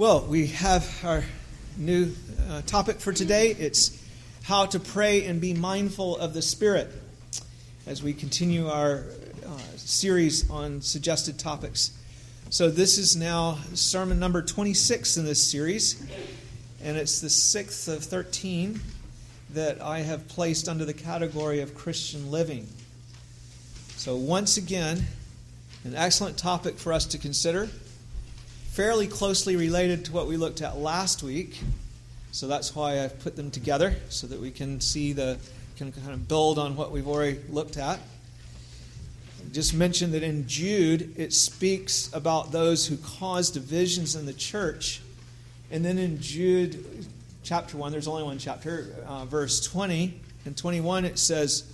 Well, 0.00 0.22
we 0.22 0.46
have 0.46 1.04
our 1.04 1.22
new 1.76 2.14
uh, 2.48 2.62
topic 2.62 3.00
for 3.00 3.12
today. 3.12 3.50
It's 3.50 4.02
how 4.44 4.64
to 4.64 4.80
pray 4.80 5.26
and 5.26 5.42
be 5.42 5.52
mindful 5.52 6.16
of 6.16 6.32
the 6.32 6.40
Spirit 6.40 6.90
as 7.86 8.02
we 8.02 8.14
continue 8.14 8.68
our 8.68 9.04
uh, 9.46 9.58
series 9.76 10.48
on 10.48 10.80
suggested 10.80 11.38
topics. 11.38 11.90
So, 12.48 12.70
this 12.70 12.96
is 12.96 13.14
now 13.14 13.58
sermon 13.74 14.18
number 14.18 14.40
26 14.40 15.18
in 15.18 15.26
this 15.26 15.46
series, 15.46 16.02
and 16.82 16.96
it's 16.96 17.20
the 17.20 17.28
sixth 17.28 17.86
of 17.86 18.02
13 18.02 18.80
that 19.50 19.82
I 19.82 19.98
have 19.98 20.26
placed 20.28 20.66
under 20.66 20.86
the 20.86 20.94
category 20.94 21.60
of 21.60 21.74
Christian 21.74 22.30
living. 22.30 22.66
So, 23.96 24.16
once 24.16 24.56
again, 24.56 25.04
an 25.84 25.94
excellent 25.94 26.38
topic 26.38 26.78
for 26.78 26.94
us 26.94 27.04
to 27.04 27.18
consider 27.18 27.68
fairly 28.70 29.08
closely 29.08 29.56
related 29.56 30.04
to 30.04 30.12
what 30.12 30.28
we 30.28 30.36
looked 30.36 30.62
at 30.62 30.76
last 30.78 31.22
week. 31.22 31.58
So 32.32 32.46
that's 32.46 32.76
why 32.76 33.02
I've 33.02 33.18
put 33.18 33.34
them 33.34 33.50
together 33.50 33.96
so 34.08 34.26
that 34.28 34.40
we 34.40 34.50
can 34.50 34.80
see 34.80 35.12
the 35.12 35.38
can 35.76 35.92
kind 35.92 36.12
of 36.12 36.28
build 36.28 36.58
on 36.58 36.76
what 36.76 36.92
we've 36.92 37.08
already 37.08 37.40
looked 37.48 37.78
at. 37.78 37.98
Just 39.50 39.72
mentioned 39.72 40.12
that 40.12 40.22
in 40.22 40.46
Jude 40.46 41.14
it 41.18 41.32
speaks 41.32 42.12
about 42.12 42.52
those 42.52 42.86
who 42.86 42.98
cause 42.98 43.50
divisions 43.50 44.14
in 44.14 44.26
the 44.26 44.34
church, 44.34 45.00
and 45.70 45.84
then 45.84 45.98
in 45.98 46.20
Jude 46.20 46.84
chapter 47.42 47.76
one, 47.76 47.90
there's 47.92 48.06
only 48.06 48.22
one 48.22 48.38
chapter, 48.38 48.94
uh, 49.06 49.24
verse 49.24 49.60
20 49.66 50.20
and 50.44 50.56
21, 50.56 51.06
it 51.06 51.18
says. 51.18 51.64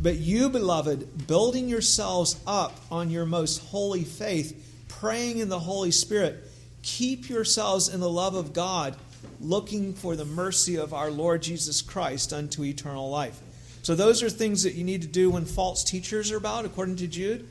But 0.00 0.16
you, 0.16 0.48
beloved, 0.48 1.26
building 1.26 1.68
yourselves 1.68 2.40
up 2.46 2.78
on 2.90 3.10
your 3.10 3.26
most 3.26 3.58
holy 3.64 4.04
faith, 4.04 4.63
praying 5.00 5.38
in 5.38 5.48
the 5.48 5.58
Holy 5.58 5.90
Spirit, 5.90 6.42
keep 6.82 7.28
yourselves 7.28 7.88
in 7.88 8.00
the 8.00 8.10
love 8.10 8.34
of 8.34 8.52
God, 8.52 8.96
looking 9.40 9.94
for 9.94 10.16
the 10.16 10.24
mercy 10.24 10.76
of 10.76 10.94
our 10.94 11.10
Lord 11.10 11.42
Jesus 11.42 11.82
Christ 11.82 12.32
unto 12.32 12.64
eternal 12.64 13.10
life. 13.10 13.40
So, 13.82 13.94
those 13.94 14.22
are 14.22 14.30
things 14.30 14.62
that 14.62 14.74
you 14.74 14.84
need 14.84 15.02
to 15.02 15.08
do 15.08 15.30
when 15.30 15.44
false 15.44 15.84
teachers 15.84 16.30
are 16.32 16.36
about, 16.36 16.64
according 16.64 16.96
to 16.96 17.06
Jude. 17.06 17.46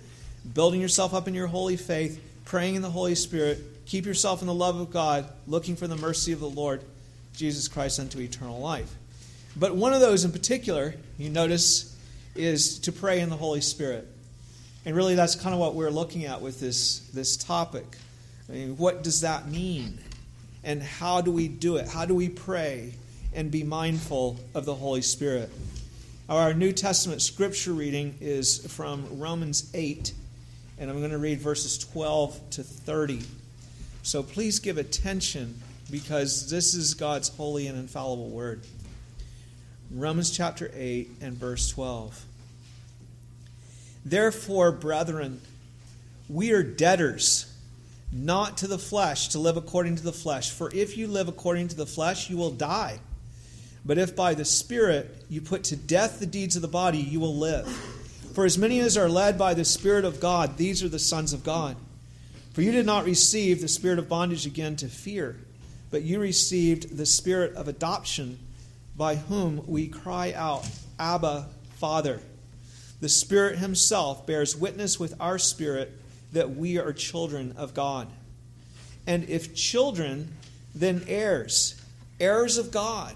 Building 0.53 0.81
yourself 0.81 1.14
up 1.14 1.27
in 1.27 1.33
your 1.33 1.47
holy 1.47 1.77
faith, 1.77 2.21
praying 2.45 2.75
in 2.75 2.81
the 2.81 2.89
Holy 2.89 3.16
Spirit, 3.16 3.59
keep 3.86 4.05
yourself 4.05 4.41
in 4.41 4.47
the 4.47 4.53
love 4.53 4.80
of 4.80 4.91
God, 4.91 5.27
looking 5.47 5.75
for 5.75 5.88
the 5.88 5.95
mercy 5.95 6.31
of 6.31 6.39
the 6.39 6.49
Lord 6.49 6.83
Jesus 7.36 7.67
Christ 7.67 7.99
unto 7.99 8.19
eternal 8.19 8.59
life. 8.59 8.94
But 9.55 9.75
one 9.75 9.94
of 9.94 10.02
those 10.02 10.25
in 10.25 10.31
particular, 10.31 10.95
you 11.17 11.30
notice, 11.30 11.95
is 12.36 12.80
to 12.80 12.91
pray 12.91 13.19
in 13.19 13.30
the 13.30 13.38
Holy 13.38 13.61
Spirit. 13.61 14.08
And 14.86 14.95
really, 14.95 15.16
that's 15.16 15.36
kind 15.36 15.53
of 15.53 15.59
what 15.59 15.76
we're 15.76 15.89
looking 15.89 16.26
at 16.26 16.42
with 16.42 16.59
this, 16.59 17.00
this 17.14 17.38
topic. 17.38 17.86
I 18.50 18.52
mean, 18.52 18.78
what 18.78 19.03
does 19.03 19.22
that 19.22 19.48
mean? 19.48 20.00
And 20.64 20.84
how 20.84 21.22
do 21.22 21.31
we 21.31 21.48
do 21.48 21.78
it? 21.78 21.88
How 21.88 22.06
do 22.06 22.14
we 22.14 22.30
pray 22.30 22.94
and 23.34 23.50
be 23.50 23.64
mindful 23.64 24.39
of 24.54 24.66
the 24.66 24.76
Holy 24.76 25.02
Spirit? 25.02 25.50
Our 26.28 26.54
New 26.54 26.72
Testament 26.72 27.22
scripture 27.22 27.73
reading 27.73 28.17
is 28.20 28.66
from 28.73 29.20
Romans 29.20 29.70
8, 29.73 30.14
and 30.80 30.89
I'm 30.89 31.00
going 31.00 31.11
to 31.11 31.17
read 31.17 31.39
verses 31.39 31.78
12 31.78 32.50
to 32.52 32.64
30. 32.64 33.22
So 34.04 34.23
please 34.23 34.59
give 34.59 34.78
attention 34.78 35.59
because 35.92 36.50
this 36.50 36.73
is 36.73 36.94
God's 36.94 37.30
holy 37.30 37.67
and 37.67 37.78
infallible 37.78 38.30
word. 38.30 38.66
Romans 39.92 40.31
chapter 40.31 40.72
8 40.73 41.09
and 41.22 41.34
verse 41.34 41.70
12. 41.70 42.26
Therefore, 44.05 44.71
brethren, 44.71 45.41
we 46.29 46.51
are 46.51 46.63
debtors, 46.63 47.53
not 48.11 48.57
to 48.57 48.67
the 48.67 48.77
flesh, 48.77 49.29
to 49.29 49.39
live 49.39 49.57
according 49.57 49.95
to 49.97 50.03
the 50.03 50.13
flesh. 50.13 50.51
For 50.51 50.73
if 50.73 50.97
you 50.97 51.07
live 51.07 51.27
according 51.27 51.69
to 51.69 51.75
the 51.75 51.85
flesh, 51.85 52.29
you 52.29 52.37
will 52.37 52.51
die. 52.51 52.99
But 53.85 53.97
if 53.97 54.15
by 54.15 54.33
the 54.33 54.45
Spirit 54.45 55.25
you 55.29 55.41
put 55.41 55.65
to 55.65 55.75
death 55.75 56.19
the 56.19 56.25
deeds 56.25 56.55
of 56.55 56.61
the 56.61 56.67
body, 56.67 56.99
you 56.99 57.19
will 57.19 57.36
live. 57.36 57.67
For 58.33 58.45
as 58.45 58.58
many 58.58 58.80
as 58.80 58.97
are 58.97 59.09
led 59.09 59.37
by 59.37 59.53
the 59.53 59.65
Spirit 59.65 60.05
of 60.05 60.19
God, 60.19 60.58
these 60.58 60.83
are 60.83 60.89
the 60.89 60.99
sons 60.99 61.33
of 61.33 61.43
God. 61.43 61.75
For 62.53 62.61
you 62.61 62.71
did 62.71 62.86
not 62.86 63.05
receive 63.05 63.61
the 63.61 63.67
spirit 63.67 63.97
of 63.97 64.08
bondage 64.08 64.45
again 64.45 64.75
to 64.77 64.87
fear, 64.87 65.37
but 65.89 66.03
you 66.03 66.19
received 66.19 66.97
the 66.97 67.05
spirit 67.05 67.55
of 67.55 67.67
adoption, 67.67 68.37
by 68.95 69.15
whom 69.15 69.63
we 69.65 69.87
cry 69.87 70.33
out, 70.33 70.67
Abba, 70.99 71.47
Father. 71.77 72.21
The 73.03 73.09
Spirit 73.09 73.58
Himself 73.58 74.25
bears 74.25 74.55
witness 74.55 74.97
with 74.97 75.14
our 75.19 75.37
spirit 75.37 75.91
that 76.31 76.55
we 76.55 76.77
are 76.77 76.93
children 76.93 77.53
of 77.58 77.73
God. 77.73 78.08
And 79.05 79.27
if 79.27 79.53
children, 79.53 80.31
then 80.73 81.03
heirs, 81.05 81.75
heirs 82.21 82.58
of 82.58 82.71
God, 82.71 83.15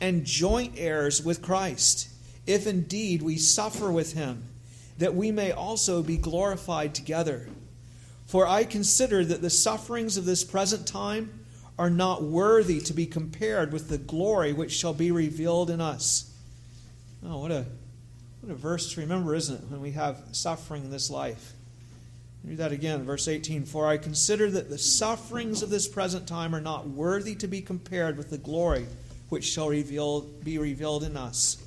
and 0.00 0.24
joint 0.24 0.72
heirs 0.78 1.22
with 1.22 1.42
Christ, 1.42 2.08
if 2.46 2.66
indeed 2.66 3.20
we 3.20 3.36
suffer 3.36 3.92
with 3.92 4.14
Him, 4.14 4.44
that 4.96 5.14
we 5.14 5.30
may 5.30 5.52
also 5.52 6.02
be 6.02 6.16
glorified 6.16 6.94
together. 6.94 7.46
For 8.26 8.46
I 8.46 8.64
consider 8.64 9.22
that 9.22 9.42
the 9.42 9.50
sufferings 9.50 10.16
of 10.16 10.24
this 10.24 10.44
present 10.44 10.86
time 10.86 11.44
are 11.78 11.90
not 11.90 12.22
worthy 12.22 12.80
to 12.80 12.94
be 12.94 13.04
compared 13.04 13.70
with 13.70 13.90
the 13.90 13.98
glory 13.98 14.54
which 14.54 14.72
shall 14.72 14.94
be 14.94 15.10
revealed 15.10 15.68
in 15.68 15.82
us. 15.82 16.34
Oh, 17.22 17.40
what 17.40 17.50
a 17.50 17.66
what 18.40 18.52
a 18.52 18.54
verse 18.54 18.92
to 18.94 19.00
remember, 19.00 19.34
isn't 19.34 19.56
it, 19.56 19.70
when 19.70 19.80
we 19.80 19.92
have 19.92 20.22
suffering 20.32 20.84
in 20.84 20.90
this 20.90 21.10
life? 21.10 21.52
Read 22.42 22.58
that 22.58 22.72
again, 22.72 23.04
verse 23.04 23.28
18. 23.28 23.66
For 23.66 23.86
I 23.86 23.98
consider 23.98 24.50
that 24.50 24.70
the 24.70 24.78
sufferings 24.78 25.62
of 25.62 25.68
this 25.68 25.86
present 25.86 26.26
time 26.26 26.54
are 26.54 26.60
not 26.60 26.88
worthy 26.88 27.34
to 27.34 27.46
be 27.46 27.60
compared 27.60 28.16
with 28.16 28.30
the 28.30 28.38
glory 28.38 28.86
which 29.28 29.44
shall 29.44 29.68
reveal, 29.68 30.22
be 30.22 30.56
revealed 30.56 31.04
in 31.04 31.16
us. 31.16 31.58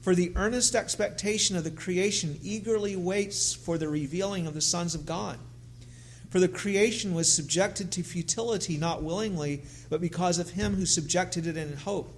For 0.00 0.14
the 0.14 0.32
earnest 0.34 0.74
expectation 0.74 1.56
of 1.56 1.64
the 1.64 1.70
creation 1.70 2.38
eagerly 2.42 2.96
waits 2.96 3.54
for 3.54 3.78
the 3.78 3.88
revealing 3.88 4.46
of 4.46 4.54
the 4.54 4.60
sons 4.60 4.94
of 4.94 5.06
God. 5.06 5.38
For 6.30 6.40
the 6.40 6.48
creation 6.48 7.14
was 7.14 7.32
subjected 7.32 7.92
to 7.92 8.02
futility 8.02 8.76
not 8.76 9.02
willingly, 9.02 9.62
but 9.88 10.00
because 10.00 10.38
of 10.38 10.50
him 10.50 10.74
who 10.74 10.86
subjected 10.86 11.46
it 11.46 11.56
in 11.56 11.76
hope 11.76 12.12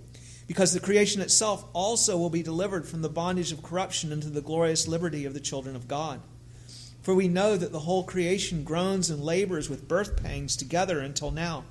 because 0.46 0.72
the 0.72 0.80
creation 0.80 1.20
itself 1.20 1.64
also 1.72 2.16
will 2.16 2.30
be 2.30 2.42
delivered 2.42 2.86
from 2.86 3.02
the 3.02 3.08
bondage 3.08 3.52
of 3.52 3.62
corruption 3.62 4.12
into 4.12 4.30
the 4.30 4.40
glorious 4.40 4.86
liberty 4.86 5.24
of 5.24 5.34
the 5.34 5.40
children 5.40 5.74
of 5.74 5.88
God. 5.88 6.20
For 7.02 7.14
we 7.14 7.28
know 7.28 7.56
that 7.56 7.72
the 7.72 7.80
whole 7.80 8.04
creation 8.04 8.64
groans 8.64 9.10
and 9.10 9.22
labors 9.22 9.70
with 9.70 9.88
birth 9.88 10.22
pangs 10.22 10.56
together 10.56 11.00
until 11.00 11.30
now. 11.30 11.64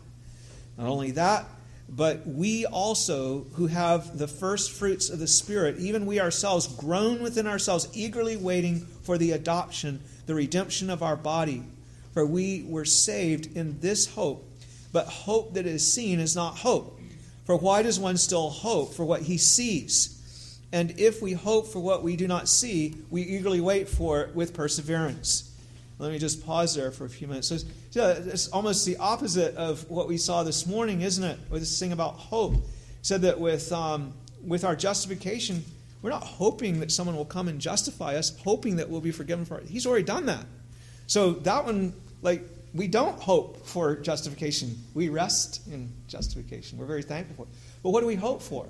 Not 0.78 0.88
only 0.88 1.12
that, 1.12 1.46
but 1.88 2.26
we 2.26 2.66
also, 2.66 3.46
who 3.54 3.68
have 3.68 4.18
the 4.18 4.28
first 4.28 4.72
fruits 4.72 5.10
of 5.10 5.20
the 5.20 5.28
Spirit, 5.28 5.78
even 5.78 6.06
we 6.06 6.20
ourselves, 6.20 6.68
groan 6.68 7.22
within 7.22 7.48
ourselves, 7.48 7.88
eagerly 7.94 8.36
waiting 8.38 8.80
for 9.04 9.18
the 9.18 9.32
adoption, 9.32 10.02
the 10.26 10.36
redemption 10.36 10.90
of 10.90 11.04
our 11.04 11.16
body. 11.16 11.64
For 12.14 12.26
we 12.26 12.64
were 12.68 12.86
saved 12.86 13.56
in 13.56 13.80
this 13.82 14.08
hope. 14.08 14.50
But 14.92 15.08
hope 15.08 15.54
that 15.56 15.66
is 15.66 15.92
seen 15.92 16.20
is 16.20 16.36
not 16.36 16.60
hope. 16.60 16.95
For 17.46 17.56
why 17.56 17.84
does 17.84 18.00
one 18.00 18.18
still 18.18 18.50
hope 18.50 18.94
for 18.94 19.06
what 19.06 19.22
he 19.22 19.38
sees? 19.38 20.60
And 20.72 21.00
if 21.00 21.22
we 21.22 21.34
hope 21.34 21.68
for 21.68 21.80
what 21.80 22.04
we 22.04 22.16
do 22.16 22.28
not 22.28 22.50
see, 22.50 22.96
we 23.10 23.22
eagerly 23.22 23.62
wait 23.62 23.88
for 23.88 24.22
it 24.22 24.36
with 24.36 24.54
perseverance. 24.54 25.52
Let 26.00 26.12
me 26.12 26.20
just 26.20 26.46
pause 26.46 26.76
there 26.76 26.92
for 26.92 27.06
a 27.06 27.10
few 27.10 27.28
minutes. 27.28 27.48
So, 27.92 28.24
it's 28.26 28.50
almost 28.50 28.86
the 28.86 28.98
opposite 28.98 29.56
of 29.56 29.90
what 29.90 30.08
we 30.10 30.18
saw 30.18 30.44
this 30.44 30.66
morning, 30.66 31.02
isn't 31.02 31.24
it? 31.24 31.40
With 31.50 31.62
this 31.62 31.80
thing 31.80 31.94
about 31.94 32.16
hope. 32.16 32.56
It 32.56 32.62
said 33.04 33.22
that 33.22 33.40
with, 33.40 33.72
um, 33.72 34.14
with 34.46 34.66
our 34.66 34.76
justification, 34.76 35.64
we're 36.02 36.10
not 36.10 36.24
hoping 36.24 36.82
that 36.82 36.92
someone 36.92 37.16
will 37.16 37.26
come 37.26 37.48
and 37.48 37.62
justify 37.62 38.16
us, 38.16 38.38
hoping 38.44 38.76
that 38.76 38.90
we'll 38.90 39.02
be 39.02 39.12
forgiven 39.12 39.46
for 39.46 39.60
it. 39.60 39.68
He's 39.68 39.86
already 39.86 40.04
done 40.04 40.26
that. 40.26 40.46
So 41.08 41.32
that 41.32 41.64
one, 41.64 41.94
like, 42.22 42.44
we 42.76 42.88
don't 42.88 43.18
hope 43.20 43.66
for 43.66 43.96
justification. 43.96 44.78
We 44.94 45.08
rest 45.08 45.66
in 45.68 45.90
justification. 46.08 46.78
We're 46.78 46.86
very 46.86 47.04
thankful 47.04 47.36
for 47.36 47.44
it. 47.44 47.58
But 47.82 47.92
what 47.92 48.02
do 48.02 48.08
we 48.08 48.16
hope 48.16 48.42
for? 48.42 48.68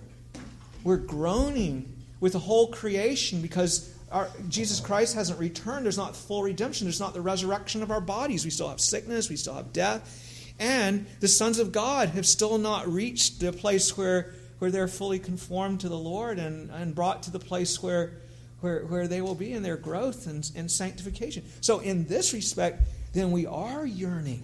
We're 0.83 0.97
groaning 0.97 1.91
with 2.19 2.33
the 2.33 2.39
whole 2.39 2.67
creation 2.67 3.41
because 3.41 3.91
our, 4.11 4.29
Jesus 4.47 4.79
Christ 4.79 5.15
hasn't 5.15 5.39
returned. 5.39 5.85
There's 5.85 5.97
not 5.97 6.15
full 6.15 6.43
redemption. 6.43 6.85
There's 6.85 6.99
not 6.99 7.15
the 7.15 7.21
resurrection 7.21 7.81
of 7.81 7.89
our 7.89 7.99
bodies. 7.99 8.45
We 8.45 8.51
still 8.51 8.69
have 8.69 8.79
sickness. 8.79 9.29
We 9.29 9.35
still 9.37 9.55
have 9.55 9.73
death. 9.73 10.53
And 10.59 11.07
the 11.19 11.27
sons 11.27 11.57
of 11.57 11.71
God 11.71 12.09
have 12.09 12.27
still 12.27 12.59
not 12.59 12.87
reached 12.87 13.39
the 13.39 13.51
place 13.51 13.97
where, 13.97 14.33
where 14.59 14.69
they're 14.69 14.87
fully 14.87 15.17
conformed 15.17 15.81
to 15.81 15.89
the 15.89 15.97
Lord 15.97 16.37
and, 16.37 16.69
and 16.69 16.93
brought 16.93 17.23
to 17.23 17.31
the 17.31 17.39
place 17.39 17.81
where, 17.81 18.13
where, 18.61 18.85
where 18.85 19.07
they 19.07 19.21
will 19.21 19.35
be 19.35 19.51
in 19.51 19.63
their 19.63 19.77
growth 19.77 20.27
and, 20.27 20.49
and 20.55 20.69
sanctification. 20.69 21.43
So, 21.59 21.79
in 21.79 22.05
this 22.05 22.33
respect, 22.33 22.83
then 23.15 23.31
we 23.31 23.45
are 23.45 23.85
yearning 23.85 24.43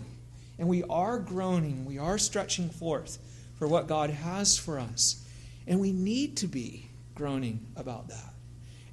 and 0.58 0.68
we 0.68 0.84
are 0.84 1.20
groaning, 1.20 1.86
we 1.86 1.98
are 1.98 2.18
stretching 2.18 2.70
forth 2.70 3.20
for 3.60 3.68
what 3.68 3.88
God 3.88 4.10
has 4.10 4.58
for 4.58 4.80
us. 4.80 5.24
And 5.68 5.80
we 5.80 5.92
need 5.92 6.38
to 6.38 6.48
be 6.48 6.90
groaning 7.14 7.66
about 7.76 8.08
that 8.08 8.34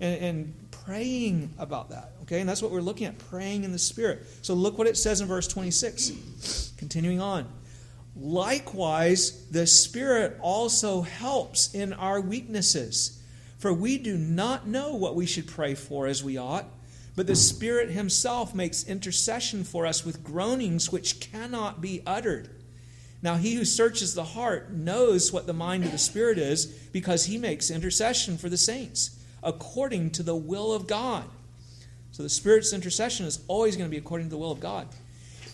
and, 0.01 0.23
and 0.23 0.71
praying 0.71 1.55
about 1.59 1.91
that. 1.91 2.13
Okay, 2.23 2.41
and 2.41 2.49
that's 2.49 2.61
what 2.61 2.71
we're 2.71 2.81
looking 2.81 3.07
at 3.07 3.19
praying 3.19 3.65
in 3.65 3.73
the 3.73 3.79
Spirit. 3.79 4.27
So 4.43 4.55
look 4.55 4.77
what 4.77 4.87
it 4.87 4.97
says 4.97 5.21
in 5.21 5.29
verse 5.29 5.49
26. 5.49 6.73
Continuing 6.77 7.21
on. 7.21 7.47
Likewise, 8.17 9.47
the 9.51 9.67
Spirit 9.67 10.37
also 10.41 11.03
helps 11.03 11.75
in 11.75 11.93
our 11.93 12.21
weaknesses. 12.21 13.23
For 13.59 13.73
we 13.73 13.99
do 13.99 14.17
not 14.17 14.67
know 14.67 14.95
what 14.95 15.15
we 15.15 15.27
should 15.27 15.47
pray 15.47 15.75
for 15.75 16.07
as 16.07 16.23
we 16.23 16.37
ought, 16.37 16.67
but 17.19 17.27
the 17.27 17.35
Spirit 17.35 17.91
Himself 17.91 18.55
makes 18.55 18.85
intercession 18.85 19.65
for 19.65 19.87
us 19.87 20.07
with 20.07 20.23
groanings 20.23 20.93
which 20.93 21.19
cannot 21.19 21.81
be 21.81 22.01
uttered. 22.07 22.49
Now, 23.23 23.35
he 23.35 23.57
who 23.57 23.65
searches 23.65 24.15
the 24.15 24.23
heart 24.23 24.71
knows 24.71 25.33
what 25.33 25.49
the 25.49 25.53
mind 25.53 25.83
of 25.83 25.91
the 25.91 25.99
Spirit 25.99 26.39
is 26.39 26.67
because 26.67 27.25
he 27.25 27.37
makes 27.37 27.73
intercession 27.73 28.39
for 28.39 28.49
the 28.49 28.57
saints 28.57 29.19
according 29.43 30.11
to 30.11 30.23
the 30.23 30.37
will 30.37 30.73
of 30.73 30.87
God. 30.87 31.25
So, 32.13 32.23
the 32.23 32.29
Spirit's 32.29 32.73
intercession 32.73 33.27
is 33.27 33.41
always 33.49 33.77
going 33.77 33.91
to 33.91 33.93
be 33.93 33.99
according 33.99 34.29
to 34.29 34.31
the 34.31 34.39
will 34.39 34.53
of 34.53 34.61
God. 34.61 34.87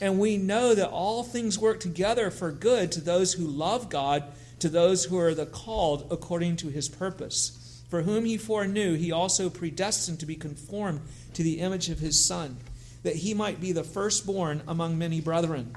And 0.03 0.19
we 0.19 0.37
know 0.37 0.75
that 0.75 0.91
all 0.91 1.23
things 1.23 1.59
work 1.59 1.81
together 1.81 2.31
for 2.31 2.53
good 2.53 2.93
to 2.93 3.01
those 3.01 3.33
who 3.33 3.47
love 3.47 3.89
God, 3.89 4.25
to 4.59 4.69
those 4.69 5.07
who 5.07 5.19
are 5.19 5.33
the 5.33 5.47
called 5.47 6.09
according 6.11 6.57
to 6.57 6.69
his 6.69 6.91
purpose. 6.91 7.64
For 7.95 8.03
whom 8.03 8.25
he 8.25 8.39
foreknew, 8.39 8.97
he 8.97 9.13
also 9.13 9.49
predestined 9.49 10.19
to 10.19 10.27
be 10.27 10.35
conformed 10.35 11.01
to 11.35 11.45
the 11.45 11.61
image 11.61 11.91
of 11.91 12.01
his 12.01 12.19
Son, 12.19 12.57
that 13.05 13.15
he 13.15 13.35
might 13.35 13.61
be 13.61 13.71
the 13.71 13.85
firstborn 13.85 14.63
among 14.67 14.99
many 14.99 15.21
brethren. 15.21 15.77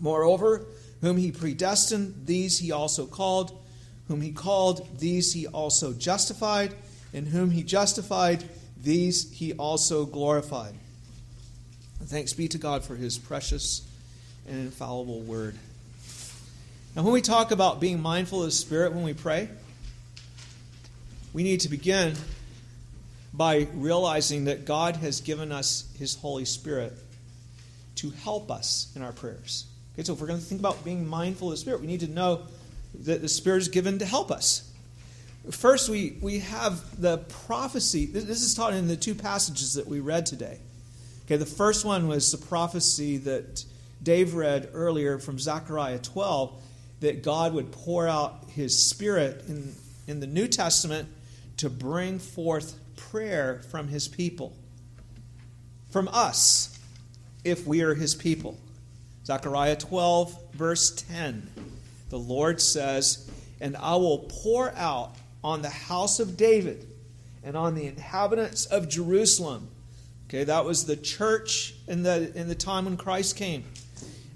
Moreover, 0.00 0.66
whom 1.00 1.16
he 1.16 1.30
predestined, 1.30 2.26
these 2.26 2.58
he 2.58 2.72
also 2.72 3.06
called. 3.06 3.56
Whom 4.08 4.20
he 4.20 4.32
called, 4.32 4.98
these 4.98 5.32
he 5.32 5.46
also 5.46 5.92
justified. 5.92 6.74
And 7.14 7.28
whom 7.28 7.52
he 7.52 7.62
justified, 7.62 8.42
these 8.76 9.30
he 9.30 9.52
also 9.52 10.06
glorified. 10.06 10.74
Thanks 12.02 12.32
be 12.32 12.48
to 12.48 12.58
God 12.58 12.84
for 12.84 12.96
his 12.96 13.16
precious 13.16 13.86
and 14.48 14.58
infallible 14.58 15.20
word. 15.20 15.54
Now, 16.96 17.04
when 17.04 17.12
we 17.12 17.22
talk 17.22 17.52
about 17.52 17.78
being 17.78 18.02
mindful 18.02 18.40
of 18.40 18.46
the 18.46 18.50
Spirit 18.50 18.92
when 18.92 19.04
we 19.04 19.14
pray, 19.14 19.48
we 21.32 21.42
need 21.42 21.60
to 21.60 21.68
begin 21.68 22.14
by 23.32 23.68
realizing 23.74 24.46
that 24.46 24.64
God 24.64 24.96
has 24.96 25.20
given 25.20 25.52
us 25.52 25.88
his 25.98 26.14
Holy 26.16 26.44
Spirit 26.44 26.92
to 27.96 28.10
help 28.10 28.50
us 28.50 28.92
in 28.96 29.02
our 29.02 29.12
prayers. 29.12 29.66
Okay, 29.94 30.04
so 30.04 30.12
if 30.12 30.20
we're 30.20 30.26
going 30.26 30.38
to 30.38 30.44
think 30.44 30.60
about 30.60 30.84
being 30.84 31.06
mindful 31.06 31.48
of 31.48 31.52
the 31.52 31.56
Spirit, 31.58 31.80
we 31.80 31.86
need 31.86 32.00
to 32.00 32.08
know 32.08 32.42
that 33.04 33.20
the 33.20 33.28
Spirit 33.28 33.58
is 33.58 33.68
given 33.68 33.98
to 33.98 34.06
help 34.06 34.30
us. 34.30 34.70
First, 35.50 35.88
we, 35.88 36.16
we 36.20 36.40
have 36.40 37.00
the 37.00 37.18
prophecy. 37.18 38.06
This 38.06 38.42
is 38.42 38.54
taught 38.54 38.74
in 38.74 38.86
the 38.86 38.96
two 38.96 39.14
passages 39.14 39.74
that 39.74 39.86
we 39.86 40.00
read 40.00 40.26
today. 40.26 40.58
Okay, 41.24 41.36
the 41.36 41.46
first 41.46 41.84
one 41.84 42.08
was 42.08 42.32
the 42.32 42.38
prophecy 42.38 43.18
that 43.18 43.64
Dave 44.02 44.34
read 44.34 44.70
earlier 44.72 45.18
from 45.18 45.38
Zechariah 45.38 45.98
12 45.98 46.62
that 47.00 47.22
God 47.22 47.52
would 47.54 47.72
pour 47.72 48.08
out 48.08 48.44
his 48.54 48.76
spirit 48.80 49.44
in, 49.48 49.74
in 50.06 50.20
the 50.20 50.26
New 50.26 50.48
Testament 50.48 51.08
to 51.58 51.70
bring 51.70 52.18
forth 52.18 52.78
prayer 52.96 53.62
from 53.70 53.88
his 53.88 54.08
people. 54.08 54.56
From 55.90 56.08
us, 56.08 56.78
if 57.44 57.66
we 57.66 57.82
are 57.82 57.94
his 57.94 58.14
people. 58.14 58.58
Zechariah 59.24 59.76
12, 59.76 60.52
verse 60.54 60.90
10. 60.90 61.50
The 62.10 62.18
Lord 62.18 62.60
says, 62.60 63.30
And 63.60 63.76
I 63.76 63.96
will 63.96 64.26
pour 64.42 64.72
out 64.74 65.14
on 65.44 65.62
the 65.62 65.70
house 65.70 66.18
of 66.20 66.36
David 66.36 66.86
and 67.44 67.56
on 67.56 67.74
the 67.74 67.86
inhabitants 67.86 68.66
of 68.66 68.88
Jerusalem 68.88 69.68
Okay, 70.28 70.44
that 70.44 70.66
was 70.66 70.84
the 70.84 70.96
church 70.96 71.74
in 71.86 72.02
the 72.02 72.30
in 72.38 72.48
the 72.48 72.54
time 72.54 72.84
when 72.84 72.98
Christ 72.98 73.36
came. 73.36 73.64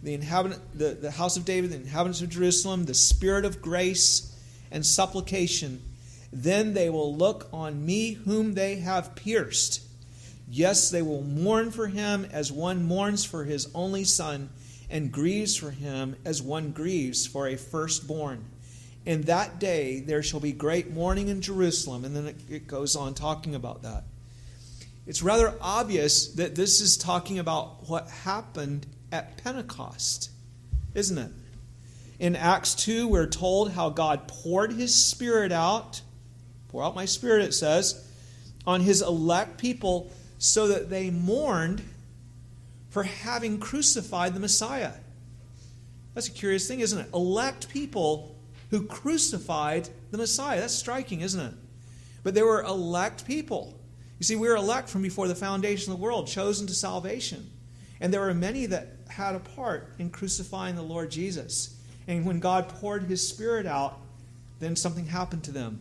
The 0.03 0.15
inhabitant 0.15 0.63
the, 0.79 0.95
the 0.95 1.11
house 1.11 1.37
of 1.37 1.45
David, 1.45 1.71
the 1.71 1.77
inhabitants 1.77 2.23
of 2.23 2.31
Jerusalem, 2.31 2.87
the 2.87 2.95
spirit 2.95 3.45
of 3.45 3.61
grace 3.61 4.35
and 4.71 4.87
supplication. 4.87 5.83
Then 6.33 6.75
they 6.75 6.89
will 6.89 7.15
look 7.15 7.49
on 7.53 7.85
me 7.85 8.13
whom 8.13 8.55
they 8.55 8.77
have 8.77 9.15
pierced. 9.15 9.83
Yes, 10.49 10.91
they 10.91 11.03
will 11.03 11.23
mourn 11.23 11.71
for 11.71 11.89
him 11.89 12.27
as 12.33 12.51
one 12.51 12.85
mourns 12.85 13.25
for 13.25 13.45
his 13.45 13.69
only 13.75 14.05
son, 14.05 14.51
and 14.91 15.13
grieves 15.13 15.57
for 15.57 15.71
him 15.71 16.17
as 16.25 16.43
one 16.43 16.73
grieves 16.73 17.27
for 17.27 17.47
a 17.49 17.57
firstborn. 17.57 18.45
In 19.05 19.23
that 19.23 19.59
day 19.59 20.01
there 20.01 20.23
shall 20.23 20.41
be 20.41 20.53
great 20.53 20.91
mourning 20.91 21.29
in 21.29 21.41
Jerusalem. 21.41 22.05
And 22.05 22.15
then 22.15 22.35
it, 22.49 22.67
goes 22.67 22.95
on 22.97 23.15
talking 23.15 23.55
about 23.55 23.83
that 23.83 24.05
it's 25.07 25.23
rather 25.23 25.55
obvious 25.61 26.29
that 26.35 26.55
this 26.55 26.81
is 26.81 26.97
talking 26.97 27.39
about 27.39 27.89
what 27.89 28.09
happened 28.09 28.87
at 29.11 29.43
Pentecost, 29.43 30.31
isn't 30.95 31.19
it? 31.19 31.31
In 32.19 32.37
Acts 32.37 32.75
2, 32.77 33.09
we're 33.09 33.27
told 33.27 33.73
how 33.73 33.91
God 33.91 34.29
poured 34.29 34.73
his 34.73 34.95
Spirit 34.95 35.51
out, 35.51 36.03
pour 36.73 36.83
out 36.83 36.97
my 36.97 37.05
Spirit, 37.05 37.45
it 37.45 37.53
says, 37.55 38.09
on 38.67 38.81
his 38.81 39.03
elect 39.03 39.59
people 39.59 40.11
so 40.39 40.67
that 40.69 40.91
they 40.91 41.11
mourned 41.11 41.83
for 42.91 43.05
having 43.05 43.61
crucified 43.61 44.35
the 44.35 44.41
Messiah. 44.41 44.93
That's 46.15 46.29
a 46.29 46.33
curious 46.33 46.67
thing, 46.67 46.81
isn't 46.81 46.99
it? 46.99 47.09
Elect 47.15 47.69
people 47.69 48.35
who 48.71 48.87
crucified 48.87 49.89
the 50.11 50.19
Messiah. 50.19 50.61
That's 50.61 50.75
striking, 50.75 51.21
isn't 51.21 51.41
it? 51.41 51.55
But 52.23 52.35
they 52.35 52.43
were 52.43 52.63
elect 52.63 53.27
people. 53.27 53.79
You 54.19 54.25
see, 54.25 54.37
we 54.37 54.49
were 54.49 54.57
elect 54.57 54.89
from 54.89 55.03
before 55.03 55.29
the 55.29 55.35
foundation 55.35 55.93
of 55.93 55.99
the 55.99 56.03
world, 56.03 56.27
chosen 56.27 56.67
to 56.67 56.75
salvation. 56.75 57.51
And 58.01 58.13
there 58.13 58.21
were 58.21 58.35
many 58.35 58.67
that 58.67 58.89
had 59.09 59.35
a 59.35 59.41
part 59.41 59.93
in 59.99 60.11
crucifying 60.11 60.75
the 60.75 60.83
Lord 60.83 61.11
Jesus. 61.11 61.77
And 62.07 62.25
when 62.25 62.41
God 62.41 62.69
poured 62.69 63.05
his 63.05 63.27
Spirit 63.27 63.67
out, 63.67 64.01
then 64.59 64.77
something 64.77 65.07
happened 65.07 65.45
to 65.45 65.51
them. 65.51 65.81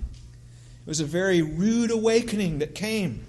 It 0.82 0.88
was 0.88 1.00
a 1.00 1.06
very 1.06 1.42
rude 1.42 1.92
awakening 1.92 2.60
that 2.60 2.76
came 2.76 3.26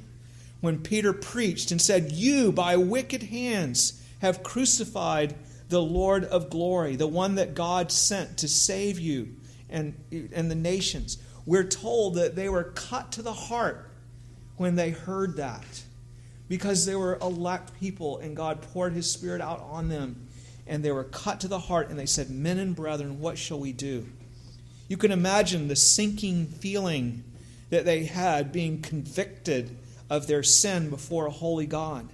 when 0.61 0.79
Peter 0.79 1.13
preached 1.13 1.71
and 1.71 1.81
said, 1.81 2.13
You, 2.13 2.53
by 2.53 2.77
wicked 2.77 3.25
hands, 3.25 4.03
have 4.21 4.43
crucified 4.43 5.35
the 5.69 5.83
Lord 5.83 6.25
of 6.25 6.49
glory, 6.49 6.97
the 6.97 7.07
one 7.07 7.35
that 7.35 7.55
God 7.55 7.91
sent 7.91 8.39
to 8.39 8.49
save 8.49 8.99
you 8.99 9.35
and, 9.69 9.95
and 10.33 10.51
the 10.51 10.55
nations. 10.55 11.19
We're 11.45 11.65
told 11.65 12.15
that 12.15 12.37
they 12.37 12.49
were 12.49 12.65
cut 12.65 13.13
to 13.13 13.23
the 13.23 13.33
heart 13.33 13.91
when 14.57 14.77
they 14.77 14.91
heard 14.91 15.37
that 15.37 15.83
because 16.49 16.87
they 16.87 16.95
were 16.95 17.19
elect 17.21 17.79
people 17.81 18.19
and 18.19 18.37
God 18.37 18.63
poured 18.63 18.93
his 18.93 19.11
spirit 19.11 19.41
out 19.41 19.61
on 19.61 19.89
them 19.89 20.29
and 20.67 20.85
they 20.85 20.93
were 20.93 21.05
cut 21.05 21.41
to 21.41 21.49
the 21.49 21.59
heart 21.59 21.91
and 21.91 21.99
they 21.99 22.07
said, 22.07 22.31
Men 22.31 22.59
and 22.59 22.77
brethren, 22.77 23.19
what 23.19 23.37
shall 23.39 23.59
we 23.59 23.73
do? 23.73 24.06
You 24.87 24.97
can 24.97 25.11
imagine 25.11 25.69
the 25.69 25.77
sinking 25.77 26.47
feeling 26.47 27.25
that 27.72 27.86
they 27.86 28.05
had 28.05 28.52
being 28.52 28.82
convicted 28.82 29.74
of 30.10 30.26
their 30.26 30.43
sin 30.43 30.91
before 30.91 31.24
a 31.24 31.31
holy 31.31 31.64
God. 31.64 32.06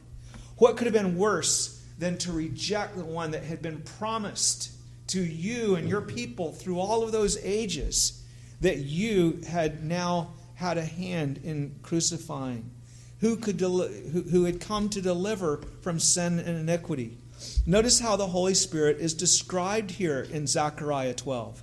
What 0.56 0.76
could 0.76 0.86
have 0.86 0.94
been 0.94 1.18
worse 1.18 1.84
than 1.98 2.16
to 2.18 2.30
reject 2.30 2.96
the 2.96 3.04
one 3.04 3.32
that 3.32 3.42
had 3.42 3.60
been 3.60 3.80
promised 3.80 4.70
to 5.08 5.20
you 5.20 5.74
and 5.74 5.88
your 5.88 6.00
people 6.00 6.52
through 6.52 6.78
all 6.78 7.02
of 7.02 7.10
those 7.10 7.36
ages 7.42 8.22
that 8.60 8.76
you 8.78 9.40
had 9.48 9.82
now 9.82 10.30
had 10.54 10.78
a 10.78 10.84
hand 10.84 11.40
in 11.42 11.74
crucifying, 11.82 12.70
who, 13.18 13.34
could 13.34 13.58
who, 13.58 14.22
who 14.30 14.44
had 14.44 14.60
come 14.60 14.88
to 14.90 15.02
deliver 15.02 15.64
from 15.80 15.98
sin 15.98 16.38
and 16.38 16.56
iniquity. 16.56 17.18
Notice 17.66 17.98
how 17.98 18.14
the 18.14 18.28
Holy 18.28 18.54
Spirit 18.54 18.98
is 18.98 19.12
described 19.12 19.90
here 19.90 20.20
in 20.20 20.46
Zechariah 20.46 21.14
12. 21.14 21.62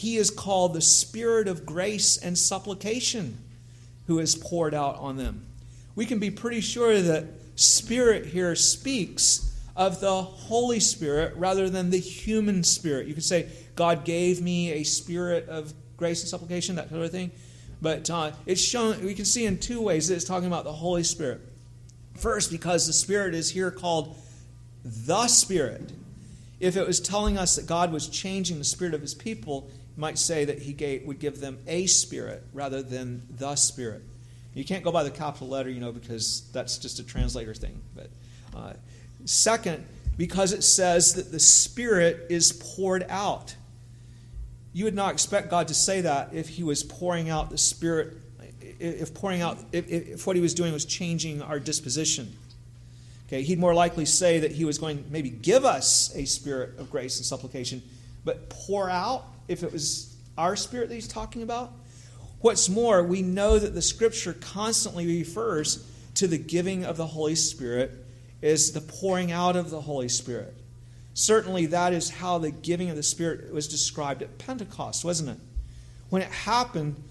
He 0.00 0.16
is 0.16 0.30
called 0.30 0.72
the 0.72 0.80
Spirit 0.80 1.46
of 1.46 1.66
grace 1.66 2.16
and 2.16 2.38
supplication 2.38 3.36
who 4.06 4.18
is 4.18 4.34
poured 4.34 4.72
out 4.72 4.96
on 4.96 5.18
them. 5.18 5.44
We 5.94 6.06
can 6.06 6.18
be 6.18 6.30
pretty 6.30 6.62
sure 6.62 7.02
that 7.02 7.26
Spirit 7.54 8.24
here 8.24 8.56
speaks 8.56 9.54
of 9.76 10.00
the 10.00 10.22
Holy 10.22 10.80
Spirit 10.80 11.36
rather 11.36 11.68
than 11.68 11.90
the 11.90 11.98
human 11.98 12.64
spirit. 12.64 13.08
You 13.08 13.12
could 13.12 13.24
say, 13.24 13.50
God 13.74 14.06
gave 14.06 14.40
me 14.40 14.72
a 14.72 14.84
spirit 14.84 15.50
of 15.50 15.74
grace 15.98 16.22
and 16.22 16.30
supplication, 16.30 16.76
that 16.76 16.88
sort 16.88 17.02
of 17.02 17.10
thing. 17.10 17.30
But 17.82 18.08
uh, 18.08 18.32
it's 18.46 18.62
shown, 18.62 19.04
we 19.04 19.12
can 19.12 19.26
see 19.26 19.44
in 19.44 19.58
two 19.58 19.82
ways 19.82 20.08
that 20.08 20.14
it's 20.14 20.24
talking 20.24 20.46
about 20.46 20.64
the 20.64 20.72
Holy 20.72 21.02
Spirit. 21.02 21.42
First, 22.16 22.50
because 22.50 22.86
the 22.86 22.94
Spirit 22.94 23.34
is 23.34 23.50
here 23.50 23.70
called 23.70 24.16
the 24.82 25.26
Spirit. 25.26 25.92
If 26.58 26.78
it 26.78 26.86
was 26.86 27.00
telling 27.00 27.36
us 27.36 27.56
that 27.56 27.66
God 27.66 27.92
was 27.92 28.08
changing 28.08 28.56
the 28.56 28.64
spirit 28.64 28.94
of 28.94 29.02
his 29.02 29.14
people, 29.14 29.70
might 29.96 30.18
say 30.18 30.44
that 30.44 30.60
he 30.60 30.72
gave, 30.72 31.04
would 31.04 31.18
give 31.18 31.40
them 31.40 31.58
a 31.66 31.86
spirit 31.86 32.44
rather 32.52 32.82
than 32.82 33.22
the 33.30 33.56
Spirit. 33.56 34.02
You 34.54 34.64
can't 34.64 34.82
go 34.82 34.90
by 34.90 35.04
the 35.04 35.10
capital 35.10 35.48
letter, 35.48 35.70
you 35.70 35.80
know, 35.80 35.92
because 35.92 36.42
that's 36.52 36.78
just 36.78 36.98
a 36.98 37.04
translator 37.04 37.54
thing. 37.54 37.80
But 37.94 38.10
uh, 38.56 38.72
second, 39.24 39.86
because 40.16 40.52
it 40.52 40.64
says 40.64 41.14
that 41.14 41.30
the 41.30 41.40
Spirit 41.40 42.26
is 42.30 42.52
poured 42.52 43.06
out. 43.08 43.54
You 44.72 44.84
would 44.84 44.94
not 44.94 45.12
expect 45.12 45.50
God 45.50 45.68
to 45.68 45.74
say 45.74 46.02
that 46.02 46.34
if 46.34 46.48
He 46.48 46.62
was 46.62 46.82
pouring 46.82 47.28
out 47.28 47.50
the 47.50 47.58
Spirit, 47.58 48.16
if 48.78 49.14
pouring 49.14 49.40
out, 49.40 49.58
if, 49.72 49.88
if 49.88 50.26
what 50.26 50.36
He 50.36 50.42
was 50.42 50.54
doing 50.54 50.72
was 50.72 50.84
changing 50.84 51.42
our 51.42 51.60
disposition. 51.60 52.36
Okay, 53.28 53.42
He'd 53.42 53.60
more 53.60 53.74
likely 53.74 54.04
say 54.04 54.40
that 54.40 54.52
He 54.52 54.64
was 54.64 54.78
going 54.78 55.04
maybe 55.10 55.30
give 55.30 55.64
us 55.64 56.14
a 56.16 56.24
spirit 56.24 56.78
of 56.78 56.90
grace 56.90 57.16
and 57.18 57.24
supplication, 57.24 57.82
but 58.24 58.50
pour 58.50 58.90
out 58.90 59.24
if 59.50 59.64
it 59.64 59.72
was 59.72 60.16
our 60.38 60.54
spirit 60.54 60.88
that 60.88 60.94
he's 60.94 61.08
talking 61.08 61.42
about. 61.42 61.72
What's 62.40 62.68
more, 62.68 63.02
we 63.02 63.20
know 63.20 63.58
that 63.58 63.74
the 63.74 63.82
scripture 63.82 64.32
constantly 64.32 65.06
refers 65.06 65.84
to 66.14 66.28
the 66.28 66.38
giving 66.38 66.84
of 66.84 66.96
the 66.96 67.06
Holy 67.06 67.34
Spirit 67.34 67.90
as 68.42 68.70
the 68.70 68.80
pouring 68.80 69.32
out 69.32 69.56
of 69.56 69.68
the 69.68 69.80
Holy 69.80 70.08
Spirit. 70.08 70.54
Certainly, 71.14 71.66
that 71.66 71.92
is 71.92 72.08
how 72.08 72.38
the 72.38 72.52
giving 72.52 72.90
of 72.90 72.96
the 72.96 73.02
Spirit 73.02 73.52
was 73.52 73.66
described 73.66 74.22
at 74.22 74.38
Pentecost, 74.38 75.04
wasn't 75.04 75.30
it? 75.30 75.38
When 76.08 76.22
it 76.22 76.30
happened, 76.30 77.02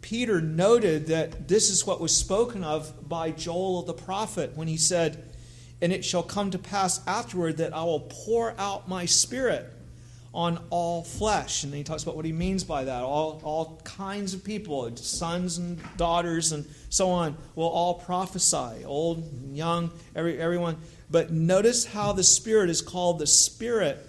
Peter 0.00 0.40
noted 0.40 1.08
that 1.08 1.48
this 1.48 1.68
is 1.68 1.84
what 1.84 2.00
was 2.00 2.16
spoken 2.16 2.62
of 2.62 3.08
by 3.08 3.32
Joel 3.32 3.82
the 3.82 3.92
prophet 3.92 4.52
when 4.54 4.68
he 4.68 4.76
said, 4.76 5.34
And 5.82 5.92
it 5.92 6.04
shall 6.04 6.22
come 6.22 6.52
to 6.52 6.58
pass 6.58 7.04
afterward 7.08 7.56
that 7.56 7.74
I 7.74 7.82
will 7.82 8.00
pour 8.00 8.54
out 8.56 8.88
my 8.88 9.04
Spirit 9.04 9.72
on 10.34 10.62
all 10.70 11.02
flesh. 11.02 11.64
And 11.64 11.72
he 11.72 11.82
talks 11.82 12.02
about 12.02 12.16
what 12.16 12.24
he 12.24 12.32
means 12.32 12.64
by 12.64 12.84
that. 12.84 13.02
All, 13.02 13.40
all 13.42 13.80
kinds 13.84 14.34
of 14.34 14.44
people, 14.44 14.94
sons 14.96 15.58
and 15.58 15.80
daughters 15.96 16.52
and 16.52 16.66
so 16.90 17.10
on, 17.10 17.36
will 17.54 17.68
all 17.68 17.94
prophesy, 17.94 18.84
old, 18.84 19.18
and 19.18 19.56
young, 19.56 19.90
every, 20.14 20.38
everyone. 20.38 20.76
But 21.10 21.32
notice 21.32 21.86
how 21.86 22.12
the 22.12 22.22
Spirit 22.22 22.70
is 22.70 22.82
called 22.82 23.18
the 23.18 23.26
Spirit 23.26 24.04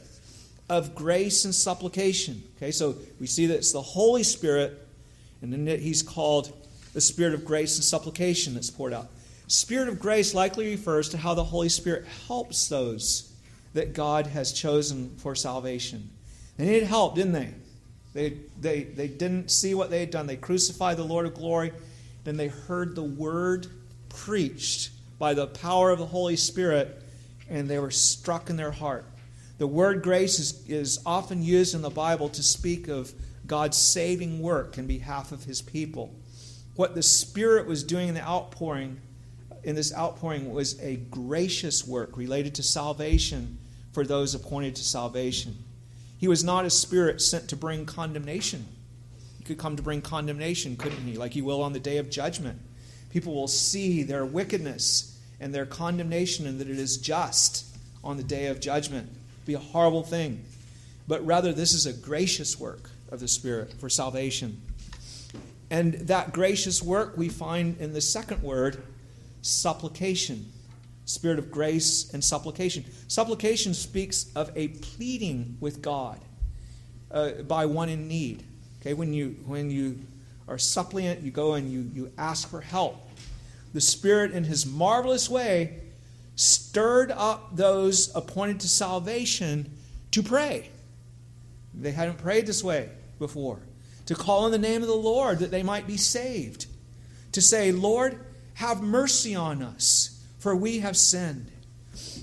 of 0.70 0.94
grace 0.94 1.46
and 1.46 1.56
supplication. 1.56 2.44
Okay, 2.58 2.72
so 2.72 2.96
we 3.20 3.28
see 3.28 3.48
that 3.48 3.56
it's 3.56 3.72
the 3.72 3.82
Holy 3.82 4.24
Spirit, 4.24 4.78
and 5.42 5.52
then 5.52 5.66
he's 5.80 6.04
called 6.04 6.54
the 6.94 7.02
Spirit 7.02 7.34
of 7.34 7.46
grace 7.46 7.76
and 7.78 7.84
supplication 7.84 8.54
that's 8.54 8.70
poured 8.70 8.94
out. 8.94 9.10
Spirit 9.48 9.88
of 9.88 10.00
grace 10.00 10.34
likely 10.36 10.70
refers 10.70 11.10
to 11.10 11.18
how 11.18 11.34
the 11.34 11.44
Holy 11.44 11.70
Spirit 11.70 12.06
helps 12.28 12.68
those 12.68 13.29
that 13.74 13.94
God 13.94 14.28
has 14.28 14.52
chosen 14.52 15.16
for 15.18 15.36
salvation. 15.36 16.10
They 16.58 16.66
needed 16.66 16.84
help, 16.84 17.16
didn't 17.16 17.34
they? 17.34 17.54
They, 18.14 18.38
they, 18.60 18.84
they 18.84 19.08
didn't 19.08 19.52
see 19.52 19.76
what 19.76 19.90
they 19.90 20.00
had 20.00 20.12
done. 20.12 20.28
They 20.28 20.36
crucified 20.36 20.98
the 20.98 21.04
Lord 21.04 21.26
of 21.26 21.36
glory. 21.36 21.72
Then 22.24 22.38
they 22.38 22.48
heard 22.48 22.96
the 22.96 23.04
word 23.04 23.68
preached 24.10 24.90
by 25.20 25.34
the 25.34 25.48
power 25.48 25.92
of 25.92 26.00
the 26.00 26.06
Holy 26.06 26.36
Spirit, 26.36 27.02
and 27.50 27.68
they 27.68 27.80
were 27.80 27.92
struck 27.92 28.50
in 28.50 28.56
their 28.56 28.72
heart. 28.72 29.06
The 29.60 29.68
word 29.68 30.02
grace 30.02 30.40
is, 30.40 30.68
is 30.68 31.00
often 31.06 31.44
used 31.44 31.76
in 31.76 31.82
the 31.82 31.90
Bible 31.90 32.30
to 32.30 32.42
speak 32.42 32.88
of 32.88 33.14
God's 33.46 33.78
saving 33.78 34.42
work 34.42 34.78
in 34.78 34.88
behalf 34.88 35.32
of 35.32 35.44
his 35.44 35.62
people. 35.62 36.16
What 36.76 36.96
the 36.96 37.04
Spirit 37.04 37.68
was 37.68 37.84
doing 37.84 38.08
in 38.08 38.16
the 38.16 38.26
outpouring, 38.26 39.02
in 39.64 39.76
this 39.76 39.94
outpouring, 39.94 40.52
was 40.52 40.80
a 40.82 40.96
gracious 40.96 41.86
work 41.86 42.18
related 42.18 42.56
to 42.56 42.64
salvation 42.64 43.59
for 43.92 44.06
those 44.06 44.36
appointed 44.36 44.76
to 44.76 44.84
salvation. 44.84 45.56
He 46.18 46.28
was 46.28 46.44
not 46.44 46.66
a 46.66 46.70
spirit 46.70 47.22
sent 47.22 47.50
to 47.50 47.56
bring 47.56 47.86
condemnation. 47.86 48.66
He 49.38 49.44
could 49.44 49.58
come 49.58 49.76
to 49.76 49.84
bring 49.84 50.02
condemnation, 50.02 50.76
couldn't 50.76 51.06
he? 51.06 51.18
Like 51.18 51.34
he 51.34 51.42
will 51.42 51.62
on 51.62 51.74
the 51.74 51.80
day 51.80 51.98
of 51.98 52.10
judgment. 52.10 52.60
People 53.10 53.34
will 53.34 53.48
see 53.48 54.04
their 54.04 54.26
wickedness 54.26 55.18
and 55.40 55.54
their 55.54 55.66
condemnation 55.66 56.46
and 56.46 56.60
that 56.60 56.70
it 56.70 56.78
is 56.78 56.98
just 56.98 57.66
on 58.04 58.18
the 58.18 58.24
day 58.24 58.48
of 58.48 58.60
judgment. 58.60 59.10
be 59.46 59.54
a 59.54 59.60
horrible 59.60 60.04
thing. 60.04 60.44
But 61.08 61.26
rather, 61.26 61.54
this 61.54 61.74
is 61.74 61.86
a 61.86 61.94
gracious 61.94 62.60
work 62.60 62.92
of 63.12 63.20
the 63.20 63.28
Spirit 63.28 63.74
for 63.74 63.90
salvation. 63.90 64.62
And 65.72 65.94
that 65.94 66.34
gracious 66.34 66.84
work 66.84 67.18
we 67.18 67.30
find 67.30 67.80
in 67.80 67.94
the 67.94 68.02
second 68.02 68.44
word, 68.44 68.84
supplication. 69.42 70.52
Spirit 71.10 71.40
of 71.40 71.50
grace 71.50 72.14
and 72.14 72.24
supplication. 72.24 72.86
Supplication 73.08 73.74
speaks 73.74 74.32
of 74.36 74.52
a 74.56 74.68
pleading 74.68 75.58
with 75.60 75.82
God 75.82 76.20
uh, 77.10 77.32
by 77.48 77.66
one 77.66 77.90
in 77.90 78.08
need. 78.08 78.44
Okay, 78.80 78.94
when 78.94 79.12
you 79.12 79.36
when 79.48 79.72
you 79.72 80.00
are 80.48 80.60
suppliant, 80.60 81.22
you 81.22 81.32
go 81.32 81.56
and 81.56 81.72
you, 81.72 81.90
you 81.96 82.12
ask 82.20 82.48
for 82.48 82.62
help. 82.62 83.10
The 83.74 83.82
Spirit, 83.82 84.34
in 84.34 84.44
His 84.44 84.68
marvelous 84.68 85.28
way, 85.32 85.82
stirred 86.36 87.12
up 87.12 87.56
those 87.56 88.16
appointed 88.16 88.60
to 88.60 88.68
salvation 88.68 89.76
to 90.12 90.22
pray. 90.22 90.70
They 91.74 91.92
hadn't 91.92 92.20
prayed 92.20 92.46
this 92.46 92.64
way 92.64 92.88
before. 93.18 93.62
To 94.06 94.14
call 94.14 94.46
on 94.46 94.52
the 94.52 94.60
name 94.60 94.84
of 94.84 94.88
the 94.88 94.94
Lord 94.94 95.40
that 95.40 95.50
they 95.50 95.64
might 95.64 95.88
be 95.88 95.98
saved. 95.98 96.68
To 97.32 97.42
say, 97.42 97.72
Lord, 97.72 98.20
have 98.54 98.84
mercy 98.84 99.34
on 99.34 99.64
us, 99.64 100.19
for 100.40 100.56
we 100.56 100.80
have 100.80 100.98
sinned. 100.98 101.52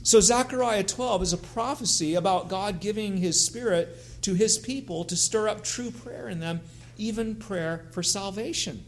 So, 0.02 0.20
Zechariah 0.20 0.84
12 0.84 1.22
is 1.22 1.32
a 1.32 1.38
prophecy 1.38 2.14
about 2.14 2.48
God 2.48 2.80
giving 2.80 3.18
His 3.18 3.44
Spirit 3.44 4.22
to 4.22 4.34
His 4.34 4.58
people 4.58 5.04
to 5.04 5.16
stir 5.16 5.48
up 5.48 5.62
true 5.62 5.90
prayer 5.90 6.28
in 6.28 6.40
them 6.40 6.60
even 6.98 7.34
prayer 7.34 7.86
for 7.90 8.02
salvation, 8.02 8.84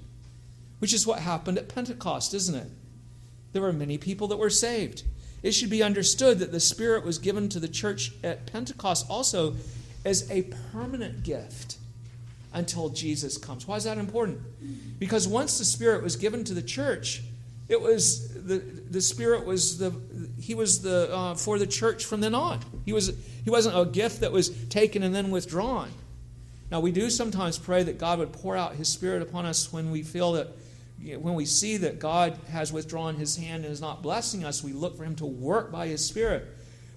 which 0.79 0.95
is 0.95 1.07
what 1.07 1.21
happened 1.21 1.59
at 1.59 1.69
Pentecost, 1.69 2.35
isn't 2.35 2.55
it? 2.55 2.69
There 3.53 3.63
were 3.63 3.73
many 3.73 3.99
people 3.99 4.29
that 4.29 4.37
were 4.39 4.51
saved. 4.51 5.05
It 5.43 5.53
should 5.53 5.71
be 5.71 5.83
understood 5.83 6.39
that 6.41 6.53
the 6.53 6.61
Spirit 6.61 7.05
was 7.05 7.19
given 7.19 7.49
to 7.51 7.61
the 7.61 7.69
church 7.69 8.13
at 8.25 8.51
Pentecost 8.51 9.07
also 9.09 9.57
as 10.05 10.29
a 10.31 10.43
permanent 10.73 11.23
gift 11.23 11.77
until 12.53 12.89
Jesus 12.89 13.39
comes. 13.39 13.67
Why 13.67 13.77
is 13.77 13.85
that 13.85 13.99
important? 13.99 14.41
Because 14.99 15.29
once 15.29 15.59
the 15.59 15.65
Spirit 15.65 16.03
was 16.03 16.17
given 16.17 16.45
to 16.45 16.55
the 16.55 16.63
church, 16.63 17.23
it 17.69 17.81
was 17.81 18.33
the, 18.35 18.59
the 18.59 19.01
Spirit 19.01 19.45
was 19.45 19.79
the 19.79 19.93
he 20.41 20.55
was 20.55 20.81
the 20.81 21.15
uh, 21.15 21.35
for 21.35 21.59
the 21.59 21.67
church 21.67 22.05
from 22.05 22.21
then 22.21 22.35
on. 22.35 22.61
He 22.85 22.93
was 22.93 23.13
he 23.45 23.51
wasn't 23.51 23.79
a 23.79 23.85
gift 23.85 24.21
that 24.21 24.33
was 24.33 24.49
taken 24.67 25.03
and 25.03 25.15
then 25.15 25.31
withdrawn. 25.31 25.91
Now, 26.71 26.81
we 26.81 26.93
do 26.93 27.09
sometimes 27.09 27.59
pray 27.59 27.83
that 27.83 27.99
God 27.99 28.19
would 28.19 28.33
pour 28.33 28.57
out 28.57 28.75
His 28.75 28.89
Spirit 28.89 29.23
upon 29.23 29.47
us 29.47 29.73
when 29.73 29.91
we 29.91 30.03
feel 30.03 30.33
that, 30.33 30.49
when 30.99 31.35
we 31.35 31.47
see 31.47 31.79
that 31.79 31.99
God 31.99 32.39
has 32.51 32.73
withdrawn 32.73 33.17
His 33.17 33.37
hand 33.37 33.65
and 33.65 33.73
is 33.73 33.81
not 33.81 34.03
blessing 34.03 34.45
us, 34.45 34.63
we 34.63 34.73
look 34.73 34.97
for 34.97 35.05
Him 35.05 35.17
to 35.17 35.27
work 35.27 35.73
by 35.73 35.87
His 35.87 36.05
Spirit. 36.05 36.47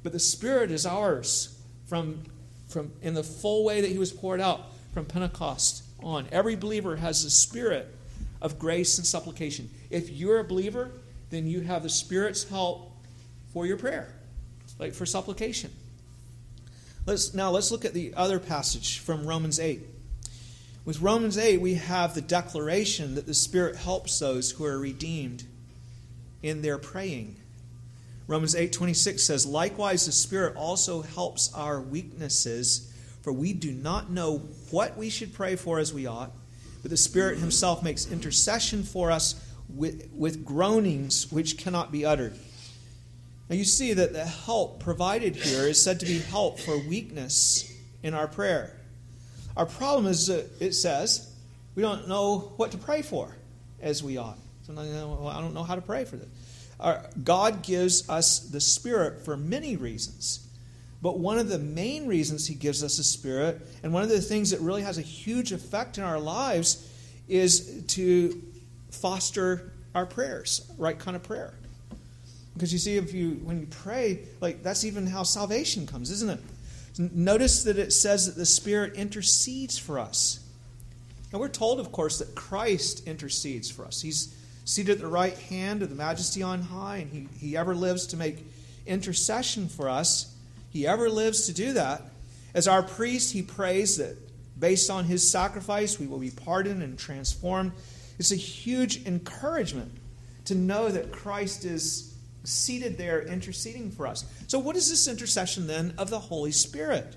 But 0.04 0.12
the 0.12 0.20
Spirit 0.20 0.72
is 0.72 0.86
ours 0.86 1.58
from, 1.86 2.24
from 2.68 2.92
in 3.02 3.14
the 3.14 3.24
full 3.24 3.64
way 3.64 3.80
that 3.82 3.90
He 3.90 3.98
was 3.98 4.12
poured 4.12 4.42
out 4.42 4.74
from 4.94 5.06
Pentecost 5.06 5.84
on. 6.02 6.28
Every 6.32 6.56
believer 6.56 6.98
has 6.98 7.24
the 7.24 7.30
Spirit 7.30 7.96
of 8.42 8.58
grace 8.58 8.98
and 8.98 9.06
supplication. 9.06 9.70
If 9.90 10.10
you're 10.10 10.40
a 10.40 10.44
believer, 10.44 10.92
then 11.30 11.48
you 11.48 11.62
have 11.62 11.84
the 11.84 11.90
Spirit's 11.90 12.44
help 12.44 12.92
for 13.54 13.66
your 13.66 13.78
prayer, 13.78 14.14
like 14.80 14.94
for 14.94 15.06
supplication. 15.06 15.72
Let's, 17.06 17.34
now 17.34 17.52
let's 17.52 17.72
look 17.72 17.86
at 17.86 17.94
the 17.94 18.14
other 18.16 18.40
passage 18.40 19.00
from 19.00 19.26
Romans 19.26 19.60
8. 19.60 19.82
With 20.84 21.02
Romans 21.02 21.38
8, 21.38 21.62
we 21.62 21.76
have 21.76 22.16
the 22.16 22.22
declaration 22.22 23.16
that 23.16 23.28
the 23.28 23.34
Spirit 23.34 23.76
helps 23.76 24.18
those 24.20 24.52
who 24.52 24.66
are 24.66 24.80
redeemed 24.80 25.44
in 26.42 26.62
their 26.62 26.78
praying. 26.78 27.36
Romans 28.28 28.56
8:26 28.56 29.24
says, 29.24 29.46
"Likewise 29.46 30.06
the 30.06 30.12
Spirit 30.12 30.56
also 30.56 31.02
helps 31.02 31.54
our 31.54 31.82
weaknesses, 31.82 32.88
for 33.22 33.34
we 33.34 33.54
do 33.54 33.72
not 33.72 34.10
know 34.10 34.38
what 34.70 34.98
we 34.98 35.10
should 35.10 35.34
pray 35.34 35.56
for 35.56 35.80
as 35.80 35.94
we 35.94 36.08
ought, 36.08 36.32
but 36.82 36.92
the 36.92 36.98
Spirit 36.98 37.40
himself 37.40 37.84
makes 37.84 38.10
intercession 38.12 38.84
for 38.84 39.12
us 39.12 39.36
with, 39.70 40.10
with 40.14 40.46
groanings 40.46 41.32
which 41.32 41.58
cannot 41.58 41.92
be 41.92 42.06
uttered." 42.06 42.38
Now 43.50 43.56
you 43.58 43.66
see 43.66 43.94
that 43.94 44.14
the 44.14 44.26
help 44.26 44.80
provided 44.80 45.36
here 45.36 45.68
is 45.68 45.82
said 45.82 46.00
to 46.00 46.06
be 46.06 46.20
help 46.20 46.60
for 46.60 46.78
weakness 46.78 47.70
in 48.02 48.14
our 48.14 48.28
prayer. 48.28 48.78
Our 49.58 49.66
problem 49.66 50.06
is 50.06 50.28
that 50.28 50.50
it 50.62 50.74
says 50.74 51.30
we 51.76 51.84
don't 51.84 52.08
know 52.08 52.54
what 52.58 52.72
to 52.72 52.78
pray 52.78 53.02
for 53.02 53.36
as 53.82 54.04
we 54.04 54.18
ought. 54.18 54.38
So 54.66 54.74
I 54.74 55.42
don't 55.42 55.54
know 55.54 55.64
how 55.64 55.76
to 55.76 55.82
pray 55.82 56.06
for 56.06 56.16
this. 56.16 56.30
Our, 56.80 57.04
God 57.24 57.62
gives 57.62 58.10
us 58.10 58.40
the 58.40 58.62
Spirit 58.62 59.24
for 59.24 59.38
many 59.38 59.76
reasons. 59.76 60.48
But 61.02 61.20
one 61.20 61.40
of 61.40 61.50
the 61.50 61.58
main 61.58 62.08
reasons 62.08 62.48
He 62.48 62.56
gives 62.56 62.84
us 62.84 62.98
the 62.98 63.04
Spirit, 63.04 63.62
and 63.84 63.94
one 63.94 64.04
of 64.04 64.10
the 64.10 64.22
things 64.22 64.52
that 64.52 64.60
really 64.60 64.84
has 64.84 64.98
a 64.98 65.02
huge 65.02 65.52
effect 65.52 65.98
in 65.98 66.04
our 66.04 66.20
lives, 66.20 66.88
is 67.28 67.84
to 67.88 68.42
foster 68.92 69.72
our 69.96 70.06
prayers, 70.06 70.70
right 70.78 70.98
kind 70.98 71.16
of 71.16 71.24
prayer. 71.24 71.54
Because 72.54 72.74
you 72.74 72.80
see, 72.80 72.98
if 72.98 73.14
you 73.14 73.40
when 73.44 73.60
you 73.60 73.68
pray, 73.68 74.20
like 74.42 74.62
that's 74.62 74.84
even 74.84 75.08
how 75.08 75.24
salvation 75.24 75.88
comes, 75.88 76.12
isn't 76.12 76.30
it? 76.30 76.40
Notice 77.14 77.64
that 77.64 77.78
it 77.78 77.94
says 77.94 78.28
that 78.28 78.36
the 78.36 78.46
Spirit 78.46 78.96
intercedes 78.96 79.78
for 79.78 79.98
us. 79.98 80.40
And 81.32 81.40
we're 81.40 81.48
told, 81.48 81.80
of 81.80 81.92
course, 81.92 82.20
that 82.20 82.36
Christ 82.36 83.08
intercedes 83.08 83.72
for 83.72 83.86
us. 83.86 84.02
He's 84.02 84.36
seated 84.66 84.94
at 84.94 85.00
the 85.00 85.08
right 85.08 85.38
hand 85.38 85.82
of 85.82 85.90
the 85.90 85.96
majesty 85.96 86.44
on 86.44 86.62
high, 86.62 86.98
and 86.98 87.12
he, 87.12 87.28
he 87.40 87.58
ever 87.58 87.74
lives 87.74 88.08
to 88.08 88.18
make 88.18 88.46
intercession 88.86 89.70
for 89.70 89.90
us. 89.90 90.36
He 90.72 90.88
ever 90.88 91.10
lives 91.10 91.46
to 91.46 91.54
do 91.54 91.74
that. 91.74 92.02
As 92.54 92.68
our 92.68 92.82
priest, 92.82 93.34
he 93.34 93.42
prays 93.42 93.98
that 93.98 94.18
based 94.60 94.90
on 94.90 95.06
his 95.06 95.30
sacrifice, 95.30 96.00
we 96.00 96.08
will 96.08 96.20
be 96.20 96.32
pardoned 96.32 96.82
and 96.82 96.98
transformed. 96.98 97.74
It's 98.18 98.32
a 98.32 98.36
huge 98.36 99.06
encouragement 99.06 99.92
to 100.46 100.56
know 100.56 100.90
that 100.90 101.12
Christ 101.12 101.66
is 101.66 102.16
seated 102.44 102.98
there 102.98 103.22
interceding 103.22 103.92
for 103.92 104.08
us. 104.08 104.26
So, 104.48 104.60
what 104.60 104.76
is 104.76 104.90
this 104.90 105.08
intercession 105.08 105.68
then 105.68 105.94
of 105.98 106.10
the 106.10 106.20
Holy 106.20 106.52
Spirit? 106.52 107.16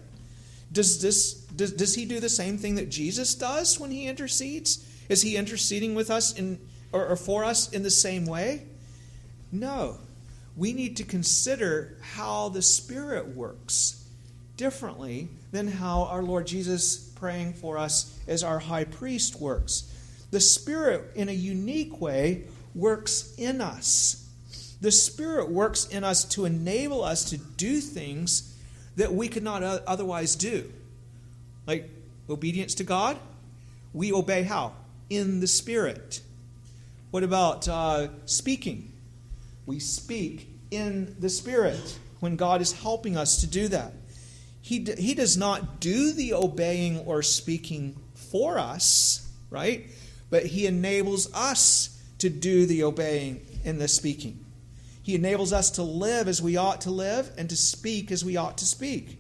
Does, 0.73 1.01
this, 1.01 1.35
does, 1.35 1.73
does 1.73 1.95
he 1.95 2.05
do 2.05 2.21
the 2.21 2.29
same 2.29 2.59
thing 2.59 2.75
that 2.77 2.91
Jesus 2.91 3.35
does 3.35 3.79
when 3.79 3.91
he 3.91 4.07
intercedes? 4.07 4.85
Is 5.09 5.23
he 5.23 5.37
interceding 5.37 5.95
with 5.95 6.11
us 6.11 6.37
in, 6.37 6.59
or, 6.91 7.07
or 7.07 7.17
for 7.17 7.45
us 7.45 7.71
in 7.71 7.83
the 7.83 7.91
same 7.91 8.27
way? 8.27 8.65
No. 9.53 9.99
We 10.57 10.73
need 10.73 10.97
to 10.99 11.05
consider 11.05 11.97
how 12.01 12.49
the 12.49 12.63
Spirit 12.63 13.35
works 13.35 14.05
differently 14.57 15.29
than 15.51 15.67
how 15.67 16.05
our 16.05 16.23
Lord 16.23 16.47
Jesus 16.47 16.97
praying 16.97 17.55
for 17.55 17.77
us 17.77 18.19
as 18.29 18.45
our 18.45 18.59
high 18.59 18.85
priest 18.85 19.41
works. 19.41 19.91
The 20.31 20.41
Spirit, 20.41 21.13
in 21.15 21.29
a 21.29 21.33
unique 21.33 22.01
way, 22.01 22.45
works 22.75 23.35
in 23.37 23.61
us. 23.61 24.29
The 24.81 24.93
Spirit 24.93 25.51
works 25.51 25.87
in 25.87 26.05
us 26.05 26.25
to 26.27 26.45
enable 26.45 27.03
us 27.03 27.31
to 27.31 27.39
do 27.39 27.81
things 27.81 28.57
that 28.97 29.13
we 29.13 29.29
could 29.29 29.43
not 29.43 29.63
otherwise 29.63 30.37
do. 30.37 30.73
Like 31.67 31.91
obedience 32.29 32.75
to 32.77 32.85
God, 32.85 33.19
we 33.93 34.13
obey 34.13 34.43
how? 34.43 34.75
In 35.11 35.41
the 35.41 35.47
Spirit. 35.47 36.21
What 37.11 37.23
about 37.23 37.69
uh, 37.69 38.09
speaking? 38.27 38.93
We 39.67 39.79
speak 39.79 40.49
in 40.71 41.17
the 41.19 41.29
Spirit 41.29 41.99
when 42.21 42.37
God 42.37 42.61
is 42.61 42.73
helping 42.73 43.17
us 43.17 43.41
to 43.41 43.47
do 43.47 43.69
that. 43.69 43.93
He, 44.61 44.79
d- 44.79 45.01
he 45.01 45.15
does 45.15 45.37
not 45.37 45.81
do 45.81 46.13
the 46.13 46.35
obeying 46.35 47.01
or 47.01 47.23
speaking 47.23 47.97
for 48.15 48.59
us, 48.59 49.31
right? 49.51 49.87
But 50.31 50.47
He 50.47 50.67
enables 50.67 51.33
us 51.35 52.03
to 52.19 52.31
do 52.31 52.67
the 52.67 52.83
obeying 52.83 53.45
and 53.65 53.81
the 53.81 53.89
speaking. 53.89 54.45
He 55.03 55.15
enables 55.15 55.53
us 55.53 55.71
to 55.73 55.83
live 55.83 56.29
as 56.29 56.41
we 56.41 56.57
ought 56.57 56.81
to 56.83 56.91
live 56.91 57.31
and 57.37 57.51
to 57.51 57.57
speak 57.57 58.11
as 58.11 58.25
we 58.25 58.39
ought 58.39 58.57
to 58.59 58.65
speak. 58.65 59.19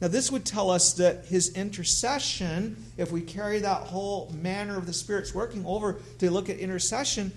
Now, 0.00 0.06
this 0.06 0.30
would 0.30 0.44
tell 0.44 0.70
us 0.70 0.92
that 0.94 1.24
his 1.26 1.56
intercession, 1.56 2.84
if 2.96 3.10
we 3.10 3.20
carry 3.20 3.58
that 3.58 3.88
whole 3.88 4.32
manner 4.40 4.78
of 4.78 4.86
the 4.86 4.92
Spirit's 4.92 5.34
working 5.34 5.66
over 5.66 6.00
to 6.18 6.30
look 6.30 6.48
at 6.48 6.58
intercession, 6.58 7.32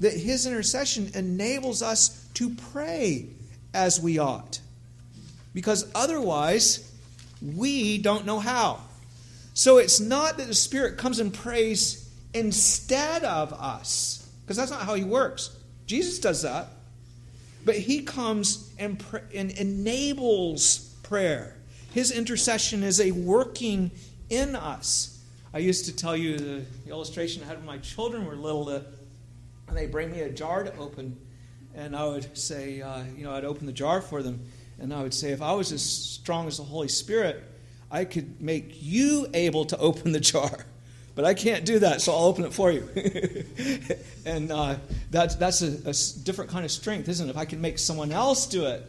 that 0.00 0.12
his 0.12 0.46
intercession 0.46 1.10
enables 1.14 1.82
us 1.82 2.28
to 2.34 2.54
pray 2.72 3.28
as 3.72 4.00
we 4.00 4.18
ought. 4.18 4.60
Because 5.54 5.90
otherwise, 5.94 6.92
we 7.40 7.98
don't 7.98 8.26
know 8.26 8.38
how. 8.38 8.80
So 9.54 9.78
it's 9.78 10.00
not 10.00 10.36
that 10.36 10.48
the 10.48 10.54
Spirit 10.54 10.98
comes 10.98 11.18
and 11.18 11.32
prays 11.32 12.10
instead 12.34 13.24
of 13.24 13.52
us, 13.54 14.28
because 14.42 14.58
that's 14.58 14.70
not 14.70 14.82
how 14.82 14.94
he 14.94 15.04
works. 15.04 15.56
Jesus 15.86 16.18
does 16.18 16.42
that. 16.42 16.68
But 17.64 17.76
he 17.76 18.02
comes 18.02 18.72
and, 18.78 18.98
pr- 18.98 19.18
and 19.34 19.50
enables 19.50 20.94
prayer. 21.02 21.56
His 21.92 22.12
intercession 22.12 22.82
is 22.82 23.00
a 23.00 23.10
working 23.10 23.90
in 24.28 24.54
us. 24.54 25.24
I 25.54 25.58
used 25.58 25.86
to 25.86 25.96
tell 25.96 26.16
you 26.16 26.36
the, 26.38 26.62
illustration 26.86 27.42
I 27.42 27.46
had 27.46 27.56
when 27.56 27.66
my 27.66 27.78
children 27.78 28.26
were 28.26 28.36
little 28.36 28.66
that 28.66 28.86
they 29.72 29.86
bring 29.86 30.12
me 30.12 30.20
a 30.20 30.30
jar 30.30 30.64
to 30.64 30.76
open, 30.76 31.16
and 31.74 31.94
I 31.94 32.06
would 32.06 32.36
say, 32.36 32.80
uh, 32.80 33.02
you 33.16 33.24
know, 33.24 33.32
I'd 33.32 33.44
open 33.44 33.66
the 33.66 33.72
jar 33.72 34.00
for 34.00 34.22
them, 34.22 34.46
and 34.78 34.92
I 34.92 35.02
would 35.02 35.14
say, 35.14 35.32
if 35.32 35.42
I 35.42 35.52
was 35.52 35.72
as 35.72 35.82
strong 35.82 36.46
as 36.46 36.58
the 36.58 36.64
Holy 36.64 36.88
Spirit, 36.88 37.42
I 37.90 38.04
could 38.04 38.40
make 38.40 38.76
you 38.80 39.26
able 39.34 39.64
to 39.66 39.78
open 39.78 40.12
the 40.12 40.20
jar. 40.20 40.66
But 41.14 41.24
I 41.24 41.32
can't 41.32 41.64
do 41.64 41.78
that, 41.78 42.02
so 42.02 42.12
I'll 42.12 42.24
open 42.24 42.44
it 42.44 42.52
for 42.52 42.70
you. 42.70 42.86
and 44.26 44.52
uh, 44.52 44.76
that's, 45.10 45.34
that's 45.36 45.62
a, 45.62 45.88
a 45.88 46.24
different 46.24 46.50
kind 46.50 46.64
of 46.64 46.70
strength, 46.70 47.08
isn't 47.08 47.26
it? 47.26 47.30
If 47.30 47.38
I 47.38 47.46
can 47.46 47.60
make 47.62 47.78
someone 47.78 48.12
else 48.12 48.46
do 48.46 48.66
it, 48.66 48.84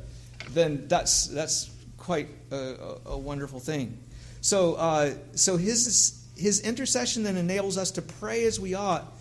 then 0.50 0.88
that's, 0.90 1.28
that's 1.28 1.70
quite 1.98 2.28
a, 2.52 2.98
a 3.06 3.18
wonderful 3.18 3.62
thing. 3.62 3.98
So, 4.42 4.74
uh, 4.76 5.14
so 5.36 5.56
his, 5.56 6.26
his 6.36 6.60
intercession 6.62 7.24
then 7.24 7.38
enables 7.38 7.78
us 7.78 7.92
to 7.92 8.02
pray 8.02 8.44
as 8.44 8.60
we 8.60 8.74
ought 8.74 9.17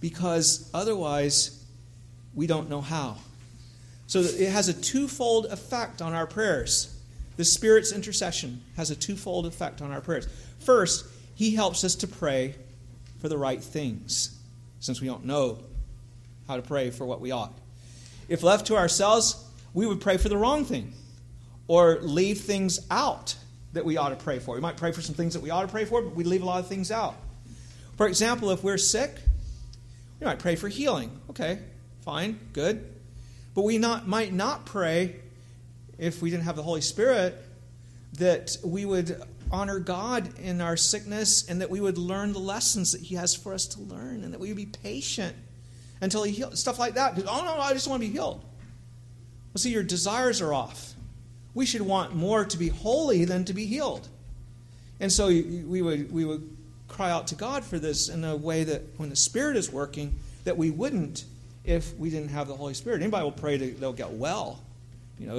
because 0.00 0.70
otherwise 0.72 1.64
we 2.34 2.46
don't 2.46 2.68
know 2.68 2.80
how. 2.80 3.16
So 4.06 4.20
it 4.20 4.50
has 4.50 4.68
a 4.68 4.74
twofold 4.74 5.46
effect 5.46 6.02
on 6.02 6.14
our 6.14 6.26
prayers. 6.26 6.96
The 7.36 7.44
Spirit's 7.44 7.92
intercession 7.92 8.62
has 8.76 8.90
a 8.90 8.96
twofold 8.96 9.46
effect 9.46 9.80
on 9.80 9.92
our 9.92 10.00
prayers. 10.00 10.26
First, 10.58 11.06
he 11.34 11.54
helps 11.54 11.84
us 11.84 11.94
to 11.96 12.08
pray 12.08 12.54
for 13.20 13.28
the 13.28 13.38
right 13.38 13.62
things, 13.62 14.36
since 14.80 15.00
we 15.00 15.06
don't 15.06 15.24
know 15.24 15.58
how 16.48 16.56
to 16.56 16.62
pray 16.62 16.90
for 16.90 17.04
what 17.04 17.20
we 17.20 17.30
ought. 17.30 17.52
If 18.28 18.42
left 18.42 18.66
to 18.66 18.76
ourselves, 18.76 19.44
we 19.74 19.86
would 19.86 20.00
pray 20.00 20.16
for 20.16 20.28
the 20.28 20.36
wrong 20.36 20.64
thing 20.64 20.92
or 21.68 21.98
leave 22.00 22.40
things 22.40 22.80
out 22.90 23.36
that 23.72 23.84
we 23.84 23.96
ought 23.96 24.08
to 24.08 24.16
pray 24.16 24.38
for. 24.38 24.54
We 24.54 24.60
might 24.60 24.76
pray 24.76 24.90
for 24.90 25.02
some 25.02 25.14
things 25.14 25.34
that 25.34 25.40
we 25.40 25.50
ought 25.50 25.62
to 25.62 25.68
pray 25.68 25.84
for, 25.84 26.02
but 26.02 26.14
we 26.16 26.24
leave 26.24 26.42
a 26.42 26.46
lot 26.46 26.58
of 26.58 26.66
things 26.66 26.90
out. 26.90 27.14
For 27.96 28.08
example, 28.08 28.50
if 28.50 28.64
we're 28.64 28.78
sick, 28.78 29.12
we 30.20 30.26
might 30.26 30.38
pray 30.38 30.56
for 30.56 30.68
healing. 30.68 31.18
Okay, 31.30 31.58
fine, 32.02 32.38
good. 32.52 32.86
But 33.54 33.62
we 33.62 33.78
not, 33.78 34.06
might 34.06 34.32
not 34.32 34.66
pray, 34.66 35.16
if 35.98 36.22
we 36.22 36.30
didn't 36.30 36.44
have 36.44 36.56
the 36.56 36.62
Holy 36.62 36.80
Spirit, 36.80 37.36
that 38.18 38.56
we 38.64 38.84
would 38.84 39.20
honor 39.50 39.80
God 39.80 40.38
in 40.38 40.60
our 40.60 40.76
sickness 40.76 41.48
and 41.48 41.60
that 41.60 41.70
we 41.70 41.80
would 41.80 41.98
learn 41.98 42.32
the 42.32 42.38
lessons 42.38 42.92
that 42.92 43.00
He 43.00 43.16
has 43.16 43.34
for 43.34 43.52
us 43.52 43.66
to 43.68 43.80
learn 43.80 44.22
and 44.22 44.32
that 44.32 44.38
we 44.40 44.48
would 44.48 44.56
be 44.56 44.66
patient 44.66 45.34
until 46.00 46.22
He 46.22 46.32
heals. 46.32 46.60
Stuff 46.60 46.78
like 46.78 46.94
that. 46.94 47.16
Because, 47.16 47.28
oh, 47.30 47.44
no, 47.44 47.60
I 47.60 47.72
just 47.72 47.88
want 47.88 48.00
to 48.00 48.06
be 48.06 48.12
healed. 48.12 48.44
Well, 49.52 49.58
see, 49.58 49.70
your 49.70 49.82
desires 49.82 50.40
are 50.40 50.54
off 50.54 50.94
we 51.54 51.66
should 51.66 51.82
want 51.82 52.14
more 52.14 52.44
to 52.44 52.56
be 52.56 52.68
holy 52.68 53.24
than 53.24 53.44
to 53.46 53.54
be 53.54 53.66
healed. 53.66 54.08
And 55.00 55.10
so 55.10 55.26
we 55.28 55.82
would, 55.82 56.12
we 56.12 56.24
would 56.24 56.56
cry 56.90 57.10
out 57.10 57.28
to 57.28 57.34
God 57.34 57.64
for 57.64 57.78
this 57.78 58.08
in 58.08 58.24
a 58.24 58.36
way 58.36 58.64
that 58.64 58.82
when 58.98 59.08
the 59.08 59.16
Spirit 59.16 59.56
is 59.56 59.72
working, 59.72 60.18
that 60.44 60.56
we 60.58 60.70
wouldn't 60.70 61.24
if 61.64 61.96
we 61.96 62.10
didn't 62.10 62.30
have 62.30 62.48
the 62.48 62.56
Holy 62.56 62.74
Spirit. 62.74 63.00
Anybody 63.02 63.24
will 63.24 63.32
pray 63.32 63.58
to, 63.58 63.70
they'll 63.72 63.92
get 63.92 64.10
well. 64.10 64.60
You 65.18 65.26
know, 65.26 65.38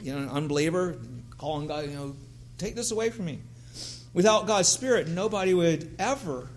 you 0.00 0.12
know, 0.12 0.18
an 0.18 0.28
unbeliever 0.28 0.96
calling 1.36 1.66
God, 1.66 1.84
you 1.84 1.96
know, 1.96 2.16
take 2.56 2.74
this 2.74 2.90
away 2.90 3.10
from 3.10 3.26
me. 3.26 3.40
Without 4.14 4.46
God's 4.46 4.68
Spirit, 4.68 5.08
nobody 5.08 5.54
would 5.54 5.94
ever 5.98 6.48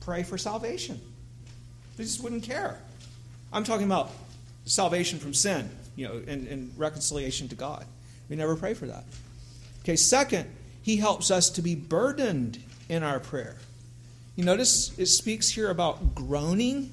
pray 0.00 0.22
for 0.22 0.38
salvation. 0.38 1.00
They 1.96 2.04
just 2.04 2.22
wouldn't 2.22 2.42
care. 2.42 2.78
I'm 3.52 3.64
talking 3.64 3.86
about 3.86 4.10
salvation 4.66 5.18
from 5.18 5.34
sin, 5.34 5.70
you 5.96 6.06
know, 6.06 6.20
and, 6.26 6.46
and 6.46 6.72
reconciliation 6.76 7.48
to 7.48 7.54
God. 7.54 7.84
We 8.28 8.36
never 8.36 8.54
pray 8.56 8.74
for 8.74 8.86
that. 8.86 9.04
Okay, 9.82 9.96
second, 9.96 10.50
he 10.82 10.96
helps 10.96 11.30
us 11.30 11.50
to 11.50 11.62
be 11.62 11.74
burdened 11.74 12.58
in 12.88 13.02
our 13.02 13.20
prayer. 13.20 13.56
You 14.36 14.44
notice 14.44 14.96
it 14.98 15.06
speaks 15.06 15.48
here 15.48 15.70
about 15.70 16.14
groaning, 16.14 16.92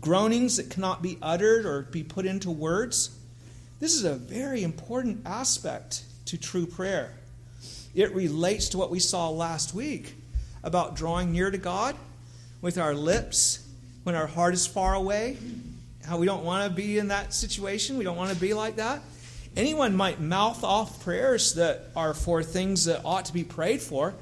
groanings 0.00 0.56
that 0.56 0.70
cannot 0.70 1.02
be 1.02 1.18
uttered 1.20 1.66
or 1.66 1.82
be 1.82 2.02
put 2.02 2.24
into 2.24 2.50
words. 2.50 3.10
This 3.80 3.94
is 3.94 4.04
a 4.04 4.14
very 4.14 4.62
important 4.62 5.22
aspect 5.26 6.02
to 6.26 6.38
true 6.38 6.66
prayer. 6.66 7.14
It 7.94 8.14
relates 8.14 8.68
to 8.70 8.78
what 8.78 8.90
we 8.90 9.00
saw 9.00 9.28
last 9.30 9.74
week 9.74 10.14
about 10.62 10.94
drawing 10.94 11.32
near 11.32 11.50
to 11.50 11.58
God 11.58 11.96
with 12.60 12.78
our 12.78 12.94
lips 12.94 13.66
when 14.04 14.14
our 14.14 14.26
heart 14.26 14.54
is 14.54 14.66
far 14.66 14.94
away. 14.94 15.36
How 16.04 16.18
we 16.18 16.26
don't 16.26 16.44
want 16.44 16.68
to 16.68 16.74
be 16.74 16.98
in 16.98 17.08
that 17.08 17.34
situation. 17.34 17.98
We 17.98 18.04
don't 18.04 18.16
want 18.16 18.32
to 18.32 18.40
be 18.40 18.54
like 18.54 18.76
that. 18.76 19.02
Anyone 19.56 19.96
might 19.96 20.20
mouth 20.20 20.62
off 20.62 21.02
prayers 21.02 21.54
that 21.54 21.88
are 21.96 22.14
for 22.14 22.42
things 22.42 22.84
that 22.84 23.00
ought 23.04 23.24
to 23.26 23.32
be 23.32 23.44
prayed 23.44 23.80
for. 23.80 24.14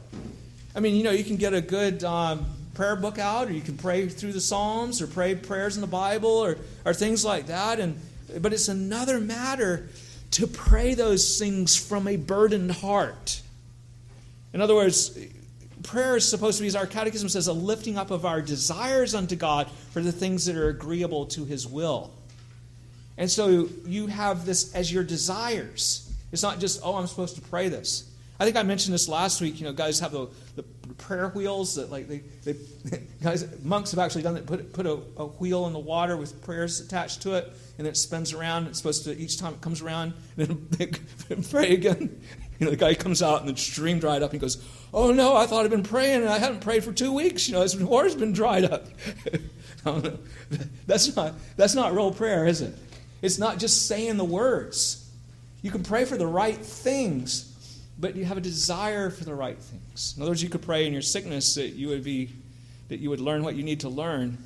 I 0.77 0.81
mean, 0.81 0.95
you 0.95 1.05
know, 1.05 1.11
you 1.11 1.25
can 1.25 1.37
get 1.37 1.55
a 1.55 1.63
good 1.63 2.05
um, 2.05 2.45
prayer 2.75 2.97
book 2.97 3.19
out, 3.19 3.49
or 3.49 3.53
you 3.53 3.63
can 3.63 3.79
pray 3.79 4.07
through 4.09 4.33
the 4.33 4.43
Psalms, 4.43 5.01
or 5.01 5.07
pray 5.07 5.35
prayers 5.35 5.77
in 5.77 5.81
the 5.81 5.87
Bible, 5.87 6.29
or, 6.29 6.59
or 6.85 6.93
things 6.93 7.25
like 7.25 7.47
that. 7.47 7.81
And 7.81 7.99
but 8.43 8.53
it's 8.53 8.69
another 8.69 9.19
matter 9.19 9.89
to 10.33 10.47
pray 10.47 10.93
those 10.93 11.39
things 11.39 11.77
from 11.77 12.07
a 12.07 12.17
burdened 12.17 12.73
heart. 12.73 13.41
In 14.53 14.61
other 14.61 14.75
words, 14.75 15.19
prayer 15.83 16.17
is 16.17 16.29
supposed 16.29 16.59
to 16.59 16.63
be, 16.63 16.69
as 16.69 16.77
our 16.77 16.87
catechism 16.87 17.31
says, 17.31 17.47
a 17.47 17.55
lifting 17.55 17.97
up 17.97 18.11
of 18.11 18.27
our 18.27 18.43
desires 18.43 19.15
unto 19.15 19.35
God 19.35 19.71
for 19.93 20.03
the 20.03 20.13
things 20.13 20.45
that 20.45 20.57
are 20.57 20.69
agreeable 20.69 21.25
to 21.27 21.47
His 21.47 21.67
will. 21.67 22.13
And 23.17 23.31
so 23.31 23.71
you 23.87 24.09
have 24.09 24.45
this 24.45 24.75
as 24.75 24.93
your 24.93 25.05
desires. 25.05 26.13
It's 26.33 26.43
not 26.43 26.61
just, 26.61 26.83
oh, 26.85 26.97
I'm 26.97 27.07
supposed 27.07 27.37
to 27.37 27.41
pray 27.41 27.71
this. 27.71 28.11
I 28.39 28.45
think 28.45 28.57
I 28.57 28.63
mentioned 28.63 28.93
this 28.93 29.09
last 29.09 29.41
week. 29.41 29.61
You 29.61 29.67
know, 29.67 29.73
guys 29.73 30.01
have 30.01 30.13
the, 30.13 30.29
the 30.57 30.63
prayer 30.99 31.29
wheels 31.29 31.77
that, 31.77 31.91
like, 31.91 32.09
they, 32.09 32.23
they 32.45 32.57
guys, 33.23 33.47
monks 33.63 33.91
have 33.93 34.01
actually 34.01 34.23
done 34.23 34.37
it. 34.37 34.47
Put 34.47 34.73
put 34.73 34.87
a, 34.87 34.99
a, 35.17 35.27
wheel 35.27 35.67
in 35.67 35.73
the 35.73 35.79
water 35.79 36.17
with 36.17 36.43
prayers 36.45 36.81
attached 36.81 37.23
to 37.23 37.35
it, 37.35 37.53
and 37.79 37.87
it 37.87 37.97
spins 37.97 38.33
around. 38.33 38.67
It's 38.67 38.79
supposed 38.79 39.05
to 39.05 39.17
each 39.17 39.39
time 39.39 39.55
it 39.55 39.61
comes 39.61 39.81
around, 39.81 40.13
and 40.37 40.69
then 40.71 41.43
pray 41.51 41.75
again. 41.75 42.21
You 42.59 42.67
know, 42.67 42.71
the 42.71 42.77
guy 42.77 42.95
comes 42.95 43.23
out 43.23 43.41
and 43.41 43.49
the 43.49 43.57
stream 43.57 43.99
dried 43.99 44.23
up. 44.23 44.33
And 44.33 44.41
he 44.41 44.45
goes, 44.45 44.63
"Oh 44.93 45.13
no, 45.13 45.37
I 45.37 45.47
thought 45.47 45.65
I'd 45.65 45.71
been 45.71 45.83
praying, 45.83 46.23
and 46.23 46.29
I 46.29 46.39
hadn't 46.39 46.61
prayed 46.61 46.85
for 46.85 46.93
two 46.93 47.13
weeks. 47.13 47.49
You 47.49 47.55
know, 47.55 47.61
this 47.61 47.77
water's 47.77 48.15
been 48.15 48.33
dried 48.33 48.65
up." 48.65 48.87
that's 50.87 51.15
not 51.15 51.35
that's 51.57 51.75
not 51.75 51.95
real 51.95 52.13
prayer, 52.13 52.47
is 52.47 52.61
it? 52.61 52.75
It's 53.23 53.39
not 53.39 53.59
just 53.59 53.87
saying 53.87 54.17
the 54.17 54.25
words. 54.25 55.03
You 55.63 55.71
can 55.71 55.83
pray 55.83 56.05
for 56.05 56.17
the 56.17 56.27
right 56.27 56.57
things, 56.57 57.46
but 57.99 58.17
you 58.17 58.25
have 58.25 58.37
a 58.37 58.43
desire 58.43 59.11
for 59.11 59.25
the 59.25 59.35
right 59.35 59.59
things. 59.59 60.15
In 60.17 60.23
other 60.23 60.33
words, 60.33 60.43
you 60.43 60.49
could 60.49 60.63
pray 60.63 60.87
in 60.87 60.93
your 60.93 61.03
sickness 61.03 61.55
that 61.55 61.71
you 61.71 61.89
would 61.89 62.05
be 62.05 62.31
that 62.89 63.01
you 63.01 63.11
would 63.11 63.21
learn 63.21 63.43
what 63.43 63.57
you 63.57 63.63
need 63.63 63.81
to 63.81 63.89
learn 63.89 64.39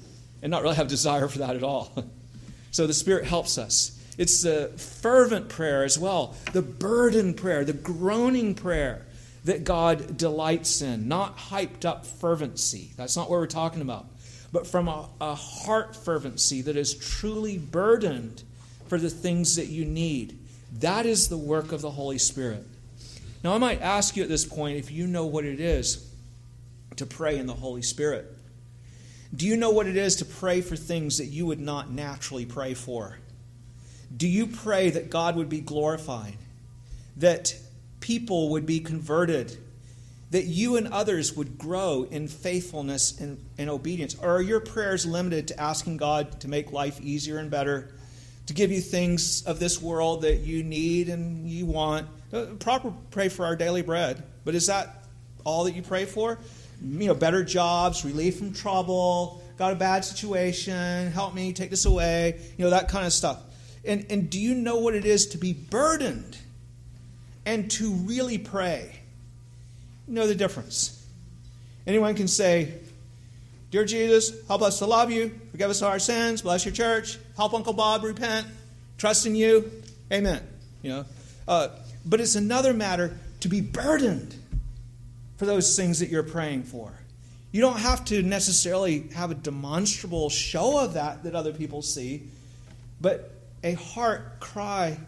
and 0.43 0.51
not 0.51 0.63
really 0.63 0.77
have 0.77 0.89
desire 0.99 1.29
for 1.29 1.39
that 1.39 1.57
at 1.57 1.63
all. 1.63 1.93
so 2.71 2.87
the 2.87 2.95
Spirit 2.95 3.25
helps 3.25 3.59
us. 3.59 3.97
It's 4.19 4.43
the 4.43 4.69
fervent 4.77 5.49
prayer 5.49 5.85
as 5.85 5.99
well, 5.99 6.37
the 6.53 6.63
burden 6.63 7.35
prayer, 7.35 7.65
the 7.65 7.73
groaning 7.73 8.55
prayer 8.55 9.07
that 9.45 9.65
God 9.65 10.17
delights 10.17 10.83
in, 10.83 11.09
not 11.09 11.39
hyped 11.39 11.85
up 11.85 12.05
fervency. 12.05 12.91
That's 12.97 13.17
not 13.17 13.31
what 13.31 13.41
we're 13.41 13.47
talking 13.47 13.81
about, 13.81 14.07
but 14.53 14.67
from 14.67 14.89
a, 14.89 15.09
a 15.21 15.35
heart 15.35 15.97
fervency 15.97 16.61
that 16.63 16.77
is 16.77 16.95
truly 16.95 17.57
burdened 17.57 18.43
for 18.89 18.99
the 18.99 19.09
things 19.09 19.57
that 19.57 19.67
you 19.67 19.85
need. 19.85 20.39
That 20.81 21.07
is 21.07 21.29
the 21.29 21.39
work 21.39 21.73
of 21.73 21.81
the 21.81 21.91
Holy 21.91 22.19
Spirit. 22.19 22.67
Now, 23.43 23.55
I 23.55 23.59
might 23.59 23.81
ask 23.81 24.17
you 24.17 24.23
at 24.23 24.29
this 24.29 24.45
point 24.45 24.77
if 24.77 24.91
you 24.91 25.07
know 25.07 25.27
what 25.27 25.45
it 25.45 25.61
is 25.61 26.11
to 26.97 27.07
pray 27.07 27.39
in 27.39 27.47
the 27.47 27.55
Holy 27.55 27.83
Spirit. 27.83 28.27
Do 29.35 29.47
you 29.47 29.57
know 29.57 29.71
what 29.71 29.87
it 29.87 29.97
is 29.97 30.17
to 30.17 30.25
pray 30.25 30.61
for 30.61 30.77
things 30.77 31.19
that 31.19 31.27
you 31.27 31.47
would 31.47 31.61
not 31.61 31.91
naturally 31.91 32.45
pray 32.45 32.75
for? 32.75 33.19
Do 34.15 34.27
you 34.27 34.47
pray 34.47 34.91
that 34.91 35.09
God 35.09 35.37
would 35.37 35.49
be 35.49 35.61
glorified? 35.61 36.37
That 37.17 37.55
people 38.01 38.51
would 38.51 38.67
be 38.67 38.81
converted? 38.81 39.57
That 40.33 40.47
you 40.47 40.77
and 40.77 40.89
others 40.89 41.35
would 41.35 41.59
grow 41.59 42.07
in 42.11 42.29
faithfulness 42.29 43.21
and, 43.21 43.39
and 43.57 43.71
obedience? 43.71 44.17
Or 44.21 44.37
are 44.37 44.43
your 44.43 44.61
prayers 44.61 45.07
limited 45.07 45.49
to 45.49 45.61
asking 45.61 45.97
God 45.97 46.41
to 46.41 46.49
make 46.49 46.73
life 46.73 47.01
easier 47.01 47.39
and 47.39 47.51
better, 47.51 47.95
to 48.47 48.53
give 48.53 48.73
you 48.73 48.81
things 48.81 49.45
of 49.45 49.61
this 49.61 49.81
world 49.81 50.23
that 50.23 50.41
you 50.41 50.65
need 50.65 51.09
and 51.09 51.49
you 51.49 51.67
want? 51.67 52.09
Uh, 52.33 52.47
proper 52.59 52.93
pray 53.11 53.29
for 53.29 53.45
our 53.45 53.57
daily 53.57 53.83
bread, 53.83 54.23
but 54.45 54.55
is 54.55 54.69
that 54.69 55.05
all 55.45 55.65
that 55.65 55.75
you 55.75 55.83
pray 55.83 56.05
for? 56.05 56.39
You 56.83 57.09
know, 57.09 57.15
better 57.15 57.45
jobs, 57.45 58.05
relief 58.05 58.39
from 58.39 58.53
trouble, 58.53 59.43
got 59.59 59.73
a 59.73 59.77
bad 59.77 60.05
situation, 60.05 61.11
help 61.13 61.35
me 61.35 61.53
take 61.53 61.71
this 61.71 61.85
away, 61.85 62.41
you 62.57 62.65
know, 62.65 62.71
that 62.71 62.89
kind 62.89 63.05
of 63.05 63.13
stuff. 63.13 63.43
And, 63.85 64.07
and 64.11 64.31
do 64.31 64.39
you 64.39 64.55
know 64.55 64.79
what 64.79 64.95
it 64.95 65.05
is 65.05 65.27
to 65.29 65.39
be 65.39 65.53
burdened 65.53 66.39
and 67.45 67.71
to 67.73 67.91
really 67.91 68.39
pray? 68.39 69.01
You 70.07 70.15
know 70.15 70.27
the 70.27 70.35
difference. 70.35 71.05
Anyone 71.87 72.15
can 72.15 72.29
say, 72.29 72.75
Dear 73.71 73.85
Jesus, 73.85 74.33
help 74.49 74.63
us 74.63 74.81
to 74.81 74.87
love 74.87 75.13
you, 75.13 75.33
forgive 75.53 75.71
us 75.71 75.81
our 75.81 76.01
sins, 76.01 76.43
bless 76.43 76.65
your 76.65 76.75
church, 76.75 77.19
help 77.37 77.55
Uncle 77.55 77.73
Bob 77.73 78.03
repent, 78.03 78.47
trust 78.99 79.27
in 79.27 79.37
you. 79.37 79.71
Amen. 80.13 80.43
You 80.83 80.91
know, 80.91 81.05
uh, 81.47 81.69
but 82.05 82.21
it's 82.21 82.35
another 82.35 82.73
matter 82.73 83.17
to 83.41 83.49
be 83.49 83.61
burdened 83.61 84.35
for 85.37 85.47
those 85.47 85.77
things 85.77 85.99
that 86.01 86.11
you're 86.11 86.23
praying 86.23 86.65
for. 86.65 86.93
You 87.53 87.61
don't 87.61 87.81
have 87.81 88.05
to 88.07 88.23
necessarily 88.23 89.09
have 89.15 89.31
a 89.31 89.35
demonstrable 89.35 90.31
show 90.31 90.79
of 90.79 90.95
that 90.95 91.25
that 91.25 91.35
other 91.35 91.53
people 91.53 91.83
see, 91.83 92.29
but 93.01 93.33
a 93.65 93.73
heart 93.73 94.41
cry 94.41 94.99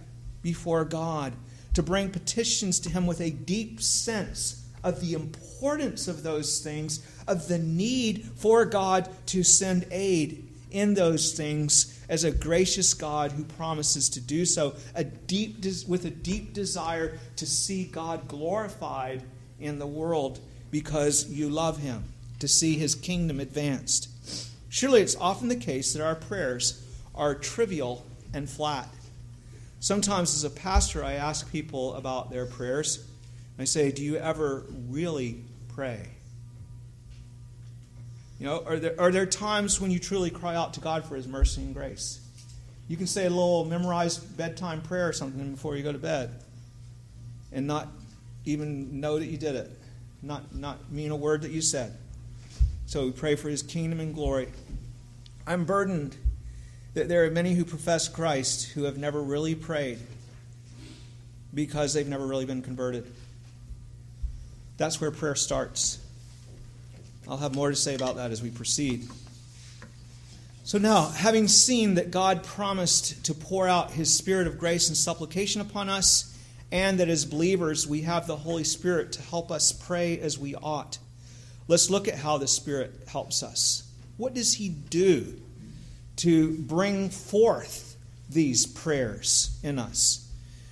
before 0.43 0.85
God, 0.85 1.33
to 1.75 1.83
bring 1.83 2.11
petitions 2.11 2.81
to 2.81 2.91
Him 2.91 3.07
with 3.07 3.21
a 3.21 3.31
deep 3.31 3.81
sense 3.81 4.67
of 4.83 5.01
the 5.01 5.15
importance 5.15 6.09
of 6.09 6.23
those 6.23 6.61
things, 6.61 7.07
of 7.29 7.49
the 7.49 7.59
need 7.59 8.25
for 8.37 8.65
God 8.65 9.09
to 9.27 9.43
send 9.43 9.87
aid 9.91 10.49
in 10.71 10.95
those 10.95 11.33
things 11.33 12.02
as 12.09 12.25
a 12.25 12.31
gracious 12.31 12.95
God 12.95 13.33
who 13.33 13.45
promises 13.45 14.09
to 14.11 14.21
do 14.21 14.45
so, 14.45 14.75
a 14.95 15.05
deep 15.05 15.65
with 15.87 16.05
a 16.05 16.11
deep 16.11 16.53
desire 16.53 17.19
to 17.37 17.47
see 17.47 17.85
God 17.85 18.29
glorified 18.29 19.23
in 19.61 19.79
the 19.79 19.87
world 19.87 20.41
because 20.71 21.31
you 21.31 21.49
love 21.49 21.79
Him, 21.79 22.05
to 22.41 22.49
see 22.49 22.77
His 22.77 22.95
kingdom 22.95 23.41
advanced. 23.41 24.09
Surely 24.69 25.03
it's 25.03 25.17
often 25.17 25.49
the 25.49 25.57
case 25.57 25.93
that 25.93 26.03
our 26.03 26.15
prayers 26.15 26.85
are 27.15 27.35
trivial 27.35 28.07
and 28.33 28.49
flat. 28.49 28.89
Sometimes, 29.81 30.35
as 30.35 30.45
a 30.45 30.51
pastor, 30.51 31.05
I 31.05 31.15
ask 31.15 31.51
people 31.51 31.95
about 31.95 32.31
their 32.31 32.47
prayers. 32.47 33.07
I 33.59 33.65
say, 33.65 33.91
Do 33.91 34.03
you 34.03 34.17
ever 34.17 34.65
really 34.89 35.45
pray? 35.75 36.09
You 38.43 38.49
know, 38.49 38.65
are 38.67 38.77
there, 38.77 39.01
are 39.01 39.13
there 39.13 39.25
times 39.25 39.81
when 39.81 39.93
you 39.93 40.01
truly 40.01 40.29
cry 40.29 40.57
out 40.57 40.75
to 40.75 40.81
God 40.81 41.05
for 41.05 41.15
His 41.15 41.29
mercy 41.29 41.63
and 41.63 41.73
grace? 41.73 42.19
You 42.89 42.97
can 42.97 43.07
say 43.07 43.27
a 43.27 43.31
little 43.31 43.65
memorized 43.65 44.37
bedtime 44.37 44.83
prayer 44.83 45.09
or 45.09 45.13
something 45.13 45.53
before 45.53 45.77
you 45.77 45.85
go 45.85 45.93
to 45.93 45.99
bed 45.99 46.43
and 47.53 47.69
not 47.69 47.87
even 48.45 48.99
know 48.99 49.21
that 49.21 49.27
you 49.27 49.39
did 49.39 49.55
it, 49.55 49.71
not, 50.23 50.53
not 50.57 50.91
mean 50.91 51.13
a 51.13 51.17
word 51.17 51.43
that 51.43 51.53
you 51.53 51.61
said. 51.61 51.97
So 52.87 53.05
we 53.05 53.13
pray 53.13 53.37
for 53.37 53.49
His 53.49 53.63
kingdom 53.63 54.01
and 54.01 54.13
glory. 54.13 54.49
I'm 55.47 55.65
burdened 55.65 56.17
that 56.95 57.07
there 57.07 57.25
are 57.25 57.31
many 57.31 57.55
who 57.55 57.65
profess 57.65 58.09
Christ 58.09 58.73
who 58.73 58.83
have 58.83 58.99
never 58.99 59.23
really 59.23 59.55
prayed 59.55 60.01
because 61.55 61.95
they've 61.95 62.09
never 62.09 62.27
really 62.27 62.47
been 62.47 62.63
converted. 62.63 63.07
That's 64.79 65.01
where 65.01 65.13
prayer 65.13 65.37
starts. 65.37 66.02
I'll 67.33 67.39
have 67.39 67.55
more 67.55 67.71
to 67.71 67.77
say 67.77 67.95
about 67.95 68.17
that 68.17 68.31
as 68.31 68.43
we 68.43 68.51
proceed. 68.51 69.09
So, 70.65 70.77
now, 70.77 71.09
having 71.09 71.49
seen 71.49 71.95
that 71.95 72.11
God 72.11 72.45
promised 72.45 73.25
to 73.25 73.33
pour 73.33 73.67
out 73.67 73.91
his 73.91 74.15
spirit 74.15 74.47
of 74.47 74.59
grace 74.59 74.89
and 74.89 74.97
supplication 74.97 75.63
upon 75.63 75.89
us, 75.89 76.39
and 76.71 77.01
that 77.01 77.09
as 77.09 77.25
believers 77.25 77.87
we 77.87 78.03
have 78.03 78.27
the 78.27 78.37
Holy 78.37 78.65
Spirit 78.65 79.13
to 79.13 79.23
help 79.23 79.51
us 79.51 79.73
pray 79.73 80.21
as 80.21 80.39
we 80.39 80.55
ought, 80.57 80.99
let's 81.69 81.89
look 81.89 82.07
at 82.07 82.17
how 82.17 82.37
the 82.37 82.47
Spirit 82.47 82.93
helps 83.09 83.43
us. 83.43 83.91
What 84.19 84.35
does 84.35 84.53
he 84.53 84.69
do 84.69 85.41
to 86.17 86.59
bring 86.59 87.09
forth 87.09 87.97
these 88.29 88.67
prayers 88.67 89.59
in 89.63 89.79
us. 89.79 90.29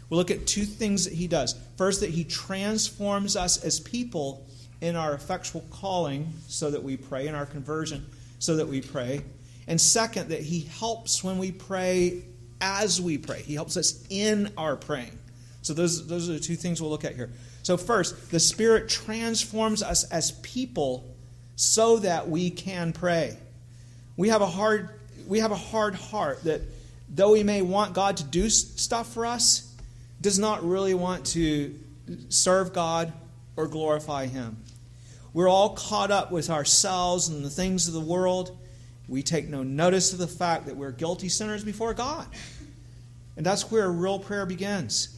We'll 0.09 0.19
look 0.19 0.31
at 0.31 0.47
two 0.47 0.65
things 0.65 1.05
that 1.05 1.15
he 1.15 1.29
does. 1.29 1.55
First, 1.77 2.01
that 2.01 2.11
he 2.11 2.25
transforms 2.25 3.37
us 3.37 3.63
as 3.65 3.79
people 3.81 4.47
in 4.81 4.97
our 4.97 5.15
effectual 5.15 5.65
calling 5.71 6.33
so 6.49 6.71
that 6.71 6.83
we 6.83 6.97
pray, 6.97 7.27
in 7.27 7.35
our 7.35 7.47
conversion 7.47 8.07
so 8.41 8.57
that 8.57 8.67
we 8.67 8.81
pray. 8.81 9.23
And 9.69 9.81
second, 9.81 10.31
that 10.31 10.41
he 10.41 10.61
helps 10.61 11.23
when 11.23 11.39
we 11.39 11.53
pray 11.53 12.25
as 12.61 13.01
we 13.01 13.19
pray. 13.19 13.43
He 13.43 13.55
helps 13.55 13.77
us 13.77 14.05
in 14.11 14.53
our 14.57 14.75
praying. 14.75 15.17
So 15.63 15.75
those, 15.75 16.07
those 16.09 16.29
are 16.29 16.33
the 16.33 16.41
two 16.41 16.57
things 16.57 16.81
we'll 16.81 16.91
look 16.91 17.05
at 17.05 17.15
here. 17.15 17.31
So, 17.63 17.77
first, 17.77 18.31
the 18.31 18.41
Spirit 18.41 18.89
transforms 18.89 19.83
us 19.83 20.05
as 20.05 20.33
people 20.33 21.15
so 21.57 21.99
that 21.99 22.29
we 22.29 22.51
can 22.51 22.93
pray. 22.93 23.37
We 24.17 24.31
have 24.31 24.41
a 24.41 24.47
hard 24.47 24.89
we 25.29 25.41
have 25.41 25.53
a 25.53 25.57
hard 25.57 25.95
heart 25.95 26.43
that 26.45 26.63
though 27.09 27.33
we 27.33 27.43
may 27.45 27.63
want 27.63 27.93
God 27.93 28.17
to 28.17 28.25
do 28.25 28.49
stuff 28.49 29.13
for 29.13 29.27
us, 29.27 29.73
does 30.21 30.39
not 30.39 30.65
really 30.65 30.95
want 30.95 31.27
to 31.27 31.79
serve 32.31 32.73
God 32.73 33.13
or 33.57 33.69
glorify 33.69 34.27
Him. 34.27 34.57
We're 35.33 35.49
all 35.49 35.71
caught 35.71 36.11
up 36.11 36.33
with 36.33 36.51
ourselves 36.51 37.29
and 37.29 37.45
the 37.45 37.51
things 37.51 37.89
of 37.89 37.95
the 37.95 38.01
world. 38.01 38.57
We 39.09 39.23
take 39.23 39.49
no 39.49 39.63
notice 39.63 40.13
of 40.13 40.19
the 40.19 40.27
fact 40.27 40.67
that 40.67 40.77
we're 40.77 40.93
guilty 40.93 41.29
sinners 41.29 41.65
before 41.65 41.95
God. 41.95 42.27
And 43.37 43.47
that's 43.47 43.71
where 43.71 43.91
real 43.91 44.19
prayer 44.19 44.47
begins. 44.47 45.17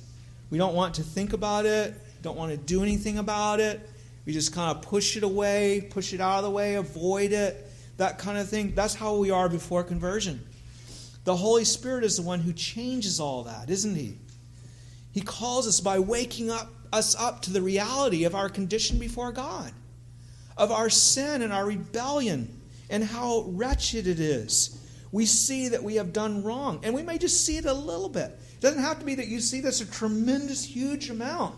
We 0.50 0.58
don't 0.58 0.74
want 0.74 0.94
to 0.94 1.02
think 1.02 1.32
about 1.32 1.66
it, 1.66 1.94
don't 2.22 2.36
want 2.36 2.52
to 2.52 2.56
do 2.56 2.82
anything 2.82 3.18
about 3.18 3.60
it. 3.60 3.88
We 4.24 4.32
just 4.32 4.54
kind 4.54 4.76
of 4.76 4.82
push 4.82 5.16
it 5.16 5.24
away, 5.24 5.88
push 5.90 6.12
it 6.12 6.20
out 6.20 6.38
of 6.38 6.44
the 6.44 6.50
way, 6.50 6.74
avoid 6.74 7.32
it 7.32 7.68
that 7.96 8.18
kind 8.18 8.38
of 8.38 8.48
thing. 8.48 8.74
That's 8.74 8.94
how 8.94 9.16
we 9.16 9.30
are 9.30 9.48
before 9.48 9.82
conversion. 9.84 10.46
The 11.24 11.36
Holy 11.36 11.64
Spirit 11.64 12.04
is 12.04 12.16
the 12.16 12.22
one 12.22 12.40
who 12.40 12.52
changes 12.52 13.20
all 13.20 13.44
that, 13.44 13.70
isn't 13.70 13.94
He? 13.94 14.18
He 15.12 15.20
calls 15.20 15.68
us 15.68 15.80
by 15.80 15.98
waking 15.98 16.50
up 16.50 16.70
us 16.92 17.14
up 17.18 17.40
to 17.40 17.50
the 17.50 17.62
reality 17.62 18.24
of 18.24 18.34
our 18.34 18.50
condition 18.50 18.98
before 18.98 19.32
God, 19.32 19.72
of 20.56 20.70
our 20.70 20.90
sin 20.90 21.42
and 21.42 21.52
our 21.52 21.66
rebellion, 21.66 22.60
and 22.90 23.02
how 23.02 23.44
wretched 23.48 24.06
it 24.06 24.20
is. 24.20 24.78
We 25.12 25.26
see 25.26 25.68
that 25.68 25.82
we 25.82 25.96
have 25.96 26.12
done 26.12 26.42
wrong, 26.42 26.80
and 26.82 26.94
we 26.94 27.02
may 27.02 27.18
just 27.18 27.44
see 27.44 27.56
it 27.56 27.66
a 27.66 27.72
little 27.72 28.08
bit. 28.08 28.30
It 28.30 28.60
doesn't 28.60 28.82
have 28.82 28.98
to 28.98 29.04
be 29.04 29.14
that 29.16 29.28
you 29.28 29.40
see 29.40 29.60
this 29.60 29.80
a 29.80 29.90
tremendous, 29.90 30.64
huge 30.64 31.10
amount, 31.10 31.54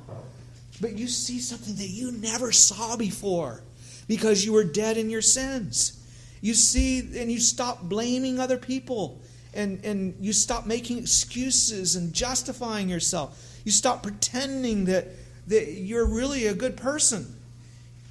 but 0.81 0.99
you 0.99 1.07
see 1.07 1.39
something 1.39 1.75
that 1.77 1.89
you 1.89 2.13
never 2.13 2.51
saw 2.51 2.97
before 2.97 3.63
because 4.09 4.45
you 4.45 4.53
were 4.53 4.65
dead 4.65 4.97
in 4.97 5.11
your 5.11 5.23
sins. 5.23 6.01
You 6.41 6.55
see, 6.55 6.99
and 7.19 7.31
you 7.33 7.41
stop 7.41 7.83
blaming 7.83 8.39
other 8.39 8.59
people, 8.59 9.23
and, 9.55 9.85
and 9.85 10.15
you 10.21 10.33
stop 10.33 10.67
making 10.67 10.99
excuses 10.99 11.97
and 11.97 12.13
justifying 12.13 12.89
yourself. 12.89 13.61
You 13.65 13.73
stop 13.73 14.03
pretending 14.03 14.85
that, 14.87 15.09
that 15.47 15.73
you're 15.73 16.07
really 16.07 16.47
a 16.47 16.55
good 16.55 16.77
person, 16.77 17.34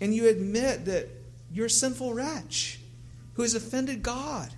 and 0.04 0.14
you 0.14 0.28
admit 0.28 0.84
that 0.84 1.08
you're 1.50 1.68
a 1.68 1.70
sinful 1.70 2.14
wretch 2.14 2.78
who 3.36 3.42
has 3.42 3.56
offended 3.56 4.04
God. 4.04 4.54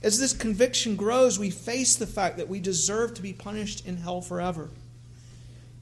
As 0.00 0.20
this 0.20 0.32
conviction 0.32 0.94
grows, 0.94 1.40
we 1.40 1.50
face 1.50 1.96
the 1.96 2.06
fact 2.06 2.36
that 2.36 2.48
we 2.48 2.60
deserve 2.60 3.12
to 3.14 3.22
be 3.22 3.32
punished 3.32 3.84
in 3.84 3.96
hell 3.96 4.20
forever. 4.20 4.70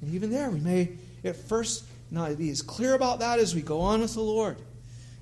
And 0.01 0.15
even 0.15 0.31
there, 0.31 0.49
we 0.49 0.59
may 0.59 0.93
At 1.23 1.37
first, 1.37 1.85
not 2.11 2.39
be 2.39 2.49
as 2.49 2.63
clear 2.63 2.95
about 2.95 3.19
that 3.19 3.39
as 3.41 3.55
we 3.55 3.61
go 3.61 3.83
on 3.83 4.01
with 4.01 4.15
the 4.15 4.23
Lord. 4.23 4.57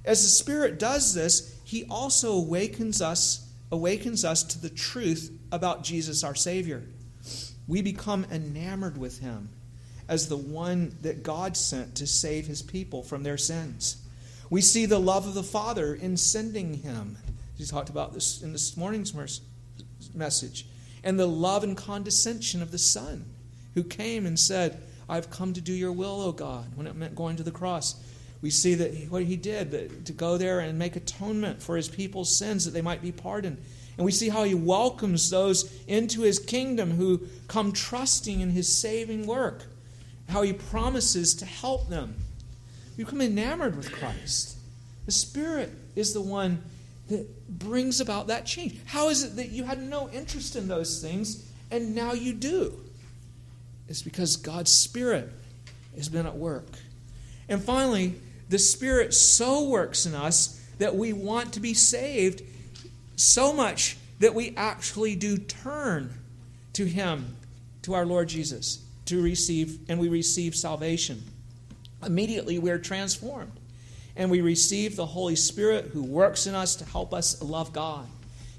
As 0.05 0.23
the 0.23 0.29
Spirit 0.29 0.79
does 0.79 1.12
this, 1.12 1.59
He 1.64 1.85
also 1.90 2.35
awakens 2.35 3.03
us, 3.03 3.51
awakens 3.73 4.25
us 4.25 4.45
to 4.45 4.61
the 4.61 4.71
truth 4.71 5.37
about 5.51 5.83
Jesus 5.83 6.23
our 6.23 6.37
Savior. 6.37 6.85
We 7.66 7.83
become 7.83 8.27
enamored 8.31 8.97
with 8.97 9.18
Him 9.18 9.49
as 10.12 10.29
the 10.29 10.37
one 10.37 10.94
that 11.01 11.22
God 11.22 11.57
sent 11.57 11.94
to 11.94 12.07
save 12.07 12.46
His 12.46 12.61
people 12.61 13.03
from 13.03 13.22
their 13.22 13.38
sins. 13.38 13.96
We 14.51 14.61
see 14.61 14.85
the 14.85 15.01
love 15.01 15.27
of 15.27 15.33
the 15.33 15.42
Father 15.42 15.94
in 15.94 16.18
sending 16.18 16.75
Him. 16.75 17.16
He 17.57 17.64
talked 17.64 17.88
about 17.88 18.12
this 18.12 18.42
in 18.42 18.53
this 18.53 18.77
morning's 18.77 19.14
message. 20.14 20.66
And 21.03 21.18
the 21.18 21.27
love 21.27 21.64
and 21.64 21.75
condescension 21.75 22.61
of 22.61 22.72
the 22.72 22.79
Son, 22.79 23.25
who 23.72 23.83
came 23.83 24.27
and 24.27 24.38
said, 24.38 24.83
I've 25.09 25.31
come 25.31 25.55
to 25.55 25.62
do 25.62 25.72
your 25.72 25.92
will, 25.92 26.20
O 26.20 26.31
God, 26.31 26.77
when 26.77 26.87
it 26.87 26.94
meant 26.94 27.16
going 27.16 27.37
to 27.37 27.42
the 27.42 27.51
cross. 27.51 27.98
We 28.42 28.51
see 28.51 28.75
that 28.75 29.11
what 29.11 29.22
he 29.22 29.37
did, 29.37 29.70
that, 29.70 30.05
to 30.05 30.12
go 30.12 30.37
there 30.37 30.61
and 30.61 30.79
make 30.79 30.94
atonement 30.94 31.62
for 31.62 31.75
his 31.75 31.88
people's 31.88 32.37
sins 32.37 32.66
that 32.66 32.72
they 32.72 32.83
might 32.83 33.01
be 33.01 33.12
pardoned. 33.12 33.57
And 33.96 34.05
we 34.05 34.12
see 34.12 34.29
how 34.29 34.44
he 34.44 34.55
welcomes 34.55 35.31
those 35.31 35.72
into 35.87 36.20
his 36.20 36.38
kingdom 36.38 36.90
who 36.90 37.22
come 37.48 37.72
trusting 37.72 38.40
in 38.40 38.51
his 38.51 38.70
saving 38.70 39.27
work, 39.27 39.64
how 40.33 40.42
he 40.42 40.53
promises 40.53 41.35
to 41.37 41.45
help 41.45 41.88
them. 41.88 42.16
We 42.97 43.05
become 43.05 43.21
enamored 43.21 43.77
with 43.77 43.92
Christ. 43.92 44.57
The 45.07 45.12
Spirit 45.12 45.71
is 45.95 46.14
the 46.14 46.23
one 46.23 46.62
that 47.09 47.59
brings 47.59 48.01
about 48.01 48.29
that 48.29 48.47
change. 48.47 48.79
How 48.87 49.09
is 49.11 49.23
it 49.23 49.37
that 49.37 49.51
you 49.51 49.64
had 49.64 49.83
no 49.83 50.09
interest 50.11 50.57
in 50.57 50.68
those 50.68 51.03
things 51.03 51.51
and 51.71 51.95
now 51.95 52.12
you 52.12 52.33
do? 52.33 52.81
It's 53.88 54.03
because 54.03 54.37
God's 54.37 54.73
Spirit 54.73 55.31
has 55.97 56.09
been 56.09 56.27
at 56.27 56.37
work. 56.37 56.68
And 57.49 57.62
finally, 57.62 58.14
the 58.49 58.59
Spirit 58.59 59.12
so 59.12 59.68
works 59.68 60.07
in 60.07 60.14
us 60.14 60.61
that 60.79 60.97
we 60.97 61.12
want 61.12 61.53
to 61.53 61.61
be 61.61 61.75
saved 61.75 62.42
so 63.16 63.53
much 63.53 63.99
that 64.21 64.35
we 64.35 64.55
actually 64.57 65.14
do 65.14 65.37
turn 65.37 66.12
to 66.73 66.87
Him, 66.87 67.37
to 67.83 67.92
our 67.95 68.07
Lord 68.07 68.29
Jesus, 68.29 68.82
to 69.07 69.23
receive, 69.23 69.79
and 69.88 69.99
we 69.99 70.09
receive 70.09 70.55
salvation. 70.55 71.23
Immediately, 72.05 72.59
we 72.59 72.71
are 72.71 72.79
transformed. 72.79 73.53
And 74.15 74.31
we 74.31 74.43
receive 74.43 74.95
the 74.95 75.07
Holy 75.07 75.37
Spirit 75.37 75.87
who 75.87 76.03
works 76.03 76.47
in 76.47 76.55
us 76.55 76.77
to 76.77 76.85
help 76.85 77.15
us 77.15 77.43
love 77.43 77.73
God. 77.73 78.07